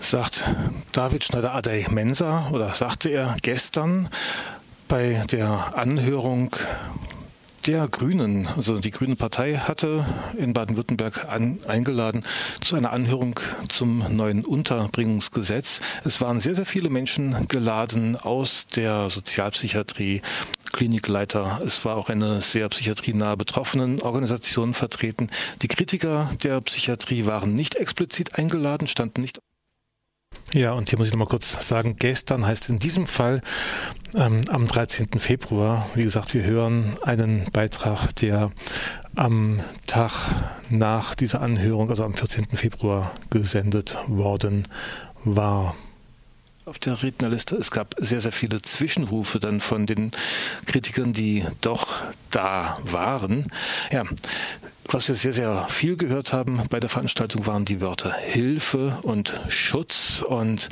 sagt 0.00 0.44
David 0.90 1.24
Schneider-Adey-Mensa 1.24 2.50
oder 2.50 2.74
sagte 2.74 3.08
er 3.08 3.36
gestern 3.40 4.08
bei 4.88 5.22
der 5.30 5.76
Anhörung 5.76 6.56
der 7.66 7.86
Grünen, 7.88 8.48
also 8.48 8.80
die 8.80 8.90
Grüne 8.90 9.16
Partei 9.16 9.56
hatte 9.56 10.04
in 10.36 10.52
Baden-Württemberg 10.52 11.28
eingeladen 11.28 12.24
zu 12.60 12.76
einer 12.76 12.92
Anhörung 12.92 13.38
zum 13.68 14.04
neuen 14.16 14.44
Unterbringungsgesetz. 14.44 15.80
Es 16.04 16.20
waren 16.20 16.40
sehr, 16.40 16.54
sehr 16.54 16.66
viele 16.66 16.90
Menschen 16.90 17.46
geladen 17.48 18.16
aus 18.16 18.66
der 18.66 19.10
Sozialpsychiatrie, 19.10 20.22
Klinikleiter. 20.72 21.60
Es 21.64 21.84
war 21.84 21.96
auch 21.96 22.08
eine 22.08 22.40
sehr 22.40 22.68
psychiatrienahe 22.68 23.36
betroffenen 23.36 24.00
Organisation 24.00 24.74
vertreten. 24.74 25.28
Die 25.60 25.68
Kritiker 25.68 26.30
der 26.42 26.60
Psychiatrie 26.62 27.26
waren 27.26 27.54
nicht 27.54 27.74
explizit 27.74 28.38
eingeladen, 28.38 28.88
standen 28.88 29.20
nicht 29.20 29.40
ja, 30.52 30.72
und 30.72 30.90
hier 30.90 30.98
muss 30.98 31.08
ich 31.08 31.12
nochmal 31.14 31.28
kurz 31.28 31.66
sagen, 31.66 31.96
gestern 31.98 32.46
heißt 32.46 32.68
in 32.68 32.78
diesem 32.78 33.06
Fall 33.06 33.40
ähm, 34.14 34.42
am 34.48 34.66
13. 34.66 35.08
Februar. 35.18 35.88
Wie 35.94 36.02
gesagt, 36.02 36.34
wir 36.34 36.44
hören 36.44 36.94
einen 37.02 37.46
Beitrag, 37.52 38.14
der 38.16 38.50
am 39.14 39.60
Tag 39.86 40.12
nach 40.68 41.14
dieser 41.14 41.40
Anhörung, 41.40 41.88
also 41.88 42.04
am 42.04 42.14
14. 42.14 42.44
Februar, 42.54 43.12
gesendet 43.30 43.96
worden 44.08 44.68
war 45.24 45.74
auf 46.64 46.78
der 46.78 47.02
Rednerliste. 47.02 47.56
Es 47.56 47.70
gab 47.70 47.94
sehr, 47.98 48.20
sehr 48.20 48.32
viele 48.32 48.62
Zwischenrufe 48.62 49.40
dann 49.40 49.60
von 49.60 49.86
den 49.86 50.12
Kritikern, 50.66 51.12
die 51.12 51.44
doch 51.60 51.88
da 52.30 52.78
waren. 52.84 53.46
Ja, 53.90 54.04
was 54.88 55.08
wir 55.08 55.14
sehr, 55.14 55.32
sehr 55.32 55.66
viel 55.68 55.96
gehört 55.96 56.32
haben 56.32 56.60
bei 56.68 56.80
der 56.80 56.90
Veranstaltung 56.90 57.46
waren 57.46 57.64
die 57.64 57.80
Wörter 57.80 58.12
Hilfe 58.12 58.98
und 59.04 59.32
Schutz. 59.48 60.22
Und 60.26 60.68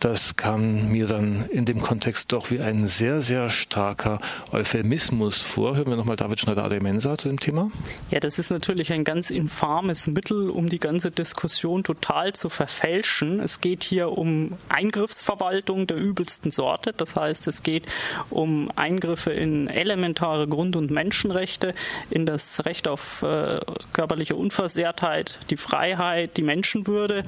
das 0.00 0.36
kam 0.36 0.90
mir 0.90 1.06
dann 1.06 1.46
in 1.50 1.64
dem 1.64 1.80
Kontext 1.80 2.32
doch 2.32 2.50
wie 2.50 2.60
ein 2.60 2.86
sehr, 2.88 3.22
sehr 3.22 3.50
starker 3.50 4.20
Euphemismus 4.52 5.40
vor. 5.40 5.76
Hören 5.76 5.88
wir 5.88 5.96
nochmal 5.96 6.16
David 6.16 6.40
Schneider-Ademensa 6.40 7.16
zu 7.16 7.28
dem 7.28 7.40
Thema. 7.40 7.70
Ja, 8.10 8.20
das 8.20 8.38
ist 8.38 8.50
natürlich 8.50 8.92
ein 8.92 9.04
ganz 9.04 9.30
infames 9.30 10.08
Mittel, 10.08 10.50
um 10.50 10.68
die 10.68 10.80
ganze 10.80 11.10
Diskussion 11.10 11.84
total 11.84 12.32
zu 12.34 12.48
verfälschen. 12.48 13.40
Es 13.40 13.60
geht 13.60 13.84
hier 13.84 14.10
um 14.10 14.52
Eingriffsverwaltung 14.68 15.86
der 15.86 15.96
übelsten 15.96 16.50
Sorte. 16.50 16.92
Das 16.96 17.16
heißt, 17.16 17.46
es 17.46 17.62
geht 17.62 17.86
um 18.30 18.70
Eingriffe 18.76 19.32
in 19.32 19.68
elementare 19.68 20.48
Grund- 20.48 20.76
und 20.76 20.90
Menschenrechte, 20.90 21.74
in 22.10 22.26
das 22.26 22.64
Recht 22.64 22.88
auf 22.88 23.22
äh, 23.22 23.43
körperliche 23.92 24.36
Unversehrtheit, 24.36 25.38
die 25.50 25.56
Freiheit, 25.56 26.36
die 26.36 26.42
Menschenwürde. 26.42 27.24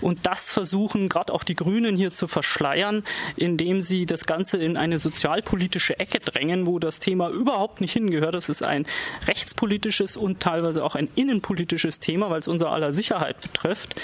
Und 0.00 0.26
das 0.26 0.50
versuchen 0.50 1.08
gerade 1.08 1.32
auch 1.32 1.44
die 1.44 1.54
Grünen 1.54 1.96
hier 1.96 2.12
zu 2.12 2.26
verschleiern, 2.28 3.04
indem 3.36 3.82
sie 3.82 4.06
das 4.06 4.26
Ganze 4.26 4.58
in 4.58 4.76
eine 4.76 4.98
sozialpolitische 4.98 5.98
Ecke 5.98 6.20
drängen, 6.20 6.66
wo 6.66 6.78
das 6.78 6.98
Thema 6.98 7.30
überhaupt 7.30 7.80
nicht 7.80 7.92
hingehört. 7.92 8.34
Das 8.34 8.48
ist 8.48 8.62
ein 8.62 8.86
rechtspolitisches 9.26 10.16
und 10.16 10.40
teilweise 10.40 10.84
auch 10.84 10.94
ein 10.94 11.08
innenpolitisches 11.14 11.98
Thema, 11.98 12.30
weil 12.30 12.40
es 12.40 12.48
unser 12.48 12.70
aller 12.70 12.92
Sicherheit 12.92 13.40
betrifft. 13.40 13.94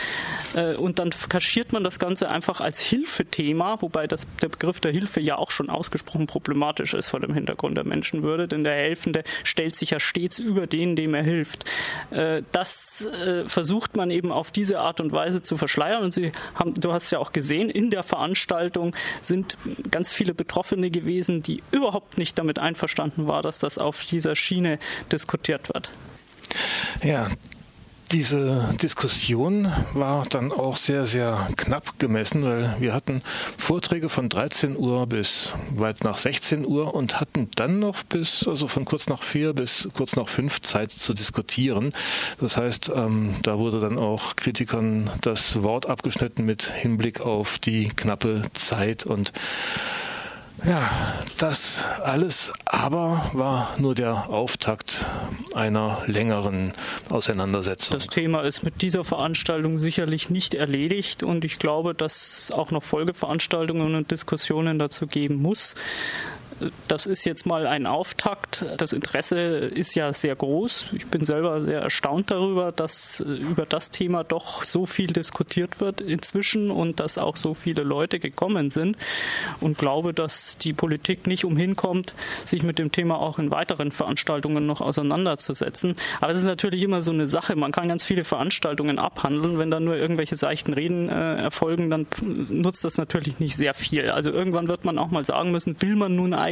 Äh, 0.55 0.75
und 0.75 0.99
dann 0.99 1.11
kaschiert 1.29 1.73
man 1.73 1.85
das 1.85 1.99
Ganze 1.99 2.29
einfach 2.29 2.61
als 2.61 2.81
Hilfethema, 2.81 3.81
wobei 3.81 4.07
das, 4.07 4.27
der 4.41 4.49
Begriff 4.49 4.81
der 4.81 4.93
Hilfe 4.93 5.21
ja 5.21 5.37
auch 5.37 5.51
schon 5.51 5.71
ausgesprochen 5.71 6.27
problematisch 6.27 6.95
ist 6.95 7.09
vor 7.09 7.21
dem 7.21 7.35
Hintergrund 7.35 7.77
der 7.77 7.85
Menschenwürde, 7.85 8.49
denn 8.49 8.65
der 8.65 8.75
Helfende 8.75 9.25
stellt 9.45 9.77
sich 9.77 9.91
ja 9.91 10.01
stets 10.01 10.39
über 10.39 10.67
den, 10.67 10.97
dem 10.97 11.15
er 11.15 11.23
hilft. 11.23 11.52
Äh, 12.11 12.43
das 12.53 13.07
äh, 13.07 13.49
versucht 13.49 13.97
man 13.97 14.11
eben 14.11 14.33
auf 14.33 14.51
diese 14.51 14.81
Art 14.81 15.01
und 15.01 15.13
Weise 15.13 15.43
zu 15.43 15.57
verschleiern. 15.57 16.03
Und 16.03 16.13
Sie 16.13 16.33
haben, 16.55 16.75
du 16.75 16.93
hast 16.93 17.11
ja 17.11 17.19
auch 17.19 17.33
gesehen, 17.33 17.71
in 17.71 17.91
der 17.91 18.03
Veranstaltung 18.03 18.95
sind 19.21 19.57
ganz 19.91 20.11
viele 20.11 20.35
Betroffene 20.35 20.91
gewesen, 20.91 21.43
die 21.43 21.63
überhaupt 21.71 22.19
nicht 22.19 22.39
damit 22.39 22.59
einverstanden 22.59 23.29
waren, 23.29 23.43
dass 23.43 23.59
das 23.59 23.79
auf 23.79 24.05
dieser 24.05 24.37
Schiene 24.37 24.79
diskutiert 25.11 25.73
wird. 25.73 25.91
Ja, 27.03 27.29
diese 28.13 28.69
Diskussion 28.83 29.73
war 29.95 30.25
dann 30.29 30.53
auch 30.53 30.77
sehr, 30.77 31.07
sehr 31.07 31.49
knapp 31.57 31.99
gemessen, 31.99 32.45
weil 32.45 32.77
wir 32.79 32.93
hatten 32.93 33.23
Vorträge 33.57 34.11
von 34.11 34.29
13 34.29 34.77
Uhr 34.77 35.07
bis 35.07 35.55
weit 35.71 36.05
nach 36.05 36.19
16 36.19 36.67
Uhr 36.67 36.95
und 36.95 37.21
hatten 37.21 37.49
dann 37.57 37.79
noch 37.79 38.03
bis, 38.03 38.47
also 38.47 38.69
von 38.69 38.85
kurz 38.85 39.09
nach 39.09 39.23
vier 39.23 39.55
bis 39.55 39.89
kurz 39.95 40.15
nach 40.15 40.29
fünf 40.29 40.61
Zeit 40.61 40.91
zu 40.91 41.15
diskutieren. 41.15 41.93
Das 42.39 42.59
heißt, 42.59 42.93
ähm, 42.95 43.35
da 43.43 43.59
wurde 43.59 43.81
dann 43.81 43.99
auch 43.99 44.37
Kritikern 44.37 45.11
das 45.23 45.63
Wort 45.63 45.87
abgeschnitten 45.87 46.45
mit 46.45 46.65
Hinblick 46.65 47.23
auf 47.23 47.59
die 47.59 47.89
knappe 47.89 48.43
Zeit 48.53 49.07
und 49.07 49.33
ja, 50.65 50.91
das 51.39 51.85
alles 52.03 52.53
aber 52.65 53.31
war 53.33 53.75
nur 53.79 53.95
der 53.95 54.29
Auftakt 54.29 55.07
einer 55.55 56.03
längeren 56.07 56.73
Auseinandersetzung. 57.11 57.93
Das 57.93 58.07
Thema 58.07 58.43
ist 58.43 58.63
mit 58.63 58.83
dieser 58.83 59.05
Veranstaltung 59.05 59.79
sicherlich 59.79 60.31
nicht 60.31 60.55
erledigt 60.55 61.23
und 61.23 61.45
ich 61.45 61.59
glaube, 61.59 61.95
dass 61.95 62.39
es 62.39 62.51
auch 62.51 62.71
noch 62.71 62.83
Folgeveranstaltungen 62.83 63.95
und 63.95 64.11
Diskussionen 64.11 64.79
dazu 64.79 65.07
geben 65.07 65.37
muss. 65.37 65.75
Das 66.89 67.07
ist 67.07 67.25
jetzt 67.25 67.47
mal 67.47 67.67
ein 67.67 67.87
Auftakt. 67.87 68.65
Das 68.79 68.93
Interesse 68.93 69.37
ist 69.39 69.95
ja 69.95 70.13
sehr 70.13 70.37
groß. 70.37 70.87
Ich 70.93 71.07
bin 71.07 71.25
selber 71.25 71.61
sehr 71.61 71.81
erstaunt 71.81 72.31
darüber, 72.31 72.73
dass 72.73 73.21
über 73.21 73.67
das 73.67 73.91
Thema 73.91 74.25
doch 74.25 74.63
so 74.63 74.87
viel 74.87 75.09
diskutiert 75.09 75.81
wird 75.81 76.01
inzwischen 76.01 76.71
und 76.71 77.01
dass 77.01 77.19
auch 77.19 77.37
so 77.37 77.55
viele 77.55 77.83
Leute 77.83 78.19
gekommen 78.19 78.71
sind 78.71 78.97
und 79.61 79.79
glaube, 79.79 80.15
dass 80.15 80.57
die 80.59 80.73
Politik 80.73 81.27
nicht 81.27 81.45
umhin 81.45 81.77
kommt, 81.77 82.15
sich 82.45 82.63
mit 82.63 82.79
dem 82.79 82.93
Thema 82.93 83.19
auch 83.19 83.39
in 83.39 83.51
weiteren 83.51 83.91
Veranstaltungen 83.91 84.67
noch 84.67 84.81
auseinanderzusetzen. 84.81 85.97
Aber 86.21 86.33
es 86.33 86.39
ist 86.39 86.45
natürlich 86.45 86.83
immer 86.83 87.03
so 87.03 87.13
eine 87.13 87.29
Sache. 87.29 87.57
Man 87.57 87.73
kann 87.73 87.89
ganz 87.89 88.05
viele 88.05 88.25
Veranstaltungen 88.25 88.99
abhandeln. 88.99 89.59
Wenn 89.59 89.71
dann 89.71 89.85
nur 89.85 89.97
irgendwelche 89.97 90.37
seichten 90.37 90.73
Reden 90.73 91.09
äh, 91.09 91.37
erfolgen, 91.37 91.91
dann 91.91 92.07
nutzt 92.49 92.85
das 92.85 92.99
natürlich 92.99 93.39
nicht 93.41 93.57
sehr 93.57 93.75
viel. 93.75 94.11
Also 94.11 94.31
irgendwann 94.31 94.69
wird 94.69 94.85
man 94.85 94.99
auch 94.99 95.11
mal 95.11 95.25
sagen 95.25 95.51
müssen, 95.51 95.81
will 95.83 95.97
man 95.97 96.15
nun 96.15 96.35
eigentlich 96.35 96.52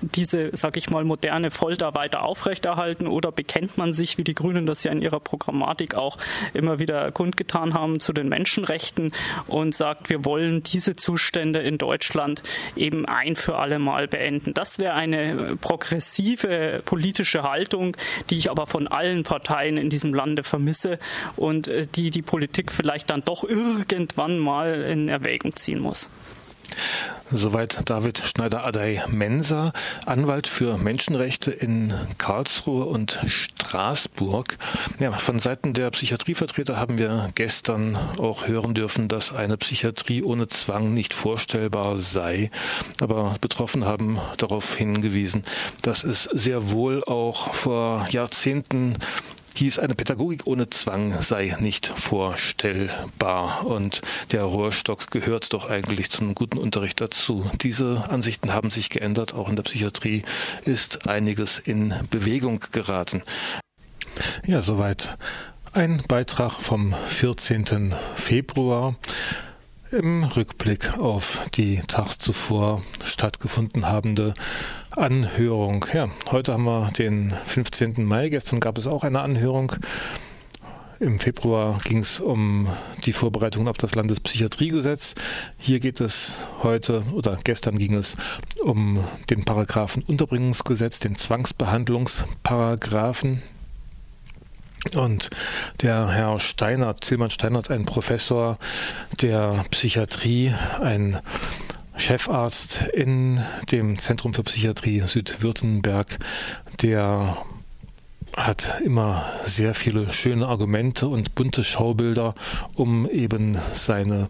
diese, 0.00 0.50
sag 0.52 0.76
ich 0.76 0.90
mal, 0.90 1.04
moderne 1.04 1.50
Folter 1.50 1.94
weiter 1.94 2.22
aufrechterhalten 2.22 3.06
oder 3.06 3.32
bekennt 3.32 3.78
man 3.78 3.92
sich, 3.92 4.18
wie 4.18 4.24
die 4.24 4.34
Grünen 4.34 4.66
das 4.66 4.84
ja 4.84 4.92
in 4.92 5.02
ihrer 5.02 5.20
Programmatik 5.20 5.94
auch 5.94 6.18
immer 6.54 6.78
wieder 6.78 7.12
kundgetan 7.12 7.74
haben, 7.74 8.00
zu 8.00 8.12
den 8.12 8.28
Menschenrechten 8.28 9.12
und 9.46 9.74
sagt, 9.74 10.10
wir 10.10 10.24
wollen 10.24 10.62
diese 10.62 10.96
Zustände 10.96 11.60
in 11.60 11.78
Deutschland 11.78 12.42
eben 12.76 13.06
ein 13.06 13.36
für 13.36 13.56
alle 13.56 13.78
Mal 13.78 14.08
beenden. 14.08 14.54
Das 14.54 14.78
wäre 14.78 14.94
eine 14.94 15.56
progressive 15.60 16.82
politische 16.84 17.42
Haltung, 17.42 17.96
die 18.30 18.38
ich 18.38 18.50
aber 18.50 18.66
von 18.66 18.88
allen 18.88 19.22
Parteien 19.22 19.76
in 19.76 19.90
diesem 19.90 20.14
Lande 20.14 20.42
vermisse 20.42 20.98
und 21.36 21.68
äh, 21.68 21.86
die 21.86 22.10
die 22.10 22.22
Politik 22.22 22.72
vielleicht 22.72 23.10
dann 23.10 23.24
doch 23.24 23.44
irgendwann 23.44 24.38
mal 24.38 24.82
in 24.82 25.08
Erwägung 25.08 25.54
ziehen 25.56 25.80
muss. 25.80 26.08
Soweit 27.30 27.90
David 27.90 28.22
Schneider-Adey-Menser, 28.24 29.74
Anwalt 30.06 30.46
für 30.46 30.78
Menschenrechte 30.78 31.50
in 31.50 31.92
Karlsruhe 32.16 32.86
und 32.86 33.20
Straßburg. 33.26 34.56
Ja, 34.98 35.12
von 35.12 35.38
Seiten 35.38 35.74
der 35.74 35.90
Psychiatrievertreter 35.90 36.78
haben 36.78 36.96
wir 36.96 37.30
gestern 37.34 37.96
auch 38.18 38.46
hören 38.46 38.72
dürfen, 38.72 39.08
dass 39.08 39.34
eine 39.34 39.58
Psychiatrie 39.58 40.22
ohne 40.22 40.48
Zwang 40.48 40.94
nicht 40.94 41.12
vorstellbar 41.12 41.98
sei. 41.98 42.50
Aber 43.02 43.36
Betroffene 43.42 43.84
haben 43.84 44.18
darauf 44.38 44.74
hingewiesen, 44.74 45.44
dass 45.82 46.04
es 46.04 46.24
sehr 46.32 46.70
wohl 46.70 47.04
auch 47.04 47.52
vor 47.52 48.06
Jahrzehnten 48.10 48.96
hieß, 49.58 49.78
eine 49.80 49.94
Pädagogik 49.94 50.46
ohne 50.46 50.68
Zwang 50.70 51.20
sei 51.20 51.56
nicht 51.60 51.86
vorstellbar. 51.86 53.66
Und 53.66 54.02
der 54.32 54.44
Rohrstock 54.44 55.10
gehört 55.10 55.52
doch 55.52 55.68
eigentlich 55.68 56.10
zum 56.10 56.34
guten 56.34 56.58
Unterricht 56.58 57.00
dazu. 57.00 57.50
Diese 57.60 58.04
Ansichten 58.08 58.52
haben 58.52 58.70
sich 58.70 58.88
geändert. 58.88 59.34
Auch 59.34 59.48
in 59.48 59.56
der 59.56 59.64
Psychiatrie 59.64 60.22
ist 60.64 61.08
einiges 61.08 61.58
in 61.58 61.94
Bewegung 62.10 62.60
geraten. 62.72 63.22
Ja, 64.46 64.62
soweit 64.62 65.18
ein 65.72 66.02
Beitrag 66.08 66.52
vom 66.52 66.94
14. 67.08 67.94
Februar 68.16 68.96
im 69.90 70.24
Rückblick 70.24 70.98
auf 70.98 71.40
die 71.54 71.80
tags 71.86 72.18
zuvor 72.18 72.82
stattgefunden 73.04 73.88
habende 73.88 74.34
Anhörung. 74.90 75.86
Ja, 75.92 76.08
heute 76.30 76.52
haben 76.52 76.64
wir 76.64 76.90
den 76.98 77.32
15. 77.46 78.04
Mai. 78.04 78.28
Gestern 78.28 78.60
gab 78.60 78.76
es 78.78 78.86
auch 78.86 79.02
eine 79.04 79.20
Anhörung. 79.20 79.72
Im 81.00 81.18
Februar 81.20 81.78
ging 81.84 81.98
es 81.98 82.20
um 82.20 82.68
die 83.04 83.12
Vorbereitung 83.12 83.68
auf 83.68 83.76
das 83.76 83.94
Landespsychiatriegesetz. 83.94 85.14
Hier 85.56 85.78
geht 85.80 86.00
es 86.00 86.38
heute 86.62 87.02
oder 87.12 87.36
gestern 87.44 87.76
ging 87.78 87.94
es 87.94 88.16
um 88.62 89.04
den 89.30 89.44
Paragraphen 89.44 90.02
Unterbringungsgesetz, 90.02 90.98
den 90.98 91.14
Zwangsbehandlungsparagraphen. 91.16 93.42
Und 94.96 95.30
der 95.82 96.08
Herr 96.08 96.38
Steinert, 96.40 97.04
Zilman 97.04 97.30
Steinert, 97.30 97.70
ein 97.70 97.84
Professor 97.84 98.58
der 99.20 99.64
Psychiatrie, 99.70 100.52
ein 100.80 101.20
Chefarzt 101.96 102.88
in 102.92 103.40
dem 103.72 103.98
Zentrum 103.98 104.32
für 104.32 104.44
Psychiatrie 104.44 105.00
Südwürttemberg, 105.00 106.18
der 106.80 107.36
hat 108.36 108.80
immer 108.84 109.24
sehr 109.44 109.74
viele 109.74 110.12
schöne 110.12 110.46
Argumente 110.46 111.08
und 111.08 111.34
bunte 111.34 111.64
Schaubilder, 111.64 112.34
um 112.74 113.08
eben 113.08 113.58
seine 113.74 114.28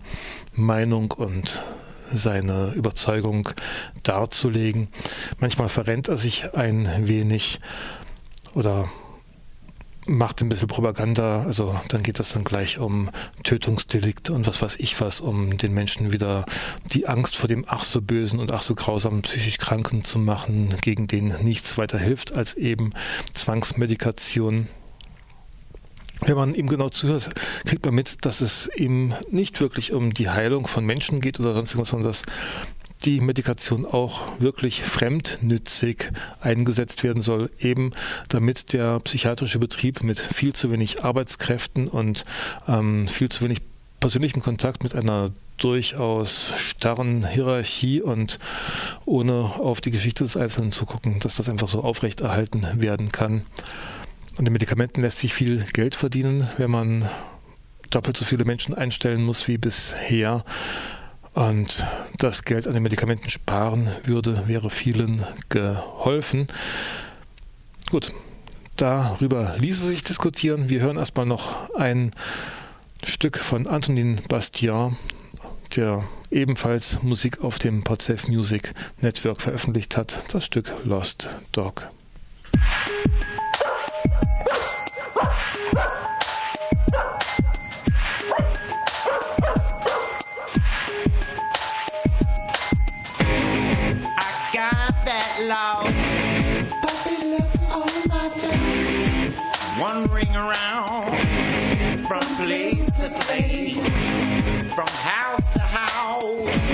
Meinung 0.55 1.11
und 1.13 1.63
seine 2.11 2.73
Überzeugung 2.75 3.51
darzulegen. 4.03 4.89
Manchmal 5.41 5.69
verrennt 5.69 6.09
er 6.09 6.17
sich 6.17 6.55
ein 6.55 6.89
wenig 7.07 7.61
oder 8.55 8.89
macht 10.09 10.41
ein 10.41 10.49
bisschen 10.49 10.69
Propaganda, 10.69 11.43
also 11.43 11.79
dann 11.89 12.03
geht 12.03 12.19
es 12.19 12.33
dann 12.33 12.45
gleich 12.45 12.79
um 12.79 13.11
Tötungsdelikt 13.43 14.31
und 14.31 14.47
was 14.47 14.63
weiß 14.63 14.77
ich 14.79 15.01
was, 15.01 15.21
um 15.21 15.57
den 15.59 15.75
Menschen 15.75 16.13
wieder 16.13 16.47
die 16.93 17.07
Angst 17.07 17.37
vor 17.37 17.49
dem 17.49 17.65
ach 17.69 17.85
so 17.85 18.01
bösen 18.01 18.41
und 18.41 18.51
ach 18.51 18.63
so 18.63 18.75
grausamen 18.75 19.23
psychisch 19.23 19.59
Kranken 19.59 20.05
zu 20.05 20.19
machen, 20.19 20.75
gegen 20.81 21.07
den 21.07 21.35
nichts 21.43 21.77
weiter 21.77 21.99
hilft 21.99 22.33
als 22.33 22.55
eben 22.55 22.93
Zwangsmedikation. 23.35 24.69
Wenn 26.23 26.37
man 26.37 26.55
ihm 26.55 26.67
genau 26.67 26.89
zuhört, 26.89 27.31
kriegt 27.65 27.85
man 27.85 27.95
mit, 27.95 28.25
dass 28.25 28.41
es 28.41 28.69
ihm 28.77 29.15
nicht 29.31 29.61
wirklich 29.61 29.93
um 29.93 30.15
die 30.15 30.31
Heilung 30.31 30.67
von 30.67 30.85
Menschen 30.85 31.21
geht 31.21 31.39
oder 31.39 31.55
sonst 31.55 31.73
irgendwas, 31.73 31.91
sondern 31.91 32.09
dass 32.09 32.23
die 33.05 33.21
Medikation 33.21 33.87
auch 33.87 34.41
wirklich 34.41 34.83
fremdnützig 34.83 36.11
eingesetzt 36.41 37.05
werden 37.05 37.23
soll, 37.23 37.51
eben 37.59 37.93
damit 38.29 38.73
der 38.73 39.01
psychiatrische 39.01 39.59
Betrieb 39.59 40.03
mit 40.03 40.19
viel 40.19 40.53
zu 40.53 40.71
wenig 40.71 41.05
Arbeitskräften 41.05 41.89
und 41.89 42.25
ähm, 42.67 43.09
viel 43.09 43.29
zu 43.29 43.45
wenig 43.45 43.59
persönlichem 44.01 44.43
Kontakt 44.43 44.83
mit 44.83 44.95
einer 44.95 45.31
durchaus 45.59 46.53
starren 46.57 47.27
Hierarchie 47.27 48.01
und 48.01 48.39
ohne 49.05 49.33
auf 49.59 49.81
die 49.81 49.91
Geschichte 49.91 50.25
des 50.25 50.37
Einzelnen 50.37 50.73
zu 50.73 50.87
gucken, 50.87 51.19
dass 51.21 51.37
das 51.37 51.49
einfach 51.49 51.69
so 51.69 51.83
aufrechterhalten 51.83 52.67
werden 52.77 53.11
kann. 53.11 53.43
An 54.37 54.45
den 54.45 54.53
Medikamenten 54.53 55.03
lässt 55.03 55.19
sich 55.19 55.35
viel 55.35 55.65
Geld 55.73 55.97
verdienen, 55.97 56.49
wenn 56.59 56.71
man 56.71 57.09
doppelt 57.91 58.17
so 58.17 58.25
viele 58.25 58.45
Menschen 58.45 58.75
einstellen 58.75 59.25
muss 59.25 59.49
wie 59.49 59.59
bisher. 59.59 60.45
Und 61.39 61.86
das 62.18 62.43
Geld 62.43 62.66
an 62.66 62.74
den 62.74 62.82
Medikamenten 62.82 63.30
sparen 63.30 63.89
würde, 64.03 64.49
wäre 64.49 64.70
vielen 64.70 65.24
geholfen. 65.51 66.49
Gut, 67.91 68.12
darüber 68.74 69.55
ließe 69.57 69.86
sich 69.86 70.03
diskutieren. 70.03 70.68
Wir 70.68 70.80
hören 70.80 70.97
erstmal 70.97 71.26
noch 71.26 71.72
ein 71.76 72.11
Stück 73.05 73.39
von 73.39 73.68
Antonin 73.68 74.20
Bastian, 74.28 74.97
der 75.76 76.03
ebenfalls 76.32 77.05
Musik 77.05 77.41
auf 77.45 77.61
dem 77.61 77.84
Podsef 77.84 78.26
Music 78.26 78.74
Network 79.01 79.41
veröffentlicht 79.41 79.97
hat. 79.97 80.24
Das 80.32 80.45
Stück 80.45 80.72
Lost 80.82 81.30
Dog. 81.53 81.86
Wandering 99.89 100.36
around 100.36 101.18
from 102.09 102.20
place 102.36 102.86
to 102.93 103.09
place, 103.24 103.99
from 104.74 104.89
house 104.89 105.47
to 105.55 105.62
house, 105.62 106.70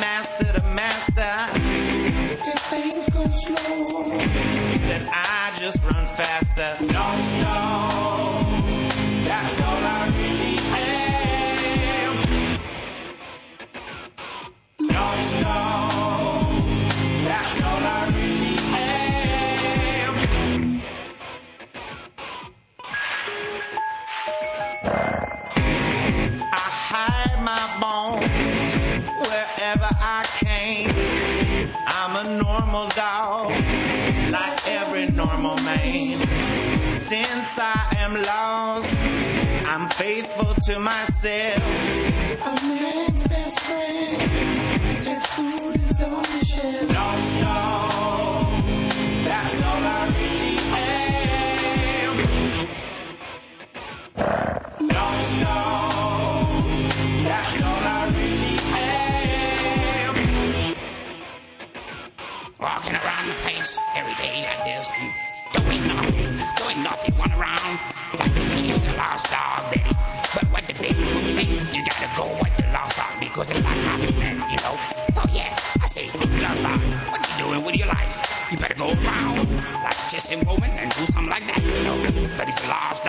master 0.00 0.52
to 0.58 0.62
master. 0.74 1.34
If 2.52 2.60
things 2.72 3.08
go 3.10 3.24
slow, 3.26 4.08
then 4.88 5.06
I 5.12 5.52
just 5.58 5.84
run 5.84 6.06
faster. 6.20 6.76
Don't 6.78 7.22
stop. 7.30 8.64
That's 9.22 9.60
all 9.60 9.84
I 9.84 10.13
I 38.14 38.18
am 38.18 38.22
lost, 38.26 38.96
I'm 39.66 39.88
faithful 39.90 40.54
to 40.66 40.78
myself. 40.78 41.58
A 41.58 42.54
man's 42.62 43.22
best 43.28 43.58
friend, 43.60 44.22
if 45.04 45.26
food 45.26 45.76
is 45.76 46.02
on 46.02 46.22
the 46.22 46.44
shelf. 46.44 46.94
Lost 46.94 47.40
dog, 47.40 48.62
that's 49.24 49.62
all 49.62 49.84
I 49.84 50.06
really 50.14 50.58
am. 50.78 52.16
Lost 54.88 55.30
dog, 55.40 56.64
that's 57.24 57.62
all 57.62 57.84
I 57.84 58.00
really 58.14 58.58
am. 59.98 60.76
Walking 62.60 62.94
around 62.94 63.26
the 63.28 63.34
place 63.42 63.78
every 63.96 64.14
day 64.24 64.46
like 64.46 64.64
this, 64.64 64.92
lost 68.96 69.30
dog. 69.30 69.70
But 70.34 70.50
what 70.50 70.66
the 70.66 70.74
big 70.74 70.96
people 70.96 71.22
say, 71.22 71.46
you 71.72 71.84
gotta 71.86 72.10
go 72.16 72.26
with 72.42 72.56
the 72.58 72.66
lost 72.72 72.96
dog 72.96 73.12
because 73.20 73.50
a 73.50 73.54
lot 73.62 73.76
happened 73.88 74.22
then, 74.22 74.36
you 74.50 74.58
know. 74.64 74.74
So 75.10 75.22
yeah, 75.32 75.56
I 75.80 75.86
say, 75.86 76.06
lost 76.42 76.62
dog, 76.62 76.80
what 77.10 77.20
you 77.28 77.44
doing 77.44 77.64
with 77.64 77.76
your 77.76 77.88
life? 77.88 78.20
You 78.50 78.58
better 78.58 78.74
go 78.74 78.90
around 78.90 79.60
like 79.82 79.98
Jesse 80.10 80.36
Romans 80.36 80.76
and 80.78 80.90
do 80.90 81.06
something 81.06 81.30
like 81.30 81.46
that, 81.46 81.62
you 81.62 81.82
know. 81.84 81.96
But 82.36 82.48
it's 82.48 82.62
a. 82.64 82.68
Lost 82.68 83.03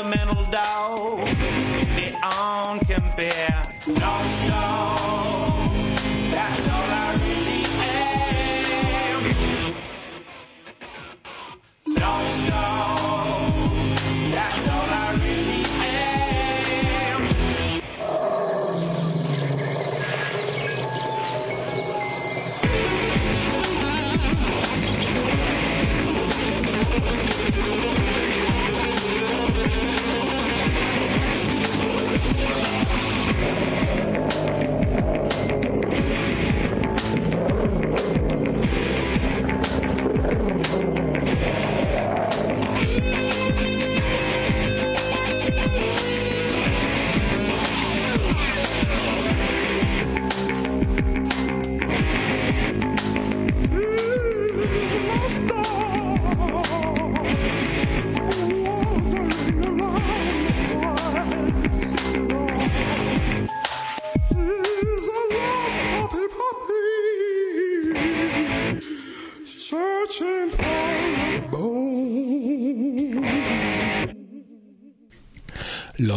sentimental 0.00 0.34
dog 0.34 0.39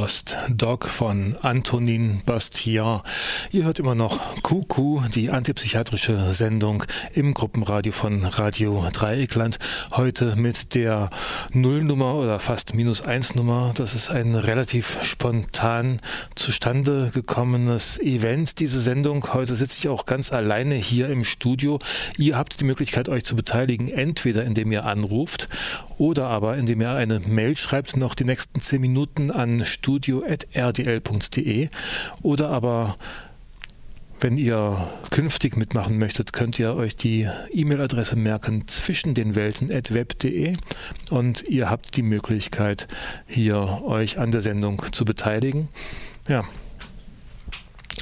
Dallas 0.03 0.22
Lost 0.33 0.37
Dog 0.49 0.85
von 0.85 1.35
Antonin 1.41 2.21
Bastiat. 2.25 3.03
Ihr 3.51 3.65
hört 3.65 3.79
immer 3.79 3.95
noch 3.95 4.41
Kuku, 4.41 5.01
die 5.13 5.31
antipsychiatrische 5.31 6.31
Sendung 6.31 6.83
im 7.13 7.33
Gruppenradio 7.33 7.91
von 7.91 8.23
Radio 8.23 8.85
Dreieckland. 8.91 9.59
Heute 9.91 10.35
mit 10.35 10.75
der 10.75 11.09
Nullnummer 11.51 12.15
oder 12.15 12.39
fast 12.39 12.73
Minus 12.73 13.01
Eins 13.01 13.35
Nummer. 13.35 13.73
Das 13.75 13.93
ist 13.93 14.09
ein 14.09 14.35
relativ 14.35 14.97
spontan 15.03 15.99
zustande 16.35 17.11
gekommenes 17.13 17.99
Event, 17.99 18.59
diese 18.59 18.81
Sendung. 18.81 19.33
Heute 19.33 19.55
sitze 19.55 19.79
ich 19.79 19.89
auch 19.89 20.05
ganz 20.05 20.31
alleine 20.31 20.75
hier 20.75 21.09
im 21.09 21.23
Studio. 21.23 21.79
Ihr 22.17 22.37
habt 22.37 22.59
die 22.59 22.65
Möglichkeit, 22.65 23.09
euch 23.09 23.25
zu 23.25 23.35
beteiligen, 23.35 23.89
entweder 23.89 24.43
indem 24.43 24.71
ihr 24.71 24.85
anruft 24.85 25.49
oder 25.97 26.27
aber 26.27 26.57
indem 26.57 26.81
ihr 26.81 26.91
eine 26.91 27.19
Mail 27.19 27.55
schreibt, 27.55 27.97
noch 27.97 28.15
die 28.15 28.25
nächsten 28.25 28.61
zehn 28.61 28.81
Minuten 28.81 29.31
an 29.31 29.65
studio.rdl.de 30.23 31.69
oder 32.21 32.49
aber 32.49 32.97
wenn 34.19 34.37
ihr 34.37 34.87
künftig 35.11 35.57
mitmachen 35.57 35.97
möchtet, 35.97 36.31
könnt 36.31 36.57
ihr 36.57 36.75
euch 36.75 36.95
die 36.95 37.27
E-Mail-Adresse 37.51 38.15
merken 38.15 38.67
zwischen 38.69 39.15
den 39.15 39.35
Welten.web.de 39.35 40.55
und 41.09 41.43
ihr 41.49 41.69
habt 41.69 41.97
die 41.97 42.03
Möglichkeit, 42.03 42.87
hier 43.27 43.81
euch 43.83 44.19
an 44.19 44.31
der 44.31 44.41
Sendung 44.41 44.81
zu 44.93 45.03
beteiligen. 45.03 45.67
Ja, 46.29 46.45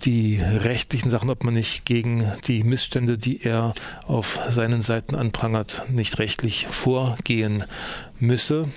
die 0.05 0.41
rechtlichen 0.41 1.09
Sachen, 1.09 1.29
ob 1.29 1.43
man 1.43 1.53
nicht 1.53 1.85
gegen 1.85 2.31
die 2.47 2.63
Missstände, 2.63 3.17
die 3.17 3.43
er 3.43 3.73
auf 4.07 4.39
seinen 4.49 4.81
Seiten 4.81 5.15
anprangert, 5.15 5.85
nicht 5.89 6.19
rechtlich 6.19 6.67
vorgehen 6.67 7.65
müsse. 8.19 8.69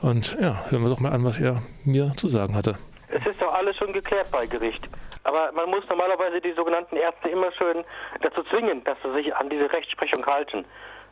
Und 0.00 0.36
ja, 0.40 0.64
hören 0.70 0.82
wir 0.82 0.88
doch 0.88 1.00
mal 1.00 1.12
an, 1.12 1.24
was 1.24 1.38
er 1.38 1.62
mir 1.84 2.12
zu 2.16 2.28
sagen 2.28 2.54
hatte. 2.54 2.76
Es 3.08 3.26
ist 3.26 3.40
doch 3.40 3.52
alles 3.52 3.76
schon 3.76 3.92
geklärt 3.92 4.30
bei 4.30 4.46
Gericht. 4.46 4.88
Aber 5.26 5.50
man 5.50 5.68
muss 5.70 5.82
normalerweise 5.88 6.40
die 6.40 6.52
sogenannten 6.52 6.96
Ärzte 6.96 7.28
immer 7.28 7.50
schön 7.50 7.84
dazu 8.20 8.44
zwingen, 8.44 8.84
dass 8.84 8.96
sie 9.02 9.12
sich 9.12 9.34
an 9.34 9.50
diese 9.50 9.72
Rechtsprechung 9.72 10.24
halten. 10.24 10.64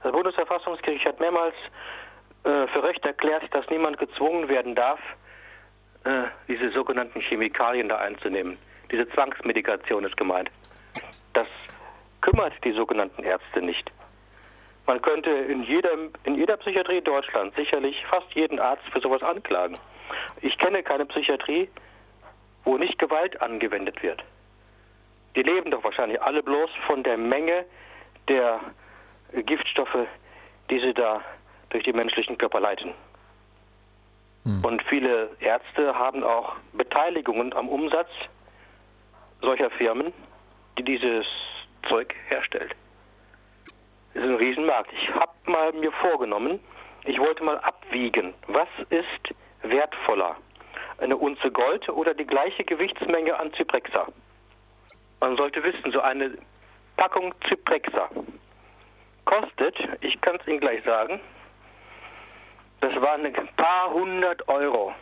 Das 0.04 0.12
Bundesverfassungsgericht 0.12 1.04
hat 1.04 1.18
mehrmals 1.18 1.54
äh, 2.44 2.68
für 2.68 2.84
Recht 2.84 3.04
erklärt, 3.04 3.42
dass 3.52 3.68
niemand 3.70 3.98
gezwungen 3.98 4.48
werden 4.48 4.76
darf, 4.76 5.00
äh, 6.04 6.22
diese 6.46 6.70
sogenannten 6.70 7.20
Chemikalien 7.20 7.88
da 7.88 7.96
einzunehmen. 7.96 8.56
Diese 8.92 9.08
Zwangsmedikation 9.08 10.04
ist 10.04 10.16
gemeint. 10.16 10.48
Das 11.32 11.48
kümmert 12.20 12.52
die 12.62 12.72
sogenannten 12.72 13.24
Ärzte 13.24 13.62
nicht. 13.62 13.90
Man 14.86 15.02
könnte 15.02 15.30
in 15.30 15.64
jeder, 15.64 15.90
in 16.22 16.36
jeder 16.36 16.56
Psychiatrie 16.58 17.00
Deutschlands 17.00 17.56
sicherlich 17.56 18.04
fast 18.06 18.32
jeden 18.34 18.60
Arzt 18.60 18.84
für 18.92 19.00
sowas 19.00 19.24
anklagen. 19.24 19.76
Ich 20.40 20.56
kenne 20.58 20.84
keine 20.84 21.04
Psychiatrie, 21.06 21.68
wo 22.64 22.76
nicht 22.78 22.98
Gewalt 22.98 23.40
angewendet 23.42 24.02
wird. 24.02 24.22
Die 25.36 25.42
leben 25.42 25.70
doch 25.70 25.82
wahrscheinlich 25.84 26.20
alle 26.22 26.42
bloß 26.42 26.70
von 26.86 27.02
der 27.02 27.16
Menge 27.16 27.64
der 28.28 28.60
Giftstoffe, 29.32 30.06
die 30.70 30.80
sie 30.80 30.94
da 30.94 31.20
durch 31.70 31.84
die 31.84 31.92
menschlichen 31.92 32.38
Körper 32.38 32.60
leiten. 32.60 32.92
Hm. 34.44 34.64
Und 34.64 34.82
viele 34.84 35.30
Ärzte 35.40 35.94
haben 35.98 36.22
auch 36.22 36.56
Beteiligungen 36.72 37.52
am 37.54 37.68
Umsatz 37.68 38.08
solcher 39.40 39.70
Firmen, 39.70 40.12
die 40.78 40.84
dieses 40.84 41.26
Zeug 41.88 42.14
herstellt. 42.28 42.74
Das 44.14 44.22
ist 44.22 44.28
ein 44.30 44.36
Riesenmarkt. 44.36 44.92
Ich 44.92 45.12
habe 45.12 45.32
mal 45.46 45.72
mir 45.72 45.92
vorgenommen, 45.92 46.60
ich 47.04 47.18
wollte 47.18 47.42
mal 47.42 47.58
abwiegen, 47.58 48.32
was 48.46 48.68
ist 48.90 49.34
wertvoller, 49.62 50.36
eine 50.98 51.16
Unze 51.16 51.50
Gold 51.50 51.88
oder 51.88 52.14
die 52.14 52.26
gleiche 52.26 52.64
Gewichtsmenge 52.64 53.38
an 53.38 53.52
Zyprexa. 53.54 54.06
Man 55.20 55.36
sollte 55.36 55.62
wissen, 55.62 55.92
so 55.92 56.00
eine 56.00 56.36
Packung 56.96 57.34
Zyprexa 57.48 58.08
kostet, 59.24 59.76
ich 60.00 60.20
kann 60.20 60.36
es 60.36 60.46
Ihnen 60.46 60.60
gleich 60.60 60.82
sagen, 60.84 61.20
das 62.80 62.94
waren 63.00 63.24
ein 63.24 63.48
paar 63.56 63.90
hundert 63.92 64.46
Euro. 64.48 64.92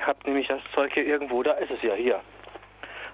Habe 0.00 0.18
nämlich 0.24 0.48
das 0.48 0.62
Zeug 0.74 0.94
hier 0.94 1.04
irgendwo, 1.04 1.42
da 1.42 1.52
ist 1.52 1.70
es 1.70 1.82
ja 1.82 1.94
hier. 1.94 2.20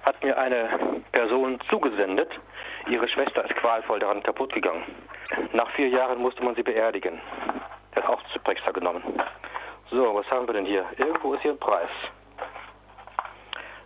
Hat 0.04 0.22
mir 0.22 0.38
eine 0.38 1.02
Person 1.12 1.58
zugesendet. 1.68 2.30
Ihre 2.88 3.08
Schwester 3.08 3.44
ist 3.44 3.56
qualvoll 3.56 3.98
daran 3.98 4.22
kaputt 4.22 4.52
gegangen. 4.52 4.84
Nach 5.52 5.68
vier 5.72 5.88
Jahren 5.88 6.20
musste 6.20 6.44
man 6.44 6.54
sie 6.54 6.62
beerdigen. 6.62 7.20
Er 7.94 8.02
hat 8.04 8.08
auch 8.08 8.22
Zyprexa 8.32 8.70
genommen. 8.70 9.02
So, 9.90 10.14
was 10.14 10.30
haben 10.30 10.46
wir 10.46 10.54
denn 10.54 10.66
hier? 10.66 10.86
Irgendwo 10.98 11.34
ist 11.34 11.42
hier 11.42 11.50
ein 11.50 11.58
Preis. 11.58 11.90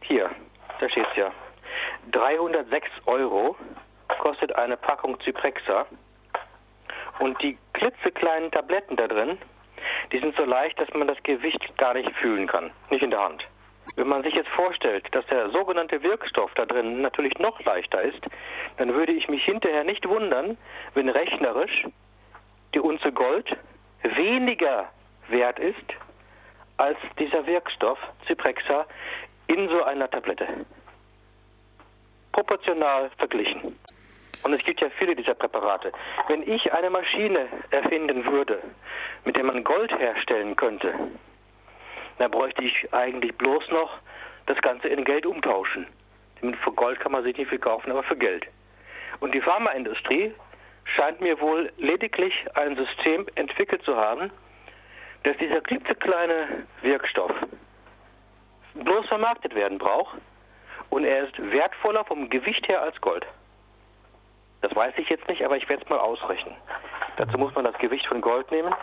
Hier, 0.02 0.30
da 0.78 0.88
steht 0.90 1.06
es 1.10 1.16
ja. 1.16 1.32
306 2.12 2.90
Euro 3.06 3.56
kostet 4.18 4.54
eine 4.54 4.76
Packung 4.76 5.18
Zyprexa. 5.20 5.86
Und 7.20 7.40
die 7.42 7.56
klitzekleinen 7.72 8.50
Tabletten 8.50 8.96
da 8.96 9.08
drin, 9.08 9.38
die 10.12 10.18
sind 10.18 10.36
so 10.36 10.44
leicht, 10.44 10.78
dass 10.78 10.92
man 10.92 11.08
das 11.08 11.22
Gewicht 11.22 11.76
gar 11.78 11.94
nicht 11.94 12.10
fühlen 12.16 12.46
kann. 12.46 12.70
Nicht 12.90 13.02
in 13.02 13.10
der 13.10 13.22
Hand. 13.22 13.46
Wenn 13.96 14.08
man 14.08 14.22
sich 14.22 14.34
jetzt 14.34 14.50
vorstellt, 14.50 15.06
dass 15.12 15.24
der 15.26 15.48
sogenannte 15.50 16.02
Wirkstoff 16.02 16.52
da 16.54 16.66
drin 16.66 17.00
natürlich 17.00 17.38
noch 17.38 17.58
leichter 17.64 18.02
ist, 18.02 18.20
dann 18.76 18.92
würde 18.92 19.12
ich 19.12 19.28
mich 19.28 19.44
hinterher 19.44 19.84
nicht 19.84 20.06
wundern, 20.06 20.58
wenn 20.92 21.08
rechnerisch 21.08 21.86
die 22.74 22.80
Unze 22.80 23.10
Gold 23.10 23.56
weniger 24.02 24.90
wert 25.28 25.58
ist 25.58 25.94
als 26.76 26.98
dieser 27.18 27.46
Wirkstoff 27.46 27.98
Zyprexa 28.26 28.86
in 29.46 29.68
so 29.68 29.82
einer 29.84 30.10
Tablette. 30.10 30.46
Proportional 32.32 33.10
verglichen. 33.18 33.78
Und 34.42 34.52
es 34.52 34.62
gibt 34.64 34.80
ja 34.80 34.90
viele 34.98 35.14
dieser 35.14 35.34
Präparate. 35.34 35.92
Wenn 36.28 36.42
ich 36.42 36.72
eine 36.72 36.90
Maschine 36.90 37.46
erfinden 37.70 38.26
würde, 38.26 38.60
mit 39.24 39.36
der 39.36 39.44
man 39.44 39.64
Gold 39.64 39.96
herstellen 39.98 40.56
könnte, 40.56 40.92
dann 42.18 42.30
bräuchte 42.30 42.62
ich 42.62 42.92
eigentlich 42.92 43.34
bloß 43.36 43.70
noch 43.70 43.98
das 44.46 44.60
Ganze 44.60 44.88
in 44.88 45.04
Geld 45.04 45.26
umtauschen. 45.26 45.86
Für 46.62 46.72
Gold 46.72 47.00
kann 47.00 47.12
man 47.12 47.22
sich 47.22 47.36
nicht 47.36 47.48
viel 47.48 47.58
kaufen, 47.58 47.90
aber 47.90 48.02
für 48.02 48.16
Geld. 48.16 48.46
Und 49.20 49.34
die 49.34 49.40
Pharmaindustrie 49.40 50.34
scheint 50.84 51.20
mir 51.20 51.40
wohl 51.40 51.72
lediglich 51.78 52.44
ein 52.54 52.76
System 52.76 53.26
entwickelt 53.36 53.82
zu 53.84 53.96
haben, 53.96 54.30
dass 55.24 55.36
dieser 55.38 55.60
klitzekleine 55.60 56.64
Wirkstoff 56.82 57.32
bloß 58.74 59.06
vermarktet 59.06 59.54
werden 59.54 59.78
braucht 59.78 60.18
und 60.90 61.04
er 61.04 61.24
ist 61.24 61.38
wertvoller 61.38 62.04
vom 62.04 62.30
Gewicht 62.30 62.68
her 62.68 62.82
als 62.82 63.00
Gold. 63.00 63.26
Das 64.60 64.74
weiß 64.74 64.94
ich 64.98 65.08
jetzt 65.08 65.28
nicht, 65.28 65.44
aber 65.44 65.56
ich 65.56 65.68
werde 65.68 65.82
es 65.82 65.88
mal 65.88 65.98
ausrechnen. 65.98 66.54
Dazu 67.16 67.38
muss 67.38 67.54
man 67.54 67.64
das 67.64 67.76
Gewicht 67.78 68.06
von 68.06 68.20
Gold 68.20 68.50
nehmen 68.50 68.74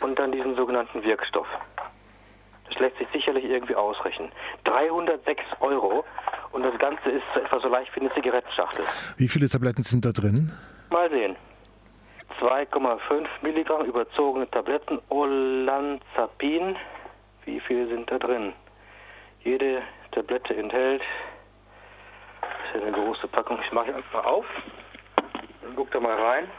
und 0.00 0.18
dann 0.18 0.32
diesen 0.32 0.56
sogenannten 0.56 1.02
Wirkstoff. 1.02 1.48
Das 2.68 2.78
lässt 2.78 2.96
sich 2.98 3.08
sicherlich 3.12 3.44
irgendwie 3.44 3.74
ausrechnen. 3.74 4.32
306 4.64 5.42
Euro 5.60 6.04
und 6.52 6.62
das 6.62 6.76
Ganze 6.78 7.10
ist 7.10 7.24
etwa 7.34 7.60
so 7.60 7.68
leicht 7.68 7.94
wie 7.94 8.00
eine 8.00 8.14
Zigarettenschachtel. 8.14 8.84
Wie 9.16 9.28
viele 9.28 9.48
Tabletten 9.48 9.82
sind 9.82 10.04
da 10.04 10.12
drin? 10.12 10.52
Mal 10.90 11.10
sehen. 11.10 11.36
2,5 12.42 13.28
Milligramm 13.42 13.84
überzogene 13.84 14.50
Tabletten 14.50 15.00
Olanzapin. 15.10 16.76
Wie 17.44 17.60
viele 17.60 17.86
sind 17.86 18.10
da 18.10 18.18
drin? 18.18 18.52
Jede 19.44 19.82
Tablette 20.10 20.56
enthält, 20.56 21.02
das 22.40 22.74
ist 22.74 22.82
eine 22.82 22.92
große 22.92 23.28
Packung, 23.28 23.60
ich 23.64 23.70
mache 23.70 23.94
einfach 23.94 24.24
auf 24.24 24.44
und 25.62 25.76
guck 25.76 25.92
da 25.92 26.00
mal 26.00 26.20
rein. 26.20 26.50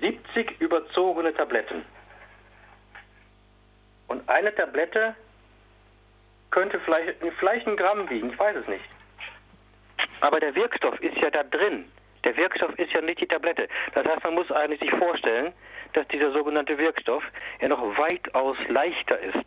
70 0.00 0.58
überzogene 0.58 1.34
Tabletten. 1.34 1.84
Und 4.08 4.26
eine 4.26 4.54
Tablette 4.54 5.14
könnte 6.50 6.80
vielleicht, 6.80 7.18
vielleicht 7.38 7.66
ein 7.66 7.76
Gramm 7.76 8.08
wiegen, 8.08 8.30
ich 8.30 8.38
weiß 8.38 8.56
es 8.56 8.68
nicht. 8.68 8.84
Aber 10.22 10.40
der 10.40 10.54
Wirkstoff 10.54 10.98
ist 11.00 11.18
ja 11.18 11.30
da 11.30 11.42
drin. 11.42 11.90
Der 12.24 12.36
Wirkstoff 12.36 12.78
ist 12.78 12.92
ja 12.92 13.00
nicht 13.00 13.20
die 13.20 13.26
Tablette. 13.26 13.68
Das 13.94 14.06
heißt, 14.06 14.24
man 14.24 14.34
muss 14.34 14.50
eigentlich 14.52 14.80
sich 14.80 14.90
vorstellen, 14.90 15.52
dass 15.94 16.06
dieser 16.08 16.32
sogenannte 16.32 16.76
Wirkstoff 16.78 17.22
ja 17.60 17.68
noch 17.68 17.80
weitaus 17.98 18.56
leichter 18.68 19.18
ist 19.20 19.46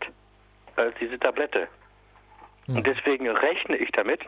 als 0.76 0.96
diese 1.00 1.20
Tablette. 1.20 1.68
Mhm. 2.68 2.78
Und 2.78 2.88
deswegen 2.88 3.30
rechne 3.30 3.78
ich 3.78 3.92
damit, 3.92 4.22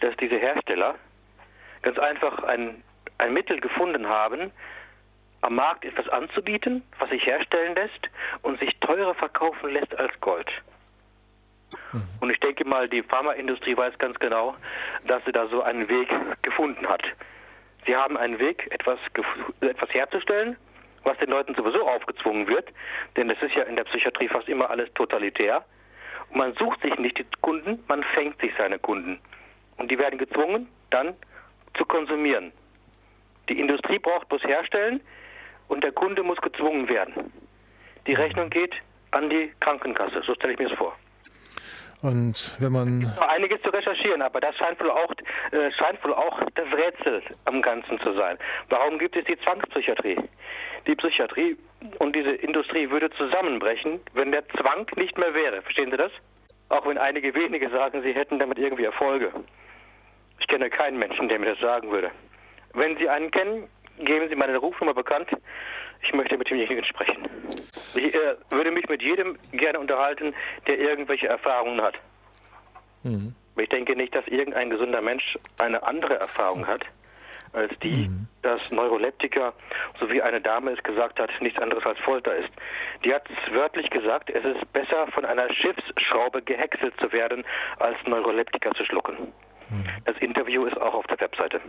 dass 0.00 0.16
diese 0.16 0.36
Hersteller 0.36 0.94
ganz 1.82 1.98
einfach 1.98 2.42
ein, 2.44 2.82
ein 3.18 3.32
Mittel 3.32 3.60
gefunden 3.60 4.08
haben, 4.08 4.50
am 5.42 5.54
Markt 5.54 5.84
etwas 5.84 6.08
anzubieten, 6.08 6.82
was 6.98 7.10
sich 7.10 7.24
herstellen 7.26 7.74
lässt 7.74 8.08
und 8.42 8.58
sich 8.58 8.76
teurer 8.80 9.14
verkaufen 9.14 9.70
lässt 9.70 9.96
als 9.98 10.18
Gold. 10.20 10.50
Und 12.20 12.30
ich 12.30 12.40
denke 12.40 12.64
mal, 12.64 12.88
die 12.88 13.02
Pharmaindustrie 13.02 13.76
weiß 13.76 13.98
ganz 13.98 14.18
genau, 14.18 14.54
dass 15.06 15.24
sie 15.24 15.32
da 15.32 15.46
so 15.48 15.62
einen 15.62 15.88
Weg 15.88 16.08
gefunden 16.42 16.88
hat. 16.88 17.02
Sie 17.86 17.94
haben 17.94 18.16
einen 18.16 18.38
Weg, 18.38 18.66
etwas, 18.70 18.98
etwas 19.60 19.94
herzustellen, 19.94 20.56
was 21.04 21.16
den 21.18 21.30
Leuten 21.30 21.54
sowieso 21.54 21.86
aufgezwungen 21.88 22.48
wird, 22.48 22.68
denn 23.16 23.30
es 23.30 23.40
ist 23.40 23.54
ja 23.54 23.62
in 23.62 23.76
der 23.76 23.84
Psychiatrie 23.84 24.28
fast 24.28 24.48
immer 24.48 24.68
alles 24.70 24.92
totalitär. 24.94 25.64
Und 26.30 26.38
man 26.38 26.54
sucht 26.54 26.82
sich 26.82 26.98
nicht 26.98 27.18
die 27.18 27.26
Kunden, 27.40 27.82
man 27.86 28.02
fängt 28.14 28.40
sich 28.40 28.52
seine 28.58 28.80
Kunden. 28.80 29.20
Und 29.76 29.90
die 29.90 29.98
werden 29.98 30.18
gezwungen, 30.18 30.68
dann 30.90 31.14
zu 31.74 31.84
konsumieren. 31.84 32.52
Die 33.48 33.60
Industrie 33.60 34.00
braucht 34.00 34.28
bloß 34.28 34.42
herstellen 34.42 35.00
und 35.68 35.84
der 35.84 35.92
Kunde 35.92 36.24
muss 36.24 36.40
gezwungen 36.40 36.88
werden. 36.88 37.32
Die 38.08 38.14
Rechnung 38.14 38.50
geht 38.50 38.74
an 39.12 39.30
die 39.30 39.52
Krankenkasse, 39.60 40.22
so 40.26 40.34
stelle 40.34 40.54
ich 40.54 40.58
mir 40.58 40.68
das 40.68 40.78
vor. 40.78 40.96
Und 42.06 42.56
wenn 42.60 42.70
man. 42.70 43.00
Noch 43.00 43.28
einiges 43.28 43.60
zu 43.62 43.70
recherchieren, 43.70 44.22
aber 44.22 44.40
das 44.40 44.56
scheint 44.56 44.78
wohl 44.80 44.90
auch, 44.90 45.12
äh, 45.50 45.72
scheint 45.72 46.02
wohl 46.04 46.14
auch 46.14 46.40
das 46.54 46.66
Rätsel 46.72 47.20
am 47.46 47.60
Ganzen 47.62 47.98
zu 47.98 48.12
sein. 48.12 48.38
Warum 48.68 48.98
gibt 48.98 49.16
es 49.16 49.24
die 49.24 49.36
Zwangspsychiatrie? 49.40 50.16
Die 50.86 50.94
Psychiatrie 50.94 51.56
und 51.98 52.14
diese 52.14 52.30
Industrie 52.30 52.88
würde 52.90 53.10
zusammenbrechen, 53.10 54.00
wenn 54.14 54.30
der 54.30 54.48
Zwang 54.50 54.86
nicht 54.94 55.18
mehr 55.18 55.34
wäre. 55.34 55.62
Verstehen 55.62 55.90
Sie 55.90 55.96
das? 55.96 56.12
Auch 56.68 56.86
wenn 56.86 56.96
einige 56.96 57.34
wenige 57.34 57.68
sagen, 57.70 58.02
sie 58.02 58.12
hätten 58.12 58.38
damit 58.38 58.58
irgendwie 58.58 58.84
Erfolge. 58.84 59.32
Ich 60.38 60.46
kenne 60.46 60.70
keinen 60.70 60.98
Menschen, 60.98 61.28
der 61.28 61.40
mir 61.40 61.50
das 61.54 61.58
sagen 61.58 61.90
würde. 61.90 62.12
Wenn 62.72 62.96
Sie 62.98 63.08
einen 63.08 63.32
kennen, 63.32 63.68
geben 63.98 64.28
Sie 64.28 64.36
meine 64.36 64.58
Rufnummer 64.58 64.94
bekannt. 64.94 65.28
Ich 66.02 66.12
möchte 66.12 66.36
mit 66.36 66.50
demjenigen 66.50 66.84
sprechen. 66.84 67.28
Ich 67.94 68.14
äh, 68.14 68.36
würde 68.50 68.70
mich 68.70 68.88
mit 68.88 69.02
jedem 69.02 69.38
gerne 69.52 69.78
unterhalten, 69.78 70.34
der 70.66 70.78
irgendwelche 70.78 71.28
Erfahrungen 71.28 71.80
hat. 71.80 71.94
Mhm. 73.02 73.34
Ich 73.58 73.68
denke 73.70 73.96
nicht, 73.96 74.14
dass 74.14 74.26
irgendein 74.26 74.70
gesunder 74.70 75.00
Mensch 75.00 75.38
eine 75.58 75.82
andere 75.82 76.18
Erfahrung 76.18 76.66
hat, 76.66 76.84
als 77.52 77.72
die, 77.82 78.08
Mhm. 78.08 78.26
dass 78.42 78.70
Neuroleptika, 78.70 79.54
so 79.98 80.10
wie 80.10 80.20
eine 80.20 80.40
Dame 80.42 80.72
es 80.72 80.82
gesagt 80.82 81.18
hat, 81.18 81.30
nichts 81.40 81.58
anderes 81.60 81.84
als 81.86 81.98
Folter 82.00 82.34
ist. 82.36 82.50
Die 83.04 83.14
hat 83.14 83.26
es 83.30 83.54
wörtlich 83.54 83.88
gesagt, 83.88 84.28
es 84.30 84.44
ist 84.44 84.72
besser 84.72 85.06
von 85.08 85.24
einer 85.24 85.50
Schiffsschraube 85.52 86.42
gehäckselt 86.42 86.94
zu 87.00 87.10
werden, 87.12 87.44
als 87.78 87.96
Neuroleptika 88.06 88.72
zu 88.74 88.84
schlucken. 88.84 89.32
Das 90.04 90.16
Interview 90.18 90.64
ist 90.66 90.80
auch 90.80 90.94
auf 90.94 91.06
der 91.06 91.18
Webseite. 91.18 91.60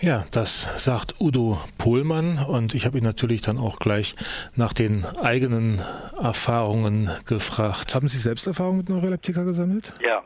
Ja, 0.00 0.24
das 0.30 0.84
sagt 0.84 1.14
Udo 1.20 1.58
Pohlmann 1.78 2.38
und 2.48 2.74
ich 2.74 2.84
habe 2.86 2.98
ihn 2.98 3.04
natürlich 3.04 3.40
dann 3.42 3.58
auch 3.58 3.78
gleich 3.78 4.14
nach 4.54 4.72
den 4.72 5.04
eigenen 5.22 5.80
Erfahrungen 6.20 7.10
gefragt. 7.26 7.94
Haben 7.94 8.08
Sie 8.08 8.18
selbst 8.18 8.46
Erfahrungen 8.46 8.78
mit 8.78 8.88
Neuroleptika 8.88 9.42
gesammelt? 9.44 9.94
Ja, 10.00 10.22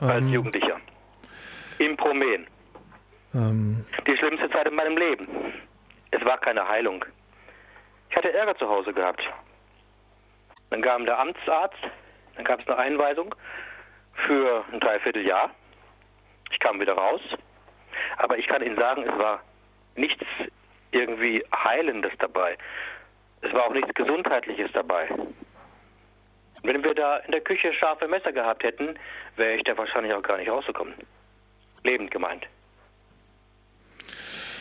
als 0.00 0.22
Ähm. 0.22 0.28
Jugendlicher. 0.32 0.76
Im 1.78 1.96
Promen. 1.96 2.46
Ähm, 3.34 3.84
Die 4.06 4.16
schlimmste 4.16 4.50
Zeit 4.50 4.66
in 4.68 4.74
meinem 4.74 4.96
Leben. 4.96 5.28
Es 6.10 6.24
war 6.24 6.38
keine 6.38 6.66
Heilung. 6.66 7.04
Ich 8.10 8.16
hatte 8.16 8.32
Ärger 8.32 8.56
zu 8.56 8.68
Hause 8.68 8.92
gehabt. 8.92 9.22
Dann 10.70 10.82
kam 10.82 11.04
der 11.06 11.18
Amtsarzt, 11.18 11.78
dann 12.34 12.44
gab 12.44 12.60
es 12.60 12.66
eine 12.66 12.76
Einweisung 12.76 13.34
für 14.26 14.64
ein 14.72 14.80
Dreivierteljahr. 14.80 15.50
Ich 16.50 16.58
kam 16.58 16.80
wieder 16.80 16.94
raus. 16.94 17.20
Aber 18.20 18.36
ich 18.36 18.46
kann 18.46 18.62
Ihnen 18.62 18.76
sagen, 18.76 19.02
es 19.02 19.18
war 19.18 19.40
nichts 19.96 20.24
irgendwie 20.90 21.42
Heilendes 21.54 22.12
dabei. 22.18 22.56
Es 23.40 23.52
war 23.54 23.64
auch 23.66 23.72
nichts 23.72 23.94
Gesundheitliches 23.94 24.70
dabei. 24.72 25.08
Wenn 26.62 26.84
wir 26.84 26.94
da 26.94 27.16
in 27.18 27.32
der 27.32 27.40
Küche 27.40 27.72
scharfe 27.72 28.06
Messer 28.08 28.32
gehabt 28.32 28.62
hätten, 28.62 28.98
wäre 29.36 29.54
ich 29.54 29.64
da 29.64 29.76
wahrscheinlich 29.78 30.12
auch 30.12 30.22
gar 30.22 30.36
nicht 30.36 30.50
rausgekommen. 30.50 30.92
Lebend 31.82 32.10
gemeint. 32.10 32.46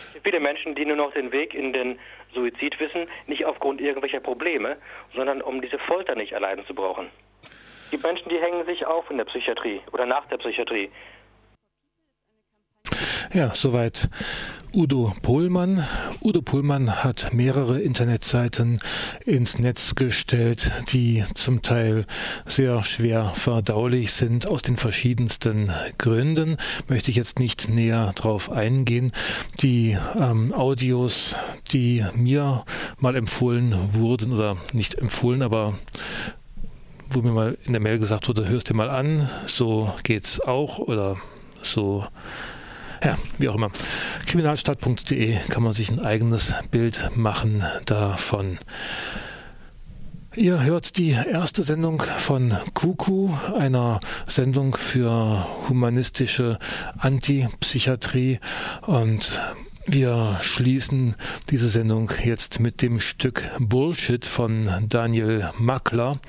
Es 0.07 0.13
gibt 0.13 0.25
viele 0.25 0.39
Menschen, 0.39 0.75
die 0.75 0.85
nur 0.85 0.95
noch 0.95 1.11
den 1.11 1.33
Weg 1.33 1.53
in 1.53 1.73
den 1.73 1.99
Suizid 2.33 2.79
wissen, 2.79 3.09
nicht 3.27 3.43
aufgrund 3.45 3.81
irgendwelcher 3.81 4.21
Probleme, 4.21 4.77
sondern 5.13 5.41
um 5.41 5.61
diese 5.61 5.79
Folter 5.79 6.15
nicht 6.15 6.31
erleiden 6.31 6.65
zu 6.65 6.73
brauchen. 6.73 7.09
Gibt 7.91 8.03
Menschen, 8.03 8.29
die 8.29 8.39
hängen 8.39 8.65
sich 8.65 8.85
auf 8.85 9.11
in 9.11 9.17
der 9.17 9.25
Psychiatrie 9.25 9.81
oder 9.91 10.05
nach 10.05 10.25
der 10.27 10.37
Psychiatrie. 10.37 10.89
Ja, 13.31 13.53
soweit 13.53 14.09
Udo 14.73 15.13
Pohlmann. 15.21 15.85
Udo 16.19 16.41
Pohlmann 16.41 17.03
hat 17.03 17.31
mehrere 17.31 17.79
Internetseiten 17.79 18.79
ins 19.23 19.59
Netz 19.59 19.93
gestellt, 19.93 20.71
die 20.91 21.23
zum 21.35 21.61
Teil 21.61 22.07
sehr 22.47 22.83
schwer 22.83 23.31
verdaulich 23.35 24.13
sind, 24.13 24.47
aus 24.47 24.63
den 24.63 24.77
verschiedensten 24.77 25.71
Gründen. 25.99 26.57
Möchte 26.87 27.11
ich 27.11 27.17
jetzt 27.17 27.37
nicht 27.37 27.69
näher 27.69 28.13
drauf 28.15 28.51
eingehen. 28.51 29.11
Die 29.61 29.95
ähm, 30.17 30.51
Audios, 30.51 31.35
die 31.71 32.03
mir 32.15 32.65
mal 32.97 33.15
empfohlen 33.15 33.75
wurden, 33.93 34.33
oder 34.33 34.57
nicht 34.73 34.95
empfohlen, 34.95 35.43
aber 35.43 35.75
wo 37.11 37.21
mir 37.21 37.31
mal 37.31 37.57
in 37.63 37.73
der 37.73 37.81
Mail 37.81 37.99
gesagt 37.99 38.27
wurde, 38.27 38.49
hörst 38.49 38.69
dir 38.69 38.75
mal 38.75 38.89
an, 38.89 39.29
so 39.45 39.93
geht's 40.01 40.39
auch, 40.39 40.79
oder 40.79 41.17
so 41.61 42.07
ja, 43.03 43.17
wie 43.37 43.49
auch 43.49 43.55
immer. 43.55 43.71
Kriminalstadt.de 44.25 45.37
kann 45.49 45.63
man 45.63 45.73
sich 45.73 45.89
ein 45.89 45.99
eigenes 45.99 46.53
Bild 46.71 47.11
machen 47.15 47.63
davon. 47.85 48.59
Ihr 50.35 50.61
hört 50.63 50.97
die 50.97 51.09
erste 51.09 51.63
Sendung 51.63 52.01
von 52.01 52.55
Kuku, 52.73 53.31
einer 53.57 53.99
Sendung 54.27 54.75
für 54.75 55.47
humanistische 55.67 56.59
Antipsychiatrie 56.99 58.39
und 58.85 59.41
wir 59.91 60.37
schließen 60.41 61.15
diese 61.49 61.69
Sendung 61.69 62.11
jetzt 62.23 62.59
mit 62.59 62.81
dem 62.81 62.99
Stück 62.99 63.43
Bullshit 63.59 64.23
von 64.23 64.85
Daniel 64.87 65.49
Mackler, 65.57 66.19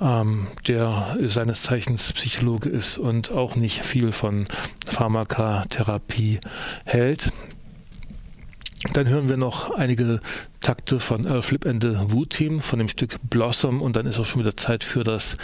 ähm, 0.00 0.46
der 0.68 1.16
seines 1.22 1.62
Zeichens 1.62 2.12
Psychologe 2.12 2.68
ist 2.68 2.98
und 2.98 3.30
auch 3.32 3.56
nicht 3.56 3.84
viel 3.84 4.12
von 4.12 4.46
Pharmakatherapie 4.86 6.38
hält. 6.84 7.32
Dann 8.92 9.08
hören 9.08 9.28
wir 9.28 9.36
noch 9.36 9.70
einige 9.70 10.20
Takte 10.60 10.98
von 11.00 11.26
Earl 11.26 11.42
Flip 11.42 11.66
and 11.66 11.82
the 11.82 11.96
Wu 12.08 12.24
Team 12.24 12.60
von 12.60 12.78
dem 12.78 12.88
Stück 12.88 13.16
Blossom 13.28 13.80
und 13.80 13.96
dann 13.96 14.06
ist 14.06 14.18
auch 14.18 14.26
schon 14.26 14.40
wieder 14.40 14.56
Zeit 14.56 14.84
für 14.84 15.04
das 15.04 15.36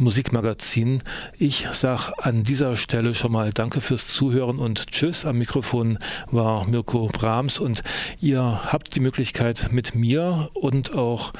Musikmagazin. 0.00 1.02
Ich 1.38 1.66
sage 1.72 2.12
an 2.18 2.42
dieser 2.42 2.76
Stelle 2.76 3.14
schon 3.14 3.32
mal 3.32 3.52
Danke 3.52 3.80
fürs 3.80 4.08
Zuhören 4.08 4.58
und 4.58 4.86
Tschüss. 4.88 5.24
Am 5.24 5.38
Mikrofon 5.38 5.98
war 6.30 6.66
Mirko 6.66 7.08
Brahms 7.12 7.58
und 7.58 7.82
ihr 8.20 8.42
habt 8.42 8.96
die 8.96 9.00
Möglichkeit 9.00 9.68
mit 9.70 9.94
mir 9.94 10.50
und 10.54 10.94
auch 10.94 11.32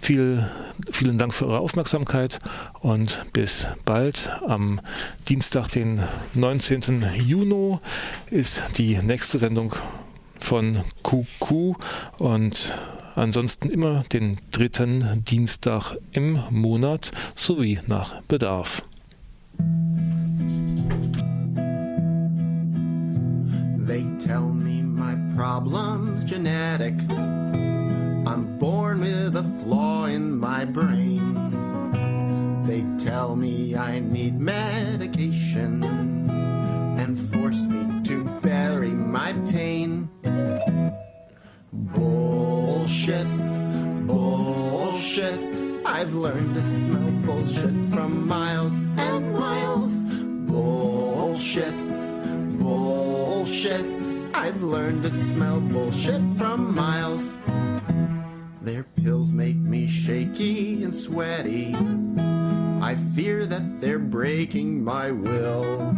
Viel, 0.00 0.48
vielen 0.92 1.18
Dank 1.18 1.34
für 1.34 1.46
eure 1.46 1.58
Aufmerksamkeit 1.58 2.38
und 2.80 3.26
bis 3.32 3.66
bald. 3.84 4.30
Am 4.46 4.80
Dienstag, 5.28 5.66
den 5.68 6.00
19. 6.34 7.04
Juni, 7.26 7.78
ist 8.30 8.62
die 8.78 8.96
nächste 8.98 9.38
Sendung 9.38 9.74
von 10.38 10.82
QQ 11.02 11.74
und 12.18 12.72
ansonsten 13.14 13.70
immer 13.70 14.04
den 14.12 14.38
dritten 14.50 15.22
Dienstag 15.24 15.96
im 16.12 16.38
Monat 16.50 17.12
sowie 17.36 17.80
nach 17.86 18.22
Bedarf. 18.22 18.82
They 23.86 24.04
tell 24.18 24.42
me 24.42 24.82
my 24.82 25.14
problem's 25.36 26.24
genetic. 26.24 26.94
I'm 28.26 28.58
born 28.58 29.00
with 29.00 29.36
a 29.36 29.44
flaw 29.62 30.06
in 30.06 30.38
my 30.38 30.64
brain. 30.64 31.34
They 32.66 32.82
tell 32.98 33.36
me 33.36 33.76
I 33.76 34.00
need 34.00 34.40
medication 34.40 35.84
and 36.98 37.18
force 37.32 37.66
me 37.66 38.02
to 38.04 38.24
bury 38.40 38.88
my 38.88 39.34
pain. 39.52 40.08
Bullshit, 41.94 43.26
bullshit. 44.06 45.38
I've 45.86 46.14
learned 46.14 46.54
to 46.54 46.62
smell 46.62 47.10
bullshit 47.24 47.92
from 47.92 48.26
miles 48.26 48.72
and 48.96 49.32
miles. 49.32 49.92
Bullshit, 50.50 51.74
bullshit. 52.58 53.86
I've 54.34 54.62
learned 54.62 55.04
to 55.04 55.10
smell 55.30 55.60
bullshit 55.60 56.22
from 56.36 56.74
miles. 56.74 57.22
Their 58.60 58.82
pills 58.82 59.30
make 59.30 59.56
me 59.56 59.86
shaky 59.86 60.82
and 60.82 60.96
sweaty. 60.96 61.74
I 62.82 62.96
fear 63.14 63.46
that 63.46 63.80
they're 63.80 63.98
breaking 63.98 64.82
my 64.82 65.10
will. 65.12 65.94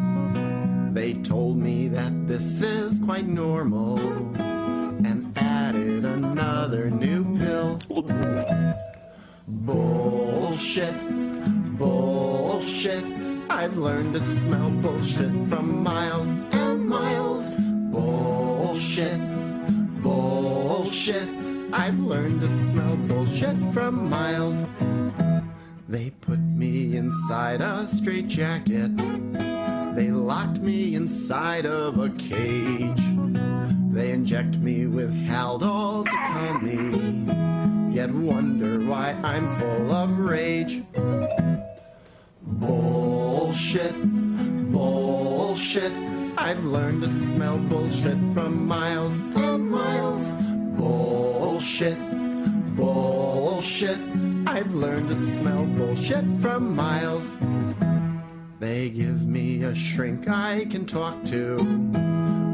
They 0.93 1.15
told 1.15 1.57
me 1.57 1.89
that 1.89 2.29
this 2.29 2.61
is 2.61 2.99
quite 2.99 3.27
normal 3.27 3.97
and 5.05 5.33
added 5.37 6.05
another 6.05 6.91
new 6.91 7.37
pill. 7.39 7.79
Bullshit, 9.49 10.95
bullshit. 11.79 13.05
I've 13.51 13.77
learned 13.77 14.15
to 14.15 14.23
smell 14.41 14.71
bullshit 14.71 15.33
from 15.49 15.83
miles 15.83 16.29
and 16.53 16.89
miles. 16.89 17.45
Bullshit, 17.93 19.21
bullshit. 20.03 21.29
I've 21.73 21.99
learned 21.99 22.41
to 22.41 22.49
smell 22.71 22.97
bullshit 22.97 23.57
from 23.73 24.09
miles. 24.09 24.57
They 25.89 26.11
put 26.11 26.39
me 26.39 26.97
inside 26.97 27.61
a 27.61 27.87
straitjacket. 27.89 28.97
They 29.97 30.11
locked 30.11 30.59
me 30.59 30.95
inside 30.95 31.65
of 31.67 31.99
a 31.99 32.11
cage. 32.11 33.16
They 33.97 34.11
inject 34.11 34.59
me 34.59 34.87
with 34.87 35.11
Haldol 35.27 36.05
to 36.05 36.11
calm 36.11 36.63
me, 36.63 37.95
yet 37.97 38.11
wonder 38.11 38.79
why 38.85 39.13
I'm 39.25 39.51
full 39.55 39.91
of 39.91 40.19
rage. 40.19 40.83
Bullshit, 42.43 43.95
bullshit. 44.71 45.93
I've 46.37 46.63
learned 46.67 47.05
to 47.05 47.09
smell 47.09 47.57
bullshit 47.57 48.19
from 48.35 48.67
miles 48.67 49.15
and 49.35 49.71
miles. 49.71 50.27
Bullshit, 50.79 51.97
bullshit. 52.77 53.99
I've 54.47 54.75
learned 54.75 55.09
to 55.09 55.37
smell 55.39 55.65
bullshit 55.65 56.27
from 56.43 56.77
miles. 56.77 57.25
They 58.61 58.91
give 58.91 59.27
me 59.27 59.63
a 59.63 59.75
shrink 59.75 60.29
I 60.29 60.67
can 60.67 60.85
talk 60.85 61.25
to, 61.27 62.06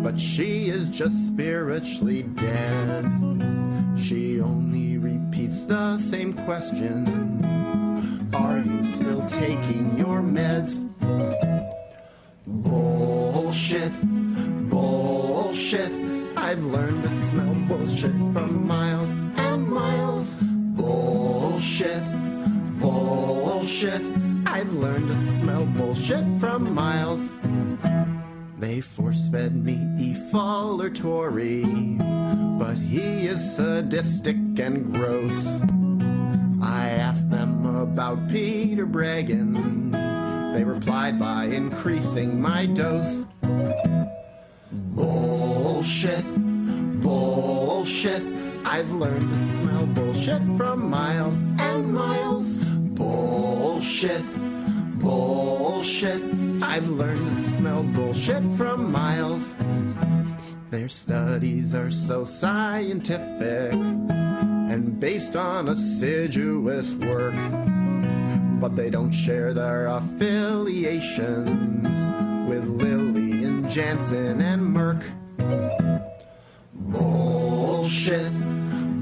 but 0.02 0.20
she 0.20 0.68
is 0.68 0.88
just 0.88 1.14
spiritually 1.28 2.24
dead. 2.24 3.04
She 3.96 4.40
only 4.40 4.98
repeats 4.98 5.60
the 5.66 5.98
same 6.10 6.32
question 6.32 7.06
Are 8.34 8.58
you 8.58 8.94
still 8.94 9.24
taking 9.28 9.96
your 9.96 10.20
meds? 10.20 10.80
Bullshit, 12.46 13.92
bullshit. 14.68 15.92
I've 16.36 16.64
learned 16.64 17.02
to 17.04 17.08
smell 17.30 17.54
bullshit 17.68 18.16
from 18.32 18.66
miles 18.66 19.10
and 19.36 19.68
miles. 19.68 20.26
Bullshit, 20.76 22.02
bullshit. 22.80 24.02
I've 24.46 24.74
learned 24.74 25.08
to 25.08 25.38
smell 25.38 25.64
bullshit 25.66 26.24
from 26.40 26.74
miles. 26.74 27.20
They 28.62 28.80
force 28.80 29.28
fed 29.28 29.56
me 29.56 29.74
Efol 29.98 30.84
or 30.84 30.88
Tory, 30.88 31.64
but 32.60 32.76
he 32.76 33.26
is 33.26 33.56
sadistic 33.56 34.36
and 34.36 34.94
gross. 34.94 35.60
I 36.62 36.90
asked 36.90 37.28
them 37.28 37.66
about 37.66 38.28
Peter 38.28 38.86
Bregan. 38.86 39.90
They 40.54 40.62
replied 40.62 41.18
by 41.18 41.46
increasing 41.46 42.40
my 42.40 42.66
dose. 42.66 43.24
Bullshit, 44.94 46.24
bullshit. 47.02 48.22
I've 48.64 48.92
learned 48.92 49.28
to 49.28 49.38
smell 49.56 49.86
bullshit 49.86 50.42
from 50.56 50.88
miles 50.88 51.34
and 51.58 51.92
miles. 51.92 52.46
Bullshit, 52.94 54.22
bullshit. 55.02 56.22
I've 56.62 56.88
learned 56.88 57.26
to 57.26 57.58
smell 57.58 57.82
bullshit 57.82 58.42
from 58.56 58.90
miles. 58.90 59.44
Their 60.70 60.88
studies 60.88 61.74
are 61.74 61.90
so 61.90 62.24
scientific 62.24 63.74
and 63.74 64.98
based 64.98 65.36
on 65.36 65.68
assiduous 65.68 66.94
work, 66.94 67.34
but 68.60 68.74
they 68.74 68.88
don't 68.88 69.12
share 69.12 69.52
their 69.52 69.88
affiliations 69.88 71.88
with 72.48 72.64
Lilly 72.64 73.44
and 73.44 73.68
Jansen 73.68 74.40
and 74.40 74.74
Merck. 74.74 75.02
Bullshit, 76.74 78.32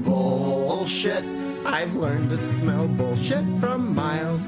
bullshit. 0.03 1.23
I've 1.65 1.95
learned 1.95 2.31
to 2.31 2.37
smell 2.57 2.87
bullshit 2.87 3.45
from 3.59 3.95
miles. 3.95 4.41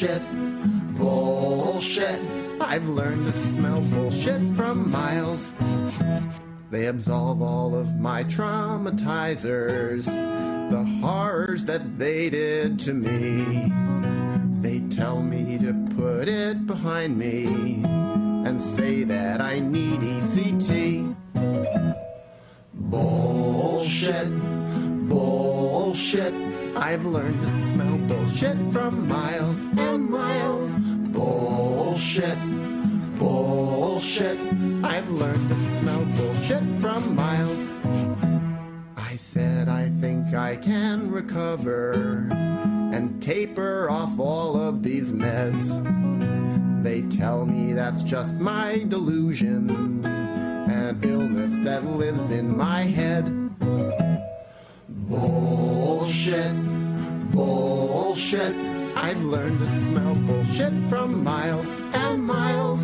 Bullshit, 0.00 0.96
bullshit. 0.96 2.20
I've 2.58 2.88
learned 2.88 3.30
to 3.30 3.38
smell 3.52 3.82
bullshit 3.82 4.40
from 4.56 4.90
miles. 4.90 5.46
They 6.70 6.86
absolve 6.86 7.42
all 7.42 7.74
of 7.74 8.00
my 8.00 8.24
traumatizers, 8.24 10.06
the 10.70 10.84
horrors 11.06 11.66
that 11.66 11.98
they 11.98 12.30
did 12.30 12.78
to 12.78 12.94
me. 12.94 13.70
They 14.62 14.80
tell 14.88 15.20
me 15.20 15.58
to 15.58 15.74
put 15.98 16.28
it 16.28 16.66
behind 16.66 17.18
me 17.18 17.82
and 17.84 18.62
say 18.62 19.04
that 19.04 19.42
I 19.42 19.58
need 19.58 20.00
ECT. 20.00 21.14
Bullshit, 22.72 24.30
bullshit. 25.10 26.59
I've 26.76 27.04
learned 27.06 27.40
to 27.40 27.50
smell 27.72 27.98
bullshit 27.98 28.56
from 28.72 29.08
miles 29.08 29.58
and 29.78 30.08
miles. 30.08 30.70
Bullshit, 31.10 32.38
bullshit. 33.18 34.38
I've 34.84 35.10
learned 35.10 35.48
to 35.48 35.80
smell 35.80 36.04
bullshit 36.16 36.62
from 36.80 37.14
miles. 37.14 37.70
I 38.96 39.16
said 39.16 39.68
I 39.68 39.88
think 40.00 40.34
I 40.34 40.56
can 40.56 41.10
recover 41.10 42.28
and 42.30 43.20
taper 43.22 43.90
off 43.90 44.18
all 44.18 44.56
of 44.56 44.82
these 44.82 45.12
meds. 45.12 46.00
They 46.82 47.02
tell 47.02 47.44
me 47.44 47.72
that's 47.72 48.02
just 48.02 48.32
my 48.34 48.84
delusion, 48.88 50.04
an 50.06 50.98
illness 51.02 51.52
that 51.64 51.84
lives 51.84 52.30
in 52.30 52.56
my 52.56 52.82
head. 52.82 53.26
Bullshit, 55.10 56.54
bullshit. 57.32 58.54
I've 58.94 59.20
learned 59.24 59.58
to 59.58 59.66
smell 59.86 60.14
bullshit 60.14 60.72
from 60.88 61.24
miles 61.24 61.66
and 61.92 62.22
miles. 62.24 62.80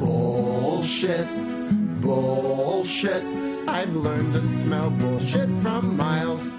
Bullshit, 0.00 1.28
bullshit. 2.00 3.22
I've 3.68 3.94
learned 3.94 4.32
to 4.32 4.40
smell 4.62 4.88
bullshit 4.88 5.50
from 5.60 5.98
miles. 5.98 6.50